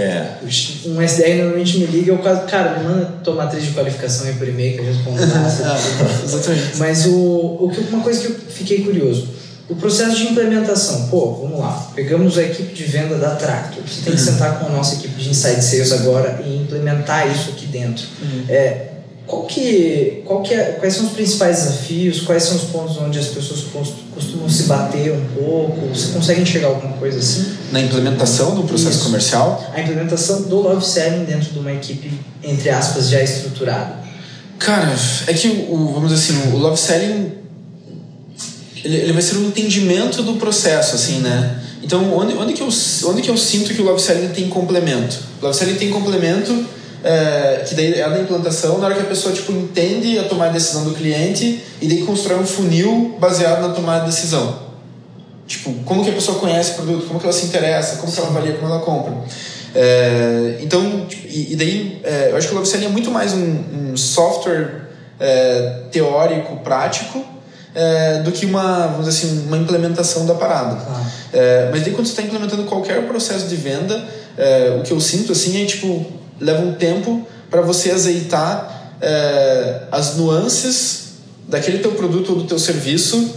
um 0.86 1.02
SDR 1.02 1.38
normalmente 1.38 1.80
me 1.80 1.86
liga, 1.88 2.12
eu 2.12 2.20
caso, 2.20 2.42
cara, 2.48 2.80
me 2.80 2.86
manda 2.86 3.06
tua 3.24 3.36
matriz 3.36 3.64
de 3.64 3.72
qualificação 3.72 4.28
aí 4.28 4.34
por 4.36 4.48
e-mail 4.48 4.76
que 4.76 4.80
eu 4.80 4.86
respondo. 4.86 5.22
Exatamente. 6.24 6.78
Mas 6.78 7.06
o, 7.08 7.12
o, 7.12 7.72
uma 7.90 8.02
coisa 8.02 8.22
que 8.22 8.28
eu 8.28 8.36
fiquei 8.50 8.84
curioso. 8.84 9.41
O 9.72 9.76
processo 9.76 10.18
de 10.18 10.28
implementação, 10.28 11.08
pô, 11.08 11.34
vamos 11.42 11.58
lá. 11.58 11.92
Pegamos 11.96 12.38
a 12.38 12.44
equipe 12.44 12.74
de 12.74 12.84
venda 12.84 13.16
da 13.16 13.36
Tractor. 13.36 13.82
Você 13.88 14.02
tem 14.02 14.14
que 14.14 14.20
uhum. 14.20 14.26
sentar 14.26 14.60
com 14.60 14.66
a 14.66 14.70
nossa 14.70 14.96
equipe 14.96 15.16
de 15.16 15.30
Inside 15.30 15.64
Sales 15.64 15.94
agora 15.94 16.42
e 16.46 16.58
implementar 16.58 17.32
isso 17.32 17.52
aqui 17.52 17.68
dentro. 17.68 18.06
Uhum. 18.22 18.44
É, 18.50 18.88
qual 19.26 19.44
que, 19.44 20.24
qual 20.26 20.44
que 20.44 20.54
é, 20.54 20.74
quais 20.74 20.94
são 20.94 21.06
os 21.06 21.14
principais 21.14 21.60
desafios? 21.60 22.20
Quais 22.20 22.44
são 22.44 22.58
os 22.58 22.64
pontos 22.64 22.98
onde 22.98 23.18
as 23.18 23.28
pessoas 23.28 23.64
costumam 24.14 24.50
se 24.50 24.64
bater 24.64 25.14
um 25.14 25.26
pouco? 25.42 25.88
Você 25.88 26.12
consegue 26.12 26.42
enxergar 26.42 26.68
alguma 26.68 26.98
coisa 26.98 27.20
assim? 27.20 27.54
Na 27.72 27.80
implementação 27.80 28.54
do 28.54 28.64
processo 28.64 28.98
Isso. 28.98 29.06
comercial? 29.06 29.72
A 29.74 29.80
implementação 29.80 30.42
do 30.42 30.58
Love 30.58 30.86
Selling 30.86 31.24
dentro 31.24 31.50
de 31.50 31.60
uma 31.60 31.72
equipe, 31.72 32.12
entre 32.44 32.70
aspas, 32.70 33.08
já 33.08 33.24
estruturada. 33.24 34.02
Cara, 34.60 34.94
é 35.28 35.34
que, 35.34 35.48
o, 35.70 35.94
vamos 35.94 36.12
dizer 36.12 36.34
assim, 36.34 36.52
o 36.52 36.58
Love 36.58 36.78
Selling 36.78 37.41
ele, 38.84 38.98
ele 38.98 39.14
vai 39.14 39.22
ser 39.22 39.38
um 39.38 39.48
entendimento 39.48 40.22
do 40.24 40.34
processo, 40.34 40.96
assim, 40.96 41.20
né? 41.20 41.60
Então, 41.84 42.14
onde, 42.16 42.34
onde, 42.36 42.54
que 42.54 42.62
eu, 42.62 42.70
onde 43.06 43.22
que 43.22 43.30
eu 43.30 43.38
sinto 43.38 43.74
que 43.74 43.82
o 43.82 43.86
Love 43.86 44.02
Selling 44.02 44.30
tem 44.30 44.48
complemento? 44.48 45.18
O 45.42 45.46
Love 45.46 45.58
Selling 45.58 45.76
tem 45.76 45.90
complemento 45.90 46.66
é, 47.04 47.64
que 47.68 47.74
daí 47.74 48.00
é 48.00 48.08
da 48.08 48.20
implantação, 48.20 48.78
na 48.78 48.86
hora 48.86 48.96
que 48.96 49.02
a 49.02 49.06
pessoa 49.06 49.34
tipo, 49.34 49.52
entende 49.52 50.20
a 50.20 50.24
tomada 50.24 50.52
de 50.52 50.60
decisão 50.60 50.84
do 50.84 50.92
cliente 50.92 51.62
e 51.82 51.88
daí 51.88 52.04
constrói 52.04 52.40
um 52.40 52.46
funil 52.46 53.18
baseado 53.20 53.68
na 53.68 53.74
tomada 53.74 54.06
de 54.06 54.12
decisão. 54.12 54.72
Tipo, 55.48 55.74
como 55.84 56.04
que 56.04 56.12
a 56.12 56.14
pessoa 56.14 56.40
conhece 56.40 56.72
o 56.72 56.76
produto, 56.76 57.08
como 57.08 57.20
que 57.20 57.26
ela 57.26 57.34
se 57.34 57.46
interessa, 57.48 57.98
como 57.98 58.12
que 58.12 58.20
ela 58.20 58.30
avalia, 58.30 58.54
como 58.54 58.72
ela 58.72 58.82
compra. 58.82 59.14
É, 59.74 60.60
então, 60.62 61.06
tipo, 61.08 61.28
e, 61.28 61.54
e, 61.54 61.56
daí, 61.56 62.02
é, 62.04 62.30
eu 62.32 62.38
acho 62.38 62.48
que 62.48 62.54
o 62.54 62.58
LoveSelling 62.58 62.86
é 62.86 62.90
muito 62.90 63.10
mais 63.10 63.34
um, 63.34 63.92
um 63.92 63.98
software 63.98 64.90
teórico, 65.92 66.58
prático, 66.64 67.24
é, 67.74 68.20
do 68.20 68.32
que 68.32 68.46
uma, 68.46 68.88
vamos 68.88 69.06
dizer 69.08 69.26
assim, 69.26 69.48
uma 69.48 69.58
implementação 69.58 70.26
da 70.26 70.36
parada. 70.36 70.78
Ah. 70.88 71.06
É, 71.34 71.70
mas 71.72 71.84
daí 71.84 71.94
quando 71.94 72.06
você 72.06 72.14
está 72.14 72.22
implementando 72.22 72.64
qualquer 72.64 73.08
processo 73.08 73.48
de 73.48 73.56
venda, 73.56 74.04
é, 74.38 74.78
o 74.80 74.84
que 74.84 74.92
eu 74.92 75.00
sinto 75.00 75.32
assim 75.32 75.62
é 75.62 75.66
tipo 75.66 76.06
leva 76.40 76.62
um 76.62 76.74
tempo 76.74 77.26
para 77.50 77.62
você 77.62 77.92
azeitar 77.92 78.96
é, 79.02 79.82
as 79.92 80.16
nuances 80.18 81.12
daquele 81.48 81.80
teu 81.80 81.92
produto 81.92 82.32
ou 82.32 82.36
do 82.40 82.44
teu 82.46 82.60
serviço 82.60 83.36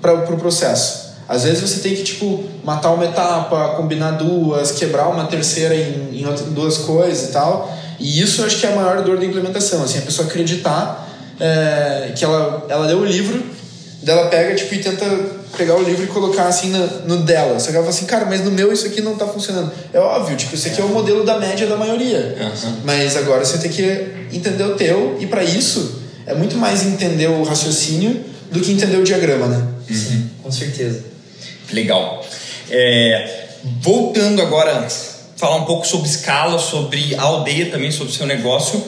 para 0.00 0.14
o 0.14 0.22
pro 0.22 0.36
processo. 0.36 1.12
Às 1.28 1.44
vezes 1.44 1.60
você 1.60 1.80
tem 1.80 1.94
que 1.94 2.02
tipo 2.02 2.44
matar 2.64 2.90
uma 2.90 3.04
etapa, 3.04 3.76
combinar 3.76 4.12
duas, 4.12 4.72
quebrar 4.72 5.08
uma 5.08 5.24
terceira 5.26 5.74
em, 5.74 6.20
em, 6.20 6.52
duas 6.52 6.78
coisas 6.78 7.30
e 7.30 7.32
tal. 7.32 7.72
E 7.98 8.20
isso 8.20 8.42
eu 8.42 8.46
acho 8.46 8.58
que 8.58 8.66
é 8.66 8.72
a 8.72 8.76
maior 8.76 9.02
dor 9.02 9.18
da 9.18 9.24
implementação, 9.24 9.82
assim, 9.84 9.98
a 9.98 10.02
pessoa 10.02 10.26
acreditar 10.26 11.08
é, 11.38 12.12
que 12.14 12.24
ela, 12.24 12.66
ela 12.68 12.86
leu 12.86 12.98
o 12.98 13.04
livro, 13.04 13.42
dela 14.02 14.28
pega 14.28 14.54
tipo, 14.54 14.74
e 14.74 14.78
tenta 14.78 15.06
pegar 15.56 15.76
o 15.76 15.82
livro 15.82 16.04
e 16.04 16.06
colocar 16.08 16.44
assim 16.44 16.70
no, 16.70 16.86
no 17.06 17.16
dela. 17.22 17.58
Só 17.58 17.70
que 17.70 17.76
ela 17.76 17.84
fala 17.84 17.94
assim, 17.94 18.06
cara, 18.06 18.24
mas 18.24 18.42
no 18.42 18.50
meu 18.50 18.72
isso 18.72 18.86
aqui 18.86 19.00
não 19.00 19.16
tá 19.16 19.26
funcionando. 19.26 19.70
É 19.92 19.98
óbvio, 19.98 20.36
tipo, 20.36 20.54
isso 20.54 20.68
aqui 20.68 20.80
é 20.80 20.84
o 20.84 20.88
modelo 20.88 21.24
da 21.24 21.38
média 21.38 21.66
da 21.66 21.76
maioria. 21.76 22.36
Uhum. 22.40 22.80
Mas 22.84 23.16
agora 23.16 23.44
você 23.44 23.58
tem 23.58 23.70
que 23.70 23.82
entender 24.32 24.64
o 24.64 24.74
teu, 24.74 25.16
e 25.20 25.26
para 25.26 25.44
isso 25.44 26.00
é 26.26 26.34
muito 26.34 26.56
mais 26.56 26.84
entender 26.84 27.28
o 27.28 27.42
raciocínio 27.42 28.24
do 28.50 28.60
que 28.60 28.72
entender 28.72 28.96
o 28.96 29.04
diagrama, 29.04 29.46
né? 29.46 29.66
Sim, 29.90 30.30
com 30.42 30.50
certeza. 30.50 31.04
Legal. 31.72 32.24
É, 32.70 33.46
voltando 33.80 34.40
agora 34.42 34.86
falar 35.42 35.56
um 35.56 35.64
pouco 35.64 35.84
sobre 35.84 36.08
escala, 36.08 36.56
sobre 36.56 37.16
a 37.16 37.22
aldeia 37.22 37.66
também, 37.66 37.90
sobre 37.90 38.12
o 38.12 38.16
seu 38.16 38.24
negócio. 38.24 38.80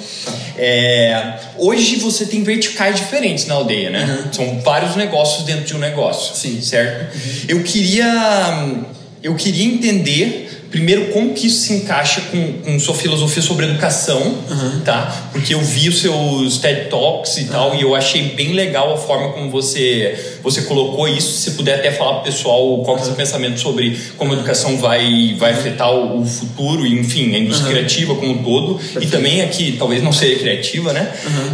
É, 0.57 1.35
hoje 1.59 1.97
você 1.97 2.27
tem 2.27 2.45
verticais 2.45 2.95
diferentes 2.95 3.47
na 3.47 3.57
aldeia, 3.57 3.91
né? 3.91 4.23
Uhum. 4.25 4.33
São 4.33 4.61
vários 4.61 4.95
negócios 4.95 5.43
dentro 5.45 5.65
de 5.65 5.75
um 5.75 5.81
negócio. 5.81 6.37
Sim. 6.37 6.63
Certo? 6.63 7.13
Uhum. 7.13 7.45
Eu 7.49 7.63
queria 7.65 8.77
eu 9.21 9.35
queria 9.35 9.65
entender 9.65 10.54
primeiro 10.75 11.07
como 11.13 11.33
que 11.33 11.47
isso 11.47 11.61
se 11.61 11.73
encaixa 11.73 12.21
com, 12.33 12.53
com 12.55 12.81
sua 12.81 12.97
filosofia 12.97 13.41
sobre 13.41 13.65
educação, 13.65 14.21
uhum. 14.21 14.81
tá? 14.85 15.29
Porque 15.31 15.55
eu 15.55 15.61
vi 15.61 15.89
os 15.89 16.01
seus 16.01 16.59
TED 16.59 16.91
Talks 16.91 17.37
e 17.37 17.43
uhum. 17.43 17.47
tal 17.47 17.75
e 17.77 17.83
eu 17.83 17.95
achei 17.95 18.31
bem 18.31 18.55
legal 18.55 18.93
a 18.93 18.97
forma 18.97 19.29
como 19.29 19.49
você 19.53 20.37
você 20.43 20.63
colocou 20.63 21.07
isso. 21.07 21.39
Se 21.39 21.53
puder 21.53 21.77
até 21.77 21.93
falar 21.93 22.15
pro 22.15 22.25
pessoal 22.25 22.83
qual 22.83 22.99
é 22.99 23.01
o 23.03 23.05
seu 23.05 23.15
pensamento 23.15 23.61
sobre 23.61 23.97
como 24.19 24.33
a 24.33 24.35
educação 24.35 24.77
vai 24.77 25.37
vai 25.39 25.53
afetar 25.53 25.93
o, 25.93 26.23
o 26.23 26.27
futuro 26.27 26.85
e 26.85 26.99
enfim 26.99 27.37
a 27.37 27.39
indústria 27.39 27.69
uhum. 27.69 27.75
criativa 27.77 28.15
como 28.17 28.33
um 28.33 28.43
todo 28.43 28.75
Perfeito. 28.75 29.07
e 29.07 29.11
também 29.11 29.43
aqui 29.43 29.77
talvez 29.79 30.03
não 30.03 30.13
seja 30.13 30.41
criativa, 30.41 30.93
né? 30.93 31.13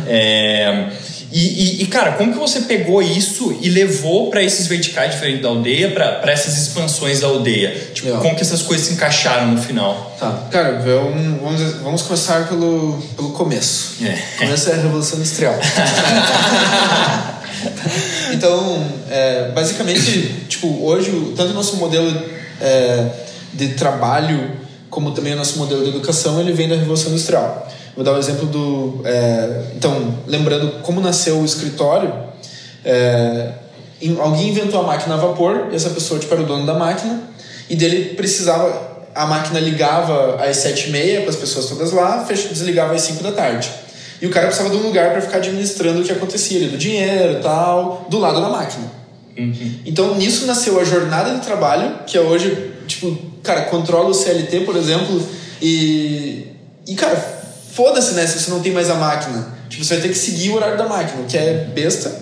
É, 0.09 0.87
e, 1.33 1.81
e, 1.81 1.83
e, 1.83 1.87
cara, 1.87 2.13
como 2.13 2.33
que 2.33 2.39
você 2.39 2.63
pegou 2.63 3.01
isso 3.01 3.57
e 3.61 3.69
levou 3.69 4.31
para 4.31 4.43
esses 4.43 4.67
verticais 4.67 5.13
diferentes 5.13 5.43
da 5.43 5.49
aldeia, 5.49 5.91
para 5.91 6.33
essas 6.33 6.59
expansões 6.59 7.21
da 7.21 7.29
aldeia? 7.29 7.71
Tipo, 7.95 8.09
Legal. 8.09 8.23
como 8.23 8.35
que 8.35 8.43
essas 8.43 8.63
coisas 8.63 8.87
se 8.87 8.95
encaixaram 8.95 9.53
no 9.53 9.63
final? 9.63 10.17
Tá, 10.19 10.49
cara, 10.51 10.81
vamos, 10.81 11.61
vamos 11.83 12.03
começar 12.03 12.49
pelo, 12.49 13.01
pelo 13.15 13.31
começo. 13.31 14.05
É. 14.05 14.19
O 14.37 14.39
começo 14.39 14.71
é 14.71 14.73
a 14.73 14.77
Revolução 14.77 15.19
Industrial. 15.19 15.55
então, 18.35 18.85
é, 19.09 19.53
basicamente, 19.55 20.47
tipo, 20.49 20.85
hoje, 20.85 21.13
tanto 21.37 21.51
o 21.51 21.55
nosso 21.55 21.77
modelo 21.77 22.25
é, 22.61 23.07
de 23.55 23.69
trabalho 23.69 24.59
como 24.91 25.13
também 25.13 25.35
o 25.35 25.37
nosso 25.37 25.57
modelo 25.59 25.85
de 25.85 25.91
educação, 25.91 26.41
ele 26.41 26.53
vem 26.53 26.69
da 26.69 26.75
Revolução 26.75 27.11
Industrial. 27.11 27.69
Vou 27.95 28.05
dar 28.05 28.13
o 28.13 28.17
um 28.17 28.19
exemplo 28.19 28.47
do. 28.47 29.01
É, 29.05 29.65
então, 29.77 30.19
lembrando 30.27 30.81
como 30.83 31.01
nasceu 31.01 31.39
o 31.39 31.45
escritório, 31.45 32.13
é, 32.85 33.53
alguém 34.19 34.49
inventou 34.49 34.81
a 34.81 34.85
máquina 34.85 35.15
a 35.15 35.19
vapor, 35.19 35.69
e 35.71 35.77
essa 35.77 35.91
pessoa 35.91 36.19
tipo, 36.19 36.33
era 36.33 36.43
o 36.43 36.47
dono 36.47 36.65
da 36.65 36.75
máquina, 36.75 37.21
e 37.69 37.77
dele 37.77 38.15
precisava. 38.15 38.91
A 39.13 39.27
máquina 39.27 39.59
ligava 39.59 40.37
às 40.37 40.59
sete 40.59 40.89
e 40.89 40.93
meia 40.93 41.23
para 41.23 41.31
as 41.31 41.37
pessoas 41.37 41.67
todas 41.67 41.91
lá, 41.91 42.25
desligava 42.29 42.95
às 42.95 43.03
cinco 43.03 43.25
da 43.25 43.33
tarde. 43.33 43.69
E 44.23 44.27
o 44.27 44.31
cara 44.31 44.47
precisava 44.47 44.73
de 44.73 44.81
um 44.81 44.87
lugar 44.87 45.11
para 45.11 45.21
ficar 45.21 45.39
administrando 45.39 46.01
o 46.01 46.05
que 46.05 46.13
acontecia 46.13 46.59
ali, 46.59 46.69
do 46.69 46.79
dinheiro 46.79 47.41
tal, 47.43 48.07
do 48.09 48.19
lado 48.19 48.41
da 48.41 48.49
máquina. 48.49 48.85
Uhum. 49.37 49.75
Então 49.85 50.15
nisso 50.15 50.47
nasceu 50.47 50.79
a 50.79 50.85
jornada 50.85 51.35
de 51.35 51.41
trabalho, 51.41 52.01
que 52.07 52.17
é 52.17 52.21
hoje, 52.21 52.73
tipo, 52.87 53.17
cara, 53.43 53.63
controla 53.63 54.11
o 54.11 54.15
CLT, 54.15 54.61
por 54.61 54.77
exemplo, 54.77 55.21
e. 55.61 56.47
E, 56.87 56.95
cara, 56.95 57.40
foda-se, 57.73 58.15
né, 58.15 58.27
se 58.27 58.39
você 58.39 58.51
não 58.51 58.61
tem 58.61 58.73
mais 58.73 58.91
a 58.91 58.95
máquina. 58.95 59.49
Tipo, 59.69 59.85
você 59.85 59.95
vai 59.95 60.03
ter 60.03 60.09
que 60.09 60.19
seguir 60.19 60.51
o 60.51 60.57
horário 60.57 60.77
da 60.77 60.89
máquina, 60.89 61.23
o 61.23 61.27
que 61.27 61.37
é 61.37 61.71
besta. 61.75 62.13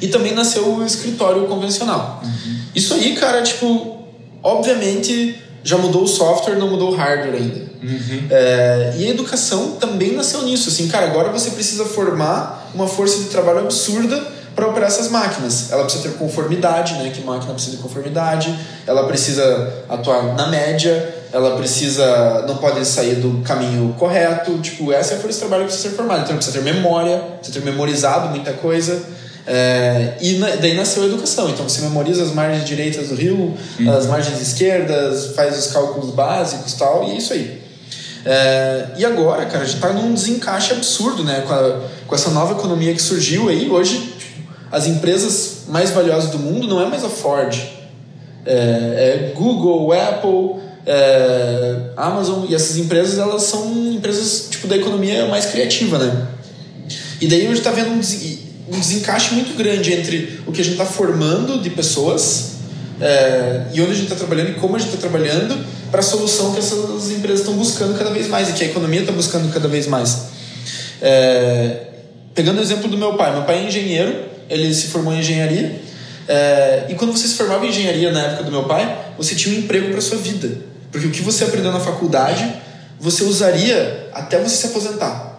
E 0.00 0.08
também 0.08 0.34
nasceu 0.34 0.74
o 0.74 0.84
escritório 0.84 1.46
convencional. 1.46 2.20
Uhum. 2.22 2.58
Isso 2.74 2.92
aí, 2.94 3.14
cara, 3.16 3.42
tipo, 3.42 4.04
obviamente 4.42 5.42
já 5.62 5.76
mudou 5.76 6.04
o 6.04 6.06
software, 6.06 6.56
não 6.56 6.70
mudou 6.70 6.92
o 6.92 6.94
hardware 6.94 7.34
ainda. 7.34 7.66
Uhum. 7.82 8.26
É, 8.30 8.94
e 8.98 9.06
a 9.06 9.10
educação 9.10 9.72
também 9.72 10.12
nasceu 10.12 10.42
nisso. 10.42 10.68
Assim, 10.68 10.86
cara, 10.88 11.06
agora 11.06 11.30
você 11.30 11.50
precisa 11.50 11.84
formar 11.84 12.70
uma 12.74 12.86
força 12.86 13.18
de 13.18 13.24
trabalho 13.30 13.60
absurda 13.60 14.36
para 14.54 14.68
operar 14.68 14.88
essas 14.88 15.10
máquinas. 15.10 15.72
Ela 15.72 15.82
precisa 15.84 16.08
ter 16.08 16.16
conformidade, 16.16 16.94
né? 16.94 17.10
Que 17.10 17.20
máquina 17.22 17.52
precisa 17.52 17.76
de 17.76 17.82
conformidade. 17.82 18.56
Ela 18.86 19.06
precisa 19.06 19.84
atuar 19.88 20.34
na 20.34 20.46
média 20.48 21.15
ela 21.32 21.56
precisa, 21.56 22.44
não 22.46 22.56
pode 22.56 22.84
sair 22.84 23.16
do 23.16 23.42
caminho 23.42 23.94
correto. 23.98 24.58
Tipo, 24.58 24.92
essa 24.92 25.14
é 25.14 25.16
a 25.16 25.20
força 25.20 25.34
de 25.34 25.40
trabalho 25.40 25.64
que 25.64 25.68
precisa 25.68 25.90
ser 25.90 25.96
formada. 25.96 26.22
Então, 26.22 26.36
precisa 26.36 26.58
ter 26.58 26.64
memória, 26.64 27.18
precisa 27.38 27.60
ter 27.60 27.64
memorizado 27.64 28.28
muita 28.28 28.52
coisa. 28.52 29.02
É, 29.46 30.14
e 30.20 30.38
na, 30.38 30.56
daí 30.56 30.74
nasceu 30.74 31.04
a 31.04 31.06
educação. 31.06 31.48
Então, 31.50 31.68
você 31.68 31.80
memoriza 31.82 32.22
as 32.22 32.32
margens 32.32 32.64
direitas 32.64 33.08
do 33.08 33.14
rio, 33.14 33.54
uhum. 33.78 33.96
as 33.96 34.06
margens 34.06 34.40
esquerdas, 34.40 35.34
faz 35.34 35.58
os 35.58 35.72
cálculos 35.72 36.10
básicos 36.10 36.74
tal, 36.74 37.08
e 37.08 37.12
é 37.12 37.16
isso 37.16 37.32
aí. 37.32 37.62
É, 38.24 38.86
e 38.98 39.04
agora, 39.04 39.46
cara, 39.46 39.62
a 39.62 39.66
gente 39.66 39.80
tá 39.80 39.92
num 39.92 40.12
desencaixe 40.12 40.72
absurdo, 40.72 41.22
né? 41.22 41.44
Com, 41.46 41.54
a, 41.54 41.80
com 42.08 42.14
essa 42.14 42.30
nova 42.30 42.54
economia 42.54 42.92
que 42.92 43.00
surgiu 43.00 43.48
aí. 43.48 43.70
Hoje, 43.70 44.14
tipo, 44.18 44.52
as 44.72 44.86
empresas 44.86 45.64
mais 45.68 45.90
valiosas 45.90 46.30
do 46.30 46.38
mundo 46.38 46.66
não 46.66 46.82
é 46.82 46.86
mais 46.86 47.04
a 47.04 47.08
Ford. 47.08 47.56
É, 48.44 48.52
é 48.52 49.32
Google, 49.34 49.92
Apple, 49.92 50.60
é, 50.86 51.90
Amazon 51.96 52.46
e 52.48 52.54
essas 52.54 52.76
empresas, 52.76 53.18
elas 53.18 53.42
são 53.42 53.92
empresas 53.92 54.48
tipo 54.50 54.68
da 54.68 54.76
economia 54.76 55.26
mais 55.26 55.46
criativa, 55.46 55.98
né? 55.98 56.26
E 57.20 57.26
daí 57.26 57.42
a 57.42 57.48
gente 57.48 57.58
está 57.58 57.70
vendo 57.70 57.90
um, 57.90 57.98
des 57.98 58.38
um 58.68 58.78
desencaixe 58.78 59.34
muito 59.34 59.56
grande 59.56 59.92
entre 59.92 60.40
o 60.46 60.52
que 60.52 60.60
a 60.60 60.64
gente 60.64 60.74
está 60.74 60.86
formando 60.86 61.60
de 61.60 61.70
pessoas 61.70 62.52
é, 63.00 63.66
e 63.72 63.80
onde 63.80 63.90
a 63.90 63.94
gente 63.94 64.04
está 64.04 64.16
trabalhando 64.16 64.50
e 64.50 64.54
como 64.54 64.76
a 64.76 64.78
gente 64.78 64.94
está 64.94 65.00
trabalhando 65.00 65.56
para 65.90 66.00
a 66.00 66.02
solução 66.02 66.52
que 66.52 66.58
essas 66.58 67.10
empresas 67.10 67.40
estão 67.40 67.54
buscando 67.54 67.96
cada 67.98 68.10
vez 68.10 68.28
mais 68.28 68.50
e 68.50 68.52
que 68.52 68.64
a 68.64 68.66
economia 68.66 69.00
está 69.00 69.12
buscando 69.12 69.52
cada 69.52 69.68
vez 69.68 69.86
mais. 69.86 70.26
É, 71.02 71.78
pegando 72.34 72.58
o 72.58 72.62
exemplo 72.62 72.88
do 72.88 72.96
meu 72.96 73.14
pai, 73.14 73.32
meu 73.32 73.42
pai 73.42 73.64
é 73.64 73.68
engenheiro, 73.68 74.24
ele 74.48 74.72
se 74.72 74.88
formou 74.88 75.12
em 75.12 75.18
engenharia 75.18 75.80
é, 76.28 76.86
e 76.88 76.94
quando 76.94 77.12
você 77.12 77.28
se 77.28 77.34
formava 77.34 77.64
em 77.66 77.68
engenharia 77.68 78.10
na 78.10 78.20
época 78.20 78.44
do 78.44 78.50
meu 78.50 78.64
pai, 78.64 79.12
você 79.16 79.34
tinha 79.34 79.54
um 79.54 79.58
emprego 79.58 79.90
para 79.90 80.00
sua 80.00 80.18
vida. 80.18 80.75
Porque 80.90 81.06
o 81.06 81.10
que 81.10 81.22
você 81.22 81.44
aprendeu 81.44 81.72
na 81.72 81.80
faculdade, 81.80 82.52
você 82.98 83.24
usaria 83.24 84.10
até 84.12 84.38
você 84.38 84.56
se 84.56 84.66
aposentar. 84.66 85.38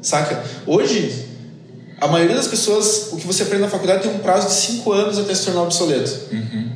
Saca? 0.00 0.42
Hoje, 0.66 1.26
a 2.00 2.06
maioria 2.06 2.36
das 2.36 2.46
pessoas, 2.46 3.08
o 3.12 3.16
que 3.16 3.26
você 3.26 3.42
aprende 3.42 3.62
na 3.62 3.68
faculdade 3.68 4.02
tem 4.02 4.12
um 4.12 4.18
prazo 4.18 4.48
de 4.48 4.54
5 4.54 4.92
anos 4.92 5.18
até 5.18 5.34
se 5.34 5.44
tornar 5.44 5.62
obsoleto. 5.62 6.12
Uhum. 6.32 6.70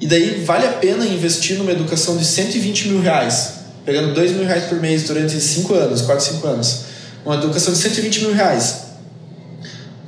E 0.00 0.06
daí 0.06 0.42
vale 0.44 0.66
a 0.66 0.72
pena 0.72 1.06
investir 1.06 1.58
numa 1.58 1.70
educação 1.70 2.16
de 2.16 2.24
120 2.24 2.88
mil 2.88 3.00
reais, 3.00 3.52
pegando 3.84 4.14
2 4.14 4.32
mil 4.32 4.44
reais 4.44 4.64
por 4.64 4.80
mês 4.80 5.04
durante 5.04 5.38
5 5.38 5.74
anos, 5.74 6.02
4, 6.02 6.24
5 6.24 6.46
anos. 6.46 6.80
Uma 7.24 7.36
educação 7.36 7.72
de 7.72 7.78
120 7.78 8.20
mil 8.22 8.34
reais, 8.34 8.78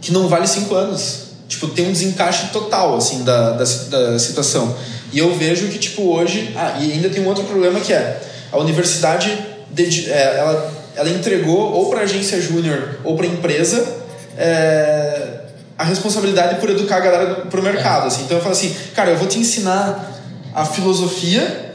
que 0.00 0.10
não 0.10 0.26
vale 0.26 0.46
5 0.46 0.74
anos. 0.74 1.24
Tipo, 1.46 1.68
tem 1.68 1.86
um 1.86 1.92
desencaixe 1.92 2.48
total, 2.48 2.96
assim, 2.96 3.22
da, 3.22 3.52
da, 3.52 3.64
da 3.64 4.18
situação. 4.18 4.74
E 5.14 5.18
eu 5.20 5.32
vejo 5.34 5.68
que, 5.68 5.78
tipo, 5.78 6.02
hoje. 6.02 6.52
Ah, 6.56 6.76
e 6.80 6.92
ainda 6.92 7.08
tem 7.08 7.22
um 7.22 7.28
outro 7.28 7.44
problema 7.44 7.78
que 7.78 7.92
é 7.92 8.20
a 8.50 8.58
universidade 8.58 9.30
é, 10.08 10.38
ela, 10.38 10.72
ela 10.96 11.10
entregou 11.10 11.72
ou 11.72 11.90
para 11.90 12.00
agência 12.00 12.40
júnior 12.40 13.00
ou 13.02 13.16
para 13.16 13.26
empresa 13.26 13.96
é, 14.36 15.40
a 15.78 15.84
responsabilidade 15.84 16.60
por 16.60 16.70
educar 16.70 16.96
a 16.96 17.00
galera 17.00 17.34
para 17.46 17.60
o 17.60 17.62
mercado. 17.62 18.08
Assim. 18.08 18.22
Então 18.24 18.36
eu 18.36 18.42
falo 18.42 18.52
assim, 18.52 18.74
cara, 18.94 19.10
eu 19.10 19.16
vou 19.16 19.26
te 19.26 19.38
ensinar 19.38 20.12
a 20.52 20.64
filosofia 20.64 21.74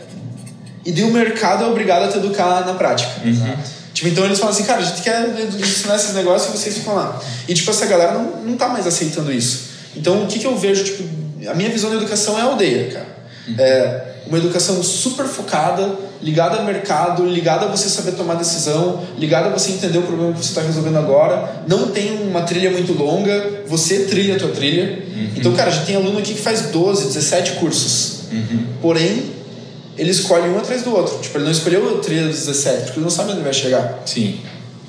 e 0.85 0.91
daí 0.91 1.03
o 1.03 1.11
mercado 1.11 1.63
é 1.63 1.67
obrigado 1.67 2.03
a 2.03 2.07
te 2.07 2.17
educar 2.17 2.65
na 2.65 2.73
prática. 2.73 3.11
Uhum. 3.25 3.55
Tipo, 3.93 4.09
então 4.09 4.25
eles 4.25 4.39
falam 4.39 4.53
assim, 4.53 4.63
cara, 4.63 4.79
a 4.79 4.83
gente 4.83 5.01
quer 5.01 5.27
ensinar 5.59 5.95
esses 5.95 6.13
negócios 6.13 6.53
e 6.53 6.57
vocês 6.57 6.77
ficam 6.77 6.95
lá. 6.95 7.19
E 7.47 7.53
tipo, 7.53 7.69
essa 7.69 7.85
galera 7.85 8.13
não, 8.13 8.41
não 8.41 8.57
tá 8.57 8.69
mais 8.69 8.87
aceitando 8.87 9.31
isso. 9.31 9.69
Então 9.95 10.23
o 10.23 10.27
que, 10.27 10.39
que 10.39 10.47
eu 10.47 10.57
vejo, 10.57 10.83
tipo, 10.83 11.03
a 11.49 11.53
minha 11.53 11.69
visão 11.69 11.89
da 11.89 11.97
educação 11.97 12.37
é 12.37 12.41
a 12.41 12.45
aldeia, 12.45 12.91
cara. 12.91 13.08
É 13.57 14.09
uma 14.27 14.37
educação 14.37 14.81
super 14.83 15.25
focada, 15.25 15.89
ligada 16.21 16.57
ao 16.57 16.65
mercado, 16.65 17.25
ligada 17.25 17.65
a 17.65 17.69
você 17.69 17.89
saber 17.89 18.11
tomar 18.11 18.35
decisão, 18.35 19.03
ligada 19.17 19.47
a 19.47 19.51
você 19.51 19.71
entender 19.71 19.97
o 19.97 20.03
problema 20.03 20.33
que 20.33 20.39
você 20.39 20.49
está 20.49 20.61
resolvendo 20.61 20.97
agora. 20.97 21.63
Não 21.67 21.87
tem 21.87 22.21
uma 22.21 22.41
trilha 22.41 22.69
muito 22.69 22.93
longa, 22.93 23.63
você 23.67 24.05
trilha 24.05 24.35
a 24.35 24.39
tua 24.39 24.49
trilha. 24.49 25.03
Uhum. 25.15 25.29
Então, 25.35 25.53
cara, 25.53 25.69
a 25.69 25.73
gente 25.73 25.85
tem 25.87 25.95
aluno 25.95 26.19
aqui 26.19 26.33
que 26.33 26.41
faz 26.41 26.63
12, 26.63 27.07
17 27.07 27.53
cursos. 27.53 28.19
Uhum. 28.31 28.65
Porém, 28.81 29.31
ele 29.97 30.11
escolhe 30.11 30.47
um 30.49 30.57
atrás 30.57 30.83
do 30.83 30.95
outro. 30.95 31.17
Tipo, 31.19 31.37
ele 31.37 31.45
não 31.45 31.51
escolheu 31.51 31.97
a 31.97 31.99
trilha 31.99 32.27
dos 32.27 32.45
17, 32.45 32.83
porque 32.83 32.99
ele 32.99 33.03
não 33.03 33.09
sabe 33.09 33.31
onde 33.31 33.41
vai 33.41 33.53
chegar. 33.53 33.99
Sim. 34.05 34.39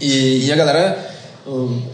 E, 0.01 0.47
e 0.47 0.53
a 0.53 0.57
galera 0.57 1.11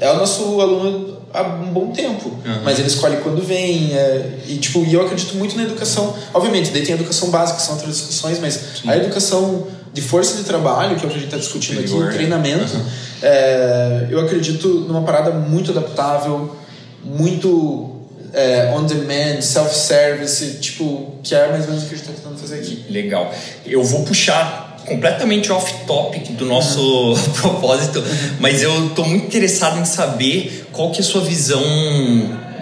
é 0.01 0.11
o 0.11 0.17
nosso 0.17 0.61
aluno 0.61 1.16
há 1.37 1.42
um 1.42 1.72
bom 1.72 1.92
tempo. 1.92 2.29
Uhum. 2.29 2.62
Mas 2.64 2.79
ele 2.79 2.88
escolhe 2.88 3.16
quando 3.18 3.42
vem. 3.42 3.92
É, 3.94 4.38
e, 4.46 4.57
tipo, 4.57 4.85
e 4.85 4.94
eu 4.94 5.05
acredito 5.05 5.37
muito 5.37 5.57
na 5.57 5.62
educação. 5.62 6.14
Obviamente, 6.33 6.70
daí 6.70 6.83
tem 6.83 6.94
a 6.94 6.99
educação 6.99 7.31
básica, 7.31 7.59
que 7.59 7.64
são 7.64 7.75
outras 7.75 7.94
discussões, 7.96 8.38
mas 8.40 8.55
Sim. 8.55 8.88
a 8.88 8.96
educação 8.96 9.66
de 9.92 10.03
força 10.03 10.37
de 10.37 10.44
trabalho, 10.44 10.96
que 10.96 11.05
é 11.05 11.09
o 11.09 11.11
que 11.11 11.16
a 11.16 11.20
gente 11.20 11.27
está 11.27 11.38
discutindo 11.38 11.77
Superior, 11.77 12.05
aqui, 12.05 12.11
o 12.11 12.18
treinamento, 12.18 12.77
uhum. 12.77 12.85
é, 13.22 14.07
eu 14.11 14.20
acredito 14.20 14.68
numa 14.68 15.03
parada 15.03 15.30
muito 15.30 15.70
adaptável, 15.70 16.55
muito 17.03 17.97
é, 18.34 18.70
on 18.76 18.84
demand, 18.84 19.41
self-service, 19.41 20.59
tipo, 20.61 21.14
que 21.22 21.34
é 21.34 21.49
mais 21.49 21.64
ou 21.64 21.70
menos 21.70 21.84
o 21.84 21.89
que 21.89 21.95
a 21.95 21.97
gente 21.97 22.07
está 22.11 22.12
tentando 22.12 22.39
fazer 22.39 22.57
aqui. 22.57 22.84
Legal. 22.91 23.32
Eu 23.64 23.82
vou 23.82 24.05
puxar 24.05 24.66
completamente 24.87 25.53
off-topic 25.53 26.32
do 26.32 26.47
nosso 26.47 26.80
uhum. 26.80 27.14
propósito, 27.41 28.03
mas 28.41 28.62
eu 28.62 28.87
estou 28.87 29.05
muito 29.05 29.26
interessado 29.26 29.78
em 29.80 29.84
saber 29.84 30.66
qual 30.72 30.91
que 30.91 30.99
é 30.99 31.01
a 31.01 31.05
sua 31.05 31.20
visão 31.20 31.62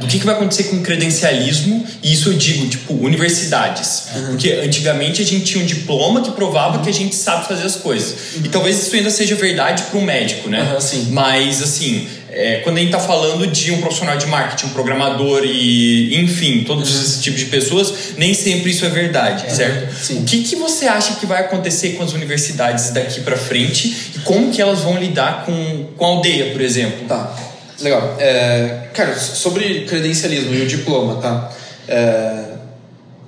do 0.00 0.06
que, 0.06 0.18
que 0.18 0.26
vai 0.26 0.34
acontecer 0.34 0.64
com 0.64 0.76
o 0.76 0.80
credencialismo, 0.80 1.84
e 2.02 2.12
isso 2.12 2.30
eu 2.30 2.34
digo, 2.34 2.66
tipo, 2.68 2.94
universidades. 2.94 4.08
Uhum. 4.14 4.26
Porque 4.30 4.50
antigamente 4.52 5.22
a 5.22 5.24
gente 5.24 5.44
tinha 5.44 5.62
um 5.62 5.66
diploma 5.66 6.20
que 6.20 6.30
provava 6.32 6.82
que 6.82 6.88
a 6.88 6.92
gente 6.92 7.14
sabe 7.14 7.46
fazer 7.46 7.64
as 7.64 7.76
coisas. 7.76 8.36
Uhum. 8.36 8.42
E 8.44 8.48
talvez 8.48 8.82
isso 8.82 8.94
ainda 8.94 9.10
seja 9.10 9.34
verdade 9.34 9.84
para 9.84 9.98
um 9.98 10.04
médico, 10.04 10.48
né? 10.48 10.72
Uhum, 10.72 10.80
sim. 10.80 11.08
Mas, 11.10 11.62
assim, 11.62 12.08
é, 12.34 12.60
quando 12.64 12.78
a 12.78 12.80
gente 12.80 12.92
está 12.92 13.00
falando 13.00 13.46
de 13.46 13.70
um 13.70 13.80
profissional 13.80 14.16
de 14.16 14.26
marketing, 14.26 14.66
um 14.66 14.70
programador 14.70 15.42
e, 15.44 16.20
enfim, 16.20 16.64
todos 16.64 16.92
uhum. 16.92 17.00
esses 17.00 17.22
tipos 17.22 17.40
de 17.40 17.46
pessoas, 17.46 18.14
nem 18.16 18.34
sempre 18.34 18.70
isso 18.70 18.84
é 18.84 18.88
verdade, 18.88 19.54
certo? 19.54 19.94
Sim. 19.94 20.22
O 20.22 20.24
que, 20.24 20.42
que 20.42 20.56
você 20.56 20.86
acha 20.86 21.14
que 21.14 21.26
vai 21.26 21.40
acontecer 21.40 21.90
com 21.90 22.02
as 22.02 22.12
universidades 22.12 22.90
daqui 22.90 23.20
para 23.20 23.36
frente 23.36 24.12
e 24.16 24.18
como 24.20 24.50
que 24.50 24.60
elas 24.60 24.80
vão 24.80 24.98
lidar 24.98 25.44
com, 25.46 25.86
com 25.96 26.04
a 26.04 26.08
aldeia, 26.08 26.52
por 26.52 26.60
exemplo? 26.60 27.06
Tá. 27.06 27.34
Legal. 27.80 28.16
É, 28.18 28.88
cara, 28.92 29.16
sobre 29.16 29.84
credencialismo 29.84 30.54
e 30.54 30.62
o 30.62 30.66
diploma, 30.66 31.20
tá? 31.20 31.52
É, 31.86 32.44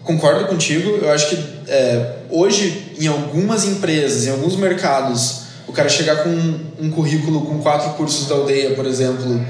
concordo 0.02 0.46
contigo. 0.46 0.98
Eu 1.02 1.12
acho 1.12 1.28
que 1.28 1.38
é, 1.68 2.07
hoje, 2.30 2.92
em 2.98 3.07
algumas 3.07 3.64
empresas, 3.64 4.26
em 4.26 4.30
alguns 4.30 4.57
mercados, 4.57 5.45
o 5.67 5.73
cara 5.73 5.89
chegar 5.89 6.23
com 6.23 6.31
um 6.81 6.91
currículo 6.91 7.43
com 7.43 7.59
quatro 7.59 7.91
cursos 7.95 8.29
da 8.29 8.35
aldeia, 8.35 8.75
por 8.75 8.87
exemplo, 8.87 9.45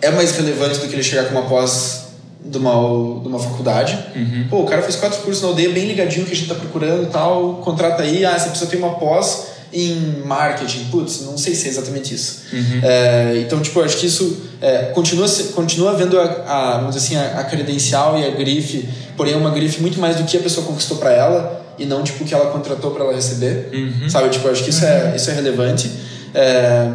é 0.00 0.10
mais 0.10 0.32
relevante 0.36 0.78
do 0.78 0.88
que 0.88 0.94
ele 0.94 1.02
chegar 1.02 1.24
com 1.24 1.38
uma 1.38 1.48
pós 1.48 2.08
de 2.44 2.58
uma, 2.58 2.72
de 3.20 3.28
uma 3.28 3.38
faculdade. 3.38 3.98
Uhum. 4.14 4.46
Pô, 4.50 4.60
o 4.62 4.66
cara 4.66 4.82
fez 4.82 4.96
quatro 4.96 5.20
cursos 5.22 5.42
na 5.42 5.48
aldeia, 5.48 5.70
bem 5.70 5.86
ligadinho 5.86 6.26
que 6.26 6.32
a 6.32 6.36
gente 6.36 6.48
tá 6.48 6.54
procurando 6.54 7.10
tal, 7.10 7.60
contrata 7.64 8.02
aí, 8.02 8.24
ah, 8.24 8.38
você 8.38 8.50
precisa 8.50 8.70
ter 8.70 8.76
uma 8.76 8.94
pós 8.96 9.52
em 9.72 10.22
marketing. 10.26 10.84
Putz, 10.90 11.22
não 11.22 11.38
sei 11.38 11.54
se 11.54 11.66
é 11.66 11.70
exatamente 11.70 12.14
isso. 12.14 12.42
Uhum. 12.52 12.80
É, 12.82 13.38
então, 13.38 13.60
tipo, 13.60 13.80
acho 13.80 13.96
que 13.96 14.06
isso 14.06 14.42
é, 14.60 14.86
continua, 14.86 15.26
continua 15.54 15.94
vendo 15.94 16.18
a, 16.20 16.24
a, 16.24 16.76
vamos 16.78 16.94
dizer 16.94 17.06
assim, 17.06 17.16
a, 17.16 17.40
a, 17.40 17.44
credencial 17.44 18.18
e 18.18 18.26
a 18.26 18.30
grife, 18.30 18.88
porém 19.16 19.32
é 19.32 19.36
uma 19.36 19.50
grife 19.50 19.80
muito 19.80 19.98
mais 19.98 20.16
do 20.16 20.24
que 20.24 20.36
a 20.36 20.40
pessoa 20.40 20.66
conquistou 20.66 20.98
para 20.98 21.12
ela 21.12 21.61
e 21.82 21.86
não, 21.86 22.02
tipo, 22.02 22.22
o 22.22 22.26
que 22.26 22.32
ela 22.32 22.50
contratou 22.50 22.92
para 22.92 23.04
ela 23.04 23.12
receber. 23.12 23.68
Uhum. 23.72 24.08
Sabe? 24.08 24.28
Tipo, 24.28 24.48
acho 24.48 24.62
que 24.62 24.70
isso, 24.70 24.84
é, 24.84 25.04
uhum. 25.04 25.12
é, 25.12 25.16
isso 25.16 25.30
é 25.30 25.34
relevante. 25.34 25.90
É, 26.32 26.88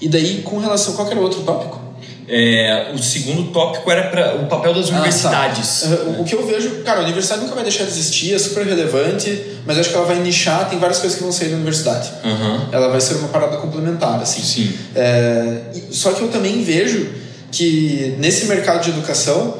e 0.00 0.08
daí, 0.08 0.42
com 0.42 0.58
relação 0.58 0.94
a 0.94 0.96
qualquer 0.96 1.18
outro 1.18 1.42
tópico, 1.42 1.80
é, 2.28 2.92
o 2.94 2.98
segundo 2.98 3.50
tópico 3.50 3.90
era 3.90 4.04
para 4.04 4.36
o 4.36 4.46
papel 4.46 4.72
das 4.72 4.88
universidades. 4.88 5.82
Ah, 5.84 5.96
tá. 5.96 6.20
O 6.20 6.24
que 6.24 6.34
eu 6.34 6.46
vejo, 6.46 6.82
cara, 6.84 7.00
a 7.00 7.02
universidade 7.02 7.42
nunca 7.42 7.56
vai 7.56 7.64
deixar 7.64 7.82
de 7.82 7.90
existir, 7.90 8.32
é 8.32 8.38
super 8.38 8.64
relevante, 8.64 9.58
mas 9.66 9.76
acho 9.76 9.90
que 9.90 9.96
ela 9.96 10.06
vai 10.06 10.20
nichar, 10.20 10.68
tem 10.70 10.78
várias 10.78 11.00
coisas 11.00 11.18
que 11.18 11.24
vão 11.24 11.32
sair 11.32 11.48
da 11.48 11.56
universidade. 11.56 12.08
Uhum. 12.24 12.68
Ela 12.70 12.88
vai 12.88 13.00
ser 13.00 13.14
uma 13.14 13.28
parada 13.28 13.56
complementar, 13.56 14.20
assim. 14.22 14.42
Sim. 14.42 14.72
É, 14.94 15.60
só 15.90 16.12
que 16.12 16.22
eu 16.22 16.28
também 16.28 16.62
vejo 16.62 17.08
que 17.50 18.14
nesse 18.20 18.46
mercado 18.46 18.80
de 18.80 18.90
educação, 18.90 19.58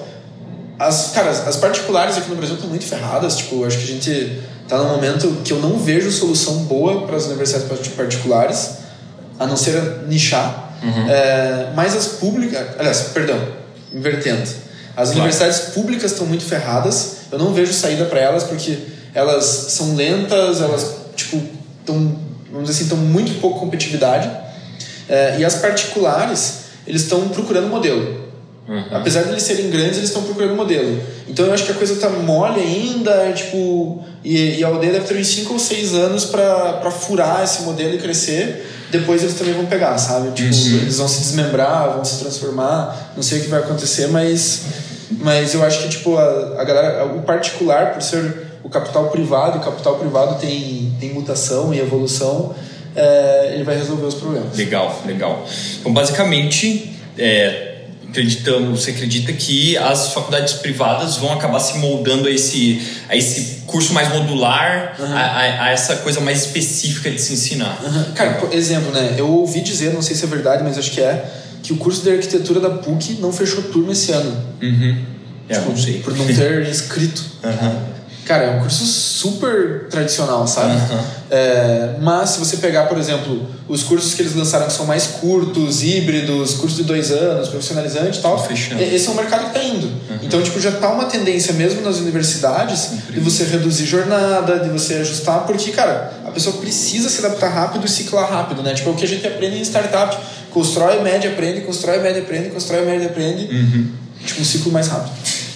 as, 0.78 1.10
cara, 1.12 1.28
as 1.30 1.56
particulares 1.56 2.16
aqui 2.16 2.30
no 2.30 2.36
Brasil 2.36 2.54
estão 2.54 2.70
muito 2.70 2.86
ferradas. 2.86 3.36
Tipo, 3.36 3.64
acho 3.66 3.78
que 3.78 3.84
a 3.84 3.86
gente 3.86 4.38
está 4.70 4.78
num 4.78 4.90
momento 4.90 5.38
que 5.44 5.52
eu 5.52 5.58
não 5.58 5.76
vejo 5.76 6.12
solução 6.12 6.58
boa 6.58 7.04
para 7.04 7.16
as 7.16 7.26
universidades 7.26 7.88
particulares, 7.88 8.70
a 9.36 9.44
não 9.44 9.56
ser 9.56 10.04
nichar. 10.06 10.78
Uhum. 10.80 11.10
É, 11.10 11.72
mas 11.74 11.96
as 11.96 12.06
públicas, 12.06 12.78
aliás, 12.78 13.00
perdão, 13.12 13.36
invertendo. 13.92 14.42
As 14.96 15.08
claro. 15.08 15.12
universidades 15.12 15.58
públicas 15.74 16.12
estão 16.12 16.24
muito 16.24 16.44
ferradas. 16.44 17.16
Eu 17.32 17.38
não 17.40 17.52
vejo 17.52 17.72
saída 17.72 18.04
para 18.04 18.20
elas 18.20 18.44
porque 18.44 18.78
elas 19.12 19.44
são 19.44 19.96
lentas, 19.96 20.60
elas 20.60 20.98
tipo 21.16 21.42
estão, 21.80 22.16
vamos 22.52 22.68
dizer 22.68 22.72
assim, 22.72 22.84
estão 22.84 22.98
muito 22.98 23.40
pouco 23.40 23.58
competitividade. 23.58 24.30
É, 25.08 25.40
e 25.40 25.44
as 25.44 25.56
particulares, 25.56 26.60
eles 26.86 27.02
estão 27.02 27.28
procurando 27.30 27.66
modelo. 27.66 28.29
Uhum. 28.70 28.84
Apesar 28.92 29.24
de 29.24 29.30
eles 29.30 29.42
serem 29.42 29.68
grandes, 29.68 29.98
eles 29.98 30.10
estão 30.10 30.22
procurando 30.22 30.54
modelo. 30.54 31.02
Então 31.28 31.44
eu 31.44 31.52
acho 31.52 31.64
que 31.64 31.72
a 31.72 31.74
coisa 31.74 31.96
tá 31.96 32.08
mole 32.08 32.60
ainda, 32.60 33.32
tipo, 33.32 34.02
e, 34.24 34.58
e 34.58 34.64
a 34.64 34.68
aldeia 34.68 34.92
deve 34.92 35.06
ter 35.06 35.18
uns 35.18 35.26
5 35.26 35.52
ou 35.52 35.58
6 35.58 35.94
anos 35.94 36.24
para 36.24 36.90
furar 36.90 37.42
esse 37.42 37.62
modelo 37.62 37.94
e 37.94 37.98
crescer 37.98 38.64
depois 38.90 39.22
eles 39.22 39.36
também 39.36 39.54
vão 39.54 39.66
pegar, 39.66 39.96
sabe? 39.98 40.32
Tipo, 40.32 40.54
uhum. 40.54 40.78
eles 40.82 40.98
vão 40.98 41.08
se 41.08 41.20
desmembrar, 41.20 41.94
vão 41.94 42.04
se 42.04 42.18
transformar, 42.18 43.12
não 43.16 43.22
sei 43.22 43.38
o 43.38 43.42
que 43.42 43.48
vai 43.48 43.60
acontecer, 43.60 44.08
mas, 44.08 44.62
mas 45.10 45.54
eu 45.54 45.64
acho 45.64 45.82
que, 45.82 45.88
tipo, 45.88 46.16
a, 46.16 46.60
a 46.60 46.64
galera, 46.64 47.04
o 47.06 47.22
particular, 47.22 47.92
por 47.92 48.02
ser 48.02 48.48
o 48.62 48.68
capital 48.68 49.08
privado, 49.08 49.58
o 49.58 49.60
capital 49.60 49.96
privado 49.96 50.40
tem, 50.40 50.94
tem 50.98 51.14
mutação 51.14 51.72
e 51.72 51.78
evolução, 51.78 52.54
é, 52.94 53.52
ele 53.54 53.64
vai 53.64 53.76
resolver 53.76 54.06
os 54.06 54.14
problemas. 54.14 54.56
Legal, 54.56 55.00
legal. 55.06 55.46
Então, 55.78 55.92
basicamente, 55.92 56.92
é, 57.16 57.69
acreditamos, 58.10 58.80
você 58.80 58.90
acredita 58.90 59.32
que 59.32 59.76
as 59.78 60.12
faculdades 60.12 60.54
privadas 60.54 61.16
vão 61.16 61.32
acabar 61.32 61.60
se 61.60 61.78
moldando 61.78 62.28
a 62.28 62.30
esse, 62.30 62.82
a 63.08 63.16
esse 63.16 63.62
curso 63.66 63.92
mais 63.94 64.12
modular, 64.12 64.96
uhum. 64.98 65.06
a, 65.06 65.20
a, 65.20 65.64
a, 65.64 65.70
essa 65.70 65.96
coisa 65.96 66.20
mais 66.20 66.44
específica 66.46 67.10
de 67.10 67.20
se 67.20 67.32
ensinar? 67.32 67.80
Uhum. 67.82 68.12
Cara, 68.14 68.34
por 68.34 68.52
exemplo, 68.52 68.92
né? 68.92 69.14
Eu 69.16 69.28
ouvi 69.28 69.60
dizer, 69.60 69.94
não 69.94 70.02
sei 70.02 70.14
se 70.14 70.24
é 70.24 70.28
verdade, 70.28 70.62
mas 70.62 70.76
acho 70.76 70.90
que 70.90 71.00
é, 71.00 71.24
que 71.62 71.72
o 71.72 71.76
curso 71.76 72.02
de 72.02 72.10
arquitetura 72.10 72.60
da 72.60 72.70
PUC 72.70 73.14
não 73.20 73.32
fechou 73.32 73.62
turma 73.64 73.92
esse 73.92 74.12
ano. 74.12 74.36
Uhum. 74.60 75.04
É, 75.48 75.54
tipo, 75.54 75.70
não 75.70 75.76
sei. 75.76 76.00
Por 76.00 76.16
não 76.16 76.26
ter 76.26 76.66
inscrito. 76.68 77.24
Uhum. 77.44 77.89
Cara, 78.30 78.44
é 78.44 78.50
um 78.50 78.60
curso 78.60 78.86
super 78.86 79.88
tradicional, 79.90 80.46
sabe? 80.46 80.70
Uhum. 80.70 81.00
É, 81.32 81.96
mas 82.00 82.30
se 82.30 82.38
você 82.38 82.58
pegar, 82.58 82.84
por 82.84 82.96
exemplo, 82.96 83.44
os 83.66 83.82
cursos 83.82 84.14
que 84.14 84.22
eles 84.22 84.36
lançaram 84.36 84.68
que 84.68 84.72
são 84.72 84.86
mais 84.86 85.04
curtos, 85.08 85.82
híbridos, 85.82 86.54
cursos 86.54 86.76
de 86.76 86.84
dois 86.84 87.10
anos, 87.10 87.48
profissionalizante 87.48 88.20
e 88.20 88.22
tal, 88.22 88.38
Fechando. 88.38 88.80
esse 88.80 89.08
é 89.08 89.10
um 89.10 89.16
mercado 89.16 89.50
que 89.50 89.58
está 89.58 89.64
indo. 89.64 89.88
Uhum. 89.88 90.18
Então, 90.22 90.40
tipo, 90.40 90.60
já 90.60 90.70
tá 90.70 90.92
uma 90.92 91.06
tendência 91.06 91.52
mesmo 91.54 91.80
nas 91.80 91.96
universidades 91.96 92.92
Incrível. 92.92 93.14
de 93.14 93.20
você 93.20 93.42
reduzir 93.46 93.84
jornada, 93.84 94.60
de 94.60 94.68
você 94.68 94.94
ajustar, 94.94 95.44
porque, 95.44 95.72
cara, 95.72 96.12
a 96.24 96.30
pessoa 96.30 96.56
precisa 96.58 97.10
se 97.10 97.26
adaptar 97.26 97.48
rápido 97.48 97.84
e 97.84 97.88
ciclar 97.88 98.30
rápido, 98.30 98.62
né? 98.62 98.74
Tipo, 98.74 98.90
é 98.90 98.92
o 98.92 98.94
que 98.94 99.04
a 99.04 99.08
gente 99.08 99.26
aprende 99.26 99.58
em 99.58 99.62
startup. 99.62 100.16
Constrói, 100.52 101.02
mede, 101.02 101.26
aprende, 101.26 101.62
constrói, 101.62 101.98
mede, 101.98 102.20
aprende, 102.20 102.50
constrói, 102.50 102.84
mede, 102.84 103.06
aprende. 103.06 103.52
Uhum. 103.52 103.88
Tipo, 104.24 104.40
um 104.40 104.44
ciclo 104.44 104.70
mais 104.70 104.86
rápido. 104.86 105.10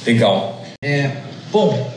Legal. 0.05 0.61
É, 0.83 1.12
bom, 1.53 1.93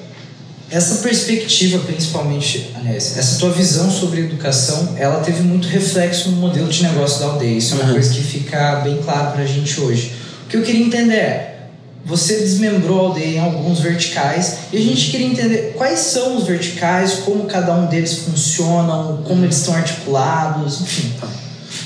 essa 0.69 0.95
perspectiva, 0.95 1.79
principalmente, 1.79 2.71
aliás, 2.75 3.17
essa 3.17 3.39
tua 3.39 3.51
visão 3.51 3.89
sobre 3.89 4.21
educação, 4.21 4.95
ela 4.97 5.21
teve 5.21 5.41
muito 5.41 5.67
reflexo 5.67 6.29
no 6.29 6.37
modelo 6.37 6.67
de 6.67 6.83
negócio 6.83 7.19
da 7.19 7.27
aldeia. 7.27 7.57
Isso 7.57 7.75
é 7.75 7.77
uma 7.77 7.85
uhum. 7.85 7.93
coisa 7.93 8.13
que 8.13 8.21
fica 8.21 8.75
bem 8.77 8.97
claro 8.97 9.31
para 9.31 9.43
a 9.43 9.45
gente 9.45 9.79
hoje. 9.79 10.13
O 10.45 10.49
que 10.49 10.57
eu 10.57 10.63
queria 10.63 10.85
entender 10.85 11.15
é, 11.15 11.57
você 12.03 12.37
desmembrou 12.37 12.99
a 12.99 13.03
aldeia 13.09 13.37
em 13.37 13.39
alguns 13.39 13.79
verticais 13.79 14.57
e 14.73 14.77
a 14.77 14.81
gente 14.81 15.09
queria 15.09 15.27
entender 15.27 15.73
quais 15.77 15.99
são 15.99 16.35
os 16.35 16.45
verticais, 16.45 17.15
como 17.25 17.45
cada 17.45 17.73
um 17.73 17.85
deles 17.85 18.19
funcionam, 18.19 19.23
como 19.23 19.45
eles 19.45 19.57
estão 19.57 19.73
articulados, 19.73 20.81
enfim. 20.81 21.13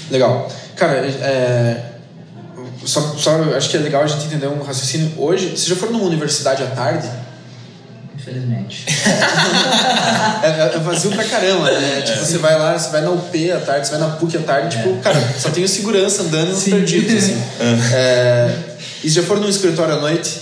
Legal. 0.09 0.49
Cara, 0.75 1.05
é, 1.05 1.91
só, 2.83 2.99
só 3.15 3.43
acho 3.55 3.69
que 3.69 3.77
é 3.77 3.79
legal 3.79 4.03
a 4.03 4.07
gente 4.07 4.25
entender 4.25 4.47
um 4.47 4.61
raciocínio. 4.63 5.11
Hoje, 5.17 5.55
se 5.55 5.69
já 5.69 5.75
for 5.75 5.91
numa 5.91 6.05
universidade 6.05 6.63
à 6.63 6.67
tarde, 6.67 7.07
infelizmente. 8.21 8.85
é, 10.43 10.47
é, 10.47 10.71
é, 10.75 10.79
vazio 10.79 11.11
pra 11.11 11.23
caramba, 11.23 11.71
né? 11.71 11.99
É. 11.99 12.01
Tipo, 12.01 12.19
você 12.19 12.37
vai 12.37 12.57
lá, 12.57 12.77
você 12.77 12.91
vai 12.91 13.01
na 13.01 13.09
UP 13.09 13.51
à 13.51 13.59
tarde, 13.59 13.87
você 13.87 13.97
vai 13.97 14.07
na 14.07 14.15
PUC 14.15 14.37
à 14.37 14.41
tarde, 14.41 14.77
tipo, 14.77 14.89
é. 14.89 15.01
cara, 15.01 15.33
só 15.37 15.49
tem 15.49 15.63
o 15.63 15.67
segurança 15.67 16.21
andando 16.21 16.49
nos 16.49 16.63
perdidos, 16.63 17.15
assim. 17.15 17.41
É. 17.93 18.53
e 19.03 19.09
se 19.09 19.15
já 19.15 19.23
for 19.23 19.39
num 19.39 19.49
escritório 19.49 19.95
à 19.95 19.99
noite, 19.99 20.41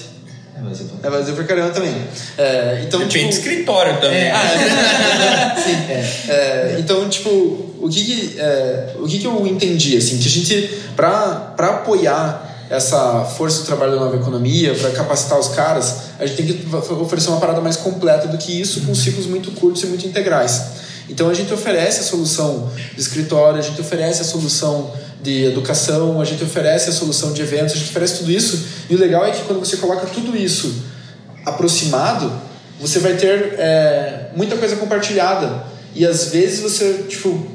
é 0.58 0.62
vazio 0.62 0.88
pra, 0.88 1.10
é 1.10 1.12
vazio 1.12 1.36
pra 1.36 1.44
caramba 1.46 1.70
também. 1.72 1.96
É, 2.38 2.84
então, 2.86 3.00
Depende 3.00 3.20
tipo, 3.20 3.26
do 3.26 3.38
escritório 3.38 3.98
também. 4.02 4.24
É, 4.24 4.32
ah, 4.36 5.56
é, 5.56 5.62
sim. 5.62 6.32
É, 6.32 6.76
então, 6.80 7.08
tipo, 7.08 7.30
o 7.30 7.90
que 7.90 8.04
que, 8.04 8.38
o 9.00 9.08
que 9.08 9.20
que 9.20 9.26
eu 9.26 9.48
entendi, 9.48 9.98
assim, 9.98 10.18
que 10.18 10.28
a 10.28 10.32
gente, 10.32 10.82
pra, 10.96 11.54
pra 11.56 11.68
apoiar 11.70 12.49
essa 12.70 13.26
força 13.26 13.62
do 13.62 13.66
trabalho 13.66 13.94
da 13.94 14.00
nova 14.00 14.16
economia, 14.16 14.76
para 14.76 14.92
capacitar 14.92 15.40
os 15.40 15.48
caras, 15.50 16.02
a 16.20 16.26
gente 16.26 16.38
tem 16.38 16.46
que 16.46 16.76
oferecer 16.76 17.30
uma 17.30 17.40
parada 17.40 17.60
mais 17.62 17.76
completa 17.76 18.28
do 18.28 18.38
que 18.38 18.60
isso, 18.60 18.82
com 18.82 18.94
ciclos 18.94 19.26
muito 19.26 19.52
curtos 19.52 19.84
e 19.84 19.88
muito 19.88 20.06
integrais. 20.06 20.62
Então 21.10 21.28
a 21.30 21.34
gente 21.34 21.52
oferece 21.52 22.02
a 22.02 22.04
solução 22.04 22.72
de 22.94 23.02
escritório, 23.02 23.58
a 23.58 23.62
gente 23.62 23.82
oferece 23.82 24.22
a 24.22 24.26
solução 24.26 24.94
de 25.22 25.46
educação, 25.46 26.22
a 26.22 26.26
gente 26.26 26.44
oferece 26.44 26.90
a 26.90 26.94
solução 26.94 27.34
de 27.34 27.42
eventos, 27.42 27.74
a 27.74 27.78
gente 27.78 27.90
oferece 27.90 28.20
tudo 28.20 28.32
isso. 28.32 28.66
E 28.90 28.96
o 28.96 29.00
legal 29.00 29.26
é 29.26 29.32
que 29.32 29.42
quando 29.44 29.60
você 29.60 29.78
coloca 29.78 30.06
tudo 30.06 30.38
isso 30.38 30.84
aproximado, 31.44 32.32
você 32.80 33.00
vai 33.00 33.16
ter 33.16 33.56
é, 33.58 34.30
muita 34.36 34.56
coisa 34.56 34.76
compartilhada. 34.76 35.64
E 35.96 36.06
às 36.06 36.26
vezes 36.26 36.60
você, 36.60 37.06
tipo, 37.10 37.48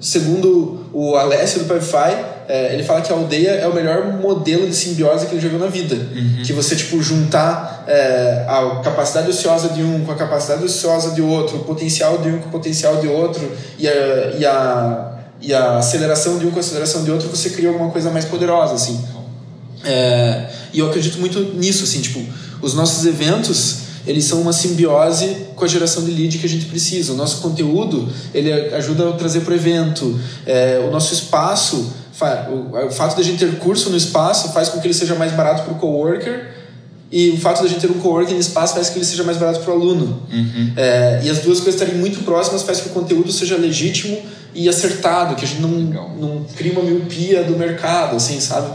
segundo 0.00 0.86
o 0.92 1.14
Alessio 1.16 1.60
do 1.60 1.66
Pipefy, 1.66 2.39
é, 2.50 2.74
ele 2.74 2.82
fala 2.82 3.00
que 3.00 3.12
a 3.12 3.14
aldeia 3.14 3.50
é 3.50 3.68
o 3.68 3.72
melhor 3.72 4.18
modelo 4.20 4.66
de 4.66 4.74
simbiose 4.74 5.26
que 5.26 5.34
ele 5.34 5.40
já 5.40 5.48
viu 5.48 5.60
na 5.60 5.68
vida. 5.68 5.94
Uhum. 5.94 6.42
Que 6.44 6.52
você, 6.52 6.74
tipo, 6.74 7.00
juntar 7.00 7.84
é, 7.86 8.44
a 8.48 8.80
capacidade 8.82 9.30
ociosa 9.30 9.68
de 9.68 9.84
um 9.84 10.04
com 10.04 10.10
a 10.10 10.16
capacidade 10.16 10.64
ociosa 10.64 11.12
de 11.12 11.22
outro, 11.22 11.58
o 11.58 11.64
potencial 11.64 12.18
de 12.18 12.28
um 12.28 12.40
com 12.40 12.48
o 12.48 12.50
potencial 12.50 12.96
de 12.96 13.06
outro 13.06 13.48
e 13.78 13.86
a, 13.86 13.92
e 14.36 14.44
a, 14.44 15.18
e 15.40 15.54
a 15.54 15.76
aceleração 15.78 16.38
de 16.38 16.46
um 16.46 16.50
com 16.50 16.56
a 16.56 16.60
aceleração 16.60 17.04
de 17.04 17.12
outro, 17.12 17.28
você 17.28 17.50
cria 17.50 17.68
alguma 17.68 17.90
coisa 17.90 18.10
mais 18.10 18.24
poderosa, 18.24 18.74
assim. 18.74 19.00
É, 19.84 20.50
e 20.72 20.80
eu 20.80 20.88
acredito 20.88 21.20
muito 21.20 21.38
nisso, 21.54 21.84
assim, 21.84 22.00
tipo, 22.00 22.20
os 22.60 22.74
nossos 22.74 23.06
eventos, 23.06 23.76
eles 24.04 24.24
são 24.24 24.40
uma 24.40 24.52
simbiose 24.52 25.36
com 25.54 25.64
a 25.64 25.68
geração 25.68 26.04
de 26.04 26.10
lead 26.10 26.36
que 26.36 26.46
a 26.46 26.48
gente 26.48 26.64
precisa. 26.64 27.12
O 27.12 27.16
nosso 27.16 27.40
conteúdo, 27.40 28.08
ele 28.34 28.52
ajuda 28.74 29.10
a 29.10 29.12
trazer 29.12 29.42
para 29.42 29.52
o 29.52 29.54
evento. 29.54 30.18
É, 30.44 30.84
o 30.84 30.90
nosso 30.90 31.14
espaço, 31.14 31.99
o, 32.26 32.90
fato 32.90 33.16
de 33.16 33.22
a 33.22 33.24
gente 33.24 33.38
ter 33.38 33.58
curso 33.58 33.90
no 33.90 33.96
espaço 33.96 34.52
faz 34.52 34.68
com 34.68 34.80
que 34.80 34.86
ele 34.86 34.94
seja 34.94 35.14
mais 35.14 35.32
barato 35.32 35.62
para 35.62 35.72
o 35.72 35.76
coworker 35.76 36.48
e 37.10 37.30
o 37.30 37.38
fato 37.38 37.60
de 37.60 37.66
a 37.66 37.68
gente 37.68 37.80
ter 37.80 37.90
um 37.90 37.98
coworking 37.98 38.34
no 38.34 38.40
espaço 38.40 38.74
faz 38.74 38.86
com 38.88 38.94
que 38.94 38.98
ele 39.00 39.06
seja 39.06 39.24
mais 39.24 39.36
barato 39.36 39.60
para 39.60 39.70
o 39.70 39.74
aluno. 39.74 40.22
Uhum. 40.32 40.72
É, 40.76 41.20
e 41.24 41.30
as 41.30 41.40
duas 41.40 41.58
coisas 41.58 41.80
estarem 41.80 41.96
muito 41.96 42.24
próximas 42.24 42.62
faz 42.62 42.80
com 42.80 42.84
que 42.84 42.90
o 42.90 43.02
conteúdo 43.02 43.32
seja 43.32 43.56
legítimo 43.56 44.16
e 44.54 44.68
acertado, 44.68 45.34
que 45.34 45.44
a 45.44 45.48
gente 45.48 45.60
não, 45.60 45.70
não 45.70 46.44
cria 46.56 46.72
uma 46.72 46.82
miopia 46.82 47.42
do 47.42 47.56
mercado, 47.56 48.16
assim, 48.16 48.40
sabe? 48.40 48.70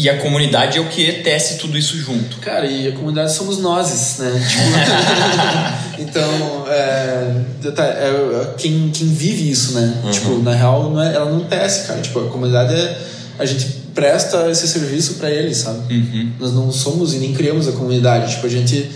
E 0.00 0.08
a 0.08 0.16
comunidade 0.16 0.78
é 0.78 0.80
o 0.80 0.88
que 0.88 1.12
tece 1.12 1.58
tudo 1.58 1.76
isso 1.76 1.94
junto. 1.98 2.38
Cara, 2.38 2.64
e 2.66 2.88
a 2.88 2.92
comunidade 2.92 3.34
somos 3.34 3.58
nós, 3.58 4.16
né? 4.18 4.32
Tipo, 4.48 6.00
então, 6.08 6.64
é, 6.68 7.70
tá, 7.70 7.84
é, 7.84 8.08
é, 8.08 8.54
quem, 8.56 8.90
quem 8.90 9.08
vive 9.08 9.50
isso, 9.50 9.74
né? 9.74 10.00
Uhum. 10.02 10.10
Tipo, 10.10 10.38
na 10.38 10.54
real, 10.54 10.90
não 10.90 11.02
é, 11.02 11.14
ela 11.14 11.30
não 11.30 11.40
tece, 11.44 11.86
cara. 11.86 12.00
Tipo, 12.00 12.20
a 12.20 12.30
comunidade 12.30 12.72
é. 12.72 12.98
A 13.38 13.44
gente 13.44 13.66
presta 13.94 14.50
esse 14.50 14.66
serviço 14.66 15.14
para 15.14 15.30
eles, 15.30 15.58
sabe? 15.58 15.92
Uhum. 15.92 16.32
Nós 16.40 16.54
não 16.54 16.72
somos 16.72 17.12
e 17.12 17.18
nem 17.18 17.34
criamos 17.34 17.68
a 17.68 17.72
comunidade. 17.72 18.32
Tipo, 18.32 18.46
a 18.46 18.50
gente 18.50 18.90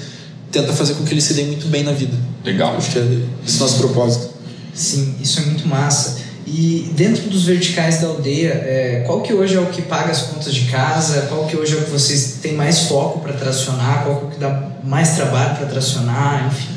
tenta 0.50 0.72
fazer 0.72 0.94
com 0.94 1.05
que 1.05 1.12
eles 1.12 1.24
se 1.24 1.34
deem 1.34 1.48
muito 1.48 1.66
bem 1.66 1.84
na 1.84 1.92
vida. 1.92 2.16
Legal. 2.42 2.78
Acho 2.78 2.90
que 2.90 2.98
é 2.98 3.18
esse 3.46 3.61
nosso 3.61 3.76
propósito. 3.76 4.30
Sim, 4.72 5.16
isso 5.20 5.38
é 5.38 5.42
muito 5.42 5.68
massa. 5.68 6.23
E 6.57 6.88
dentro 6.92 7.28
dos 7.28 7.46
verticais 7.46 8.00
da 8.00 8.07
aldeia, 8.07 8.50
é, 8.50 9.02
qual 9.05 9.22
que 9.22 9.34
hoje 9.34 9.57
é 9.57 9.61
o 9.61 9.66
que 9.66 9.82
paga 9.82 10.12
as 10.12 10.22
contas 10.22 10.55
de 10.55 10.70
casa? 10.70 11.22
Qual 11.22 11.46
que 11.46 11.57
hoje 11.57 11.74
é 11.74 11.80
o 11.80 11.82
que 11.82 11.90
vocês 11.90 12.38
têm 12.40 12.52
mais 12.52 12.82
foco 12.82 13.18
para 13.18 13.32
tracionar? 13.32 14.05
Qual 14.05 14.18
que 14.18 14.22
é 14.22 14.26
o 14.28 14.30
que 14.30 14.38
dá 14.38 14.70
mais 14.84 15.16
trabalho 15.16 15.57
para 15.57 15.66
tracionar? 15.66 16.46
Enfim. 16.46 16.68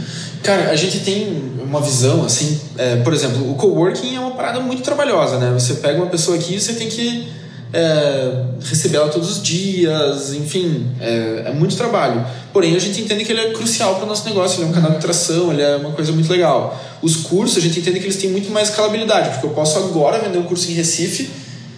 Cara, 0.42 0.72
a 0.72 0.76
gente 0.76 1.02
tem 1.02 1.54
uma 1.64 1.80
visão 1.80 2.26
assim, 2.26 2.60
é, 2.76 2.96
por 3.04 3.14
exemplo, 3.14 3.52
o 3.52 3.54
coworking 3.54 4.16
é 4.16 4.20
uma 4.20 4.32
parada 4.32 4.60
muito 4.60 4.82
trabalhosa, 4.82 5.38
né? 5.38 5.52
Você 5.54 5.76
pega 5.76 6.02
uma 6.02 6.08
pessoa 6.08 6.38
aqui 6.38 6.56
e 6.56 6.60
você 6.60 6.74
tem 6.74 6.90
que 6.90 7.28
é, 7.74 8.44
receber 8.64 8.98
ela 8.98 9.10
todos 9.10 9.30
os 9.30 9.42
dias, 9.42 10.34
enfim, 10.34 10.88
é, 11.00 11.44
é, 11.48 11.52
muito 11.54 11.76
trabalho. 11.76 12.26
Porém, 12.54 12.76
a 12.76 12.80
gente 12.80 13.02
entende 13.02 13.26
que 13.26 13.32
ele 13.32 13.42
é 13.42 13.52
crucial 13.52 13.96
para 13.96 14.06
o 14.06 14.08
nosso 14.08 14.26
negócio, 14.26 14.60
ele 14.60 14.68
é 14.68 14.70
um 14.70 14.74
canal 14.74 14.92
de 14.92 15.00
tração, 15.00 15.52
ele 15.52 15.62
é 15.62 15.76
uma 15.76 15.92
coisa 15.92 16.12
muito 16.12 16.30
legal. 16.32 16.80
Os 17.02 17.18
cursos, 17.18 17.58
a 17.58 17.62
gente 17.62 17.80
entende 17.80 18.00
que 18.00 18.06
eles 18.06 18.18
têm 18.18 18.32
muito 18.32 18.50
mais 18.52 18.70
escalabilidade, 18.70 19.30
porque 19.32 19.46
eu 19.46 19.52
posso 19.52 19.78
agora 19.80 20.20
vender 20.20 20.38
um 20.38 20.44
curso 20.44 20.72
em 20.72 20.74
Recife, 20.74 21.30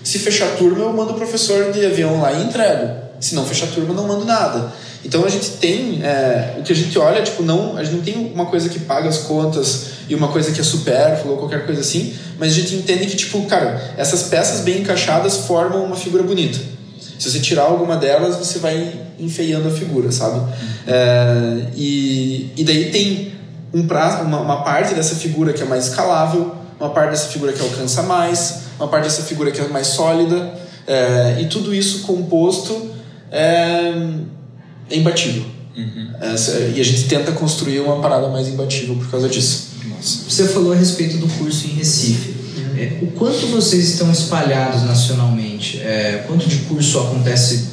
se 0.04 0.20
fechar 0.20 0.56
turma, 0.56 0.84
eu 0.84 0.94
mando 0.94 1.12
o 1.12 1.16
professor 1.16 1.72
de 1.72 1.86
avião 1.86 2.22
lá 2.22 2.32
e 2.32 2.44
entrego. 2.44 3.10
Se 3.20 3.36
não 3.36 3.46
fechar 3.46 3.68
turma, 3.68 3.94
não 3.94 4.08
mando 4.08 4.24
nada. 4.24 4.72
Então 5.04 5.26
a 5.26 5.30
gente 5.30 5.52
tem 5.52 6.02
é, 6.04 6.56
o 6.60 6.64
que 6.64 6.72
a 6.72 6.76
gente 6.76 6.98
olha, 6.98 7.22
tipo, 7.22 7.44
não, 7.44 7.78
a 7.78 7.84
gente 7.84 7.96
não 7.96 8.02
tem 8.02 8.32
uma 8.34 8.46
coisa 8.46 8.70
que 8.70 8.80
paga 8.80 9.10
as 9.10 9.20
contas 9.20 9.99
e 10.10 10.16
uma 10.16 10.30
coisa 10.30 10.52
que 10.52 10.60
é 10.60 10.64
supérflua 10.64 11.34
ou 11.34 11.38
qualquer 11.38 11.66
coisa 11.66 11.82
assim, 11.82 12.14
mas 12.40 12.52
a 12.52 12.56
gente 12.56 12.76
entende 12.76 13.06
que, 13.06 13.16
tipo, 13.16 13.46
cara, 13.46 13.94
essas 13.96 14.24
peças 14.24 14.62
bem 14.62 14.82
encaixadas 14.82 15.38
formam 15.38 15.86
uma 15.86 15.96
figura 15.96 16.24
bonita. 16.24 16.60
Se 17.20 17.30
você 17.30 17.40
tirar 17.40 17.64
alguma 17.64 17.96
delas, 17.96 18.36
você 18.38 18.60
vai 18.60 18.94
enfeiando 19.20 19.68
a 19.68 19.72
figura, 19.72 20.12
sabe? 20.12 20.42
É, 20.88 21.68
e, 21.76 22.52
e 22.58 22.64
daí 22.64 22.90
tem 22.92 23.34
um 23.74 23.86
prazo, 23.86 24.24
uma, 24.24 24.40
uma 24.40 24.64
parte 24.64 24.96
dessa 24.96 25.16
figura 25.16 25.54
que 25.54 25.62
é 25.62 25.66
mais 25.66 25.88
escalável, 25.88 26.56
uma 26.80 26.90
parte 26.90 27.12
dessa 27.12 27.28
figura 27.28 27.52
que 27.52 27.62
alcança 27.62 28.02
mais, 28.04 28.62
uma 28.80 28.88
parte 28.88 29.04
dessa 29.04 29.24
figura 29.24 29.52
que 29.52 29.60
é 29.60 29.68
mais 29.68 29.88
sólida, 29.88 30.54
é, 30.88 31.42
e 31.42 31.46
tudo 31.46 31.76
isso 31.76 32.02
composto 32.02 32.90
é, 33.32 33.94
é 34.90 34.96
imbatível. 34.96 35.44
Uhum. 35.76 36.12
Essa, 36.20 36.58
e 36.60 36.80
a 36.80 36.84
gente 36.84 37.08
tenta 37.08 37.32
construir 37.32 37.80
uma 37.80 38.02
parada 38.02 38.28
mais 38.30 38.48
imbatível 38.48 38.96
por 38.96 39.10
causa 39.10 39.30
disso. 39.30 39.69
Nossa. 39.88 40.30
Você 40.30 40.48
falou 40.48 40.74
a 40.74 40.76
respeito 40.76 41.18
do 41.18 41.28
curso 41.28 41.68
em 41.68 41.72
Recife. 41.72 42.30
Uhum. 42.58 42.78
É, 42.78 42.98
o 43.02 43.08
quanto 43.08 43.48
vocês 43.48 43.90
estão 43.90 44.12
espalhados 44.12 44.84
nacionalmente? 44.84 45.80
É, 45.80 46.24
quanto 46.28 46.48
de 46.48 46.58
curso 46.60 47.00
acontece 47.00 47.70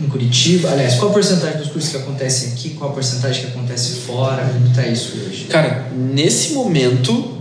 em 0.00 0.08
Curitiba? 0.08 0.70
Aliás, 0.70 0.94
qual 0.94 1.10
a 1.10 1.14
porcentagem 1.14 1.58
dos 1.58 1.68
cursos 1.68 1.90
que 1.90 1.96
acontecem 1.96 2.52
aqui? 2.52 2.70
Qual 2.70 2.90
a 2.90 2.92
porcentagem 2.94 3.42
que 3.42 3.48
acontece 3.48 4.00
fora? 4.00 4.44
Como 4.44 4.66
está 4.68 4.86
isso 4.86 5.12
hoje? 5.26 5.44
Cara, 5.44 5.90
nesse 5.94 6.52
momento 6.52 7.36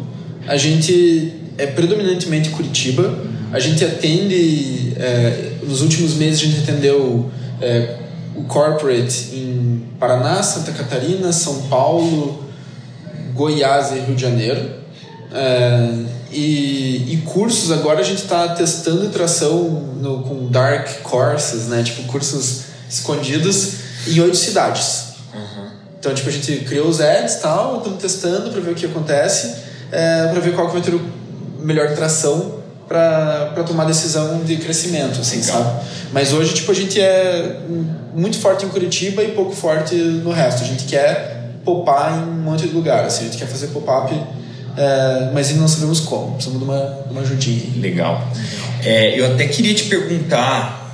a 0.47 0.57
gente 0.57 1.33
é 1.57 1.67
predominantemente 1.67 2.49
Curitiba. 2.49 3.25
A 3.51 3.59
gente 3.59 3.83
atende, 3.83 4.93
é, 4.97 5.53
nos 5.63 5.81
últimos 5.81 6.15
meses 6.15 6.41
a 6.41 6.45
gente 6.45 6.59
atendeu 6.59 7.31
é, 7.61 7.95
o 8.35 8.43
corporate 8.43 9.29
em 9.33 9.83
Paraná, 9.99 10.43
Santa 10.43 10.71
Catarina, 10.71 11.31
São 11.31 11.63
Paulo, 11.63 12.43
Goiás 13.37 13.91
e 13.91 13.99
Rio 13.99 14.15
de 14.15 14.21
Janeiro. 14.21 14.69
É, 15.31 15.89
e, 16.31 17.13
e, 17.13 17.17
cursos, 17.25 17.71
agora 17.71 17.99
a 17.99 18.03
gente 18.03 18.23
está 18.23 18.49
testando 18.49 19.07
tração 19.09 19.63
no, 20.01 20.23
com 20.23 20.47
dark 20.47 21.01
courses, 21.03 21.67
né? 21.67 21.83
Tipo, 21.83 22.03
cursos 22.03 22.63
escondidos 22.89 23.73
em 24.07 24.19
oito 24.19 24.35
cidades. 24.35 25.13
Uhum. 25.33 25.69
Então, 25.99 26.13
tipo, 26.13 26.27
a 26.27 26.31
gente 26.31 26.65
criou 26.65 26.87
os 26.87 26.99
ads 26.99 27.35
e 27.35 27.39
tal, 27.41 27.77
estamos 27.77 28.01
testando 28.01 28.49
para 28.49 28.59
ver 28.59 28.71
o 28.71 28.75
que 28.75 28.85
acontece, 28.85 29.55
é, 29.91 30.27
para 30.27 30.39
ver 30.39 30.53
qual 30.53 30.67
que 30.67 30.73
vai 30.73 30.81
ter 30.81 30.95
o 30.95 31.01
melhor 31.59 31.93
tração 31.93 32.57
para 32.87 33.63
tomar 33.65 33.83
decisão 33.83 34.41
de 34.43 34.55
crescimento, 34.57 35.19
assim, 35.19 35.41
Legal. 35.41 35.63
sabe? 35.63 35.85
Mas 36.13 36.31
hoje, 36.31 36.53
tipo, 36.53 36.71
a 36.71 36.75
gente 36.75 36.99
é 36.99 37.59
muito 38.13 38.39
forte 38.39 38.65
em 38.65 38.69
Curitiba 38.69 39.21
e 39.23 39.31
pouco 39.31 39.53
forte 39.53 39.95
no 39.95 40.31
resto. 40.31 40.63
A 40.63 40.65
gente 40.65 40.85
quer 40.85 41.36
poupar 41.67 42.17
em 42.17 42.29
um 42.29 42.41
monte 42.43 42.65
de 42.65 42.73
lugar, 42.73 43.03
assim, 43.03 43.23
a 43.23 43.25
gente 43.25 43.37
quer 43.37 43.47
fazer 43.47 43.67
pop-up, 43.67 44.17
é, 44.77 45.31
mas 45.33 45.49
ainda 45.49 45.59
não 45.59 45.67
sabemos 45.67 45.99
como. 45.99 46.35
Precisamos 46.35 46.63
de 46.63 46.65
uma, 46.65 46.81
uma 47.11 47.21
ajudinha. 47.21 47.61
Legal. 47.75 48.25
É, 48.81 49.19
eu 49.19 49.33
até 49.33 49.45
queria 49.47 49.73
te 49.73 49.83
perguntar. 49.83 50.85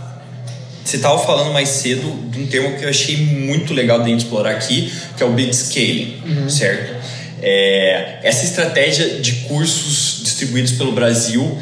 Você 0.84 0.98
estava 0.98 1.18
falando 1.20 1.54
mais 1.54 1.70
cedo 1.70 2.30
de 2.30 2.42
um 2.42 2.48
termo 2.48 2.76
que 2.78 2.84
eu 2.84 2.90
achei 2.90 3.18
muito 3.18 3.74
legal 3.74 4.02
de 4.02 4.10
gente 4.10 4.24
explorar 4.24 4.52
aqui, 4.52 4.92
que 5.16 5.24
é 5.24 5.26
o 5.26 5.32
Blitzscaling, 5.32 6.22
uhum. 6.26 6.50
certo? 6.50 6.94
É, 7.42 8.20
essa 8.24 8.44
estratégia 8.44 9.22
de 9.22 9.32
cursos 9.48 10.22
distribuídos 10.24 10.74
pelo 10.74 10.92
Brasil 10.92 11.58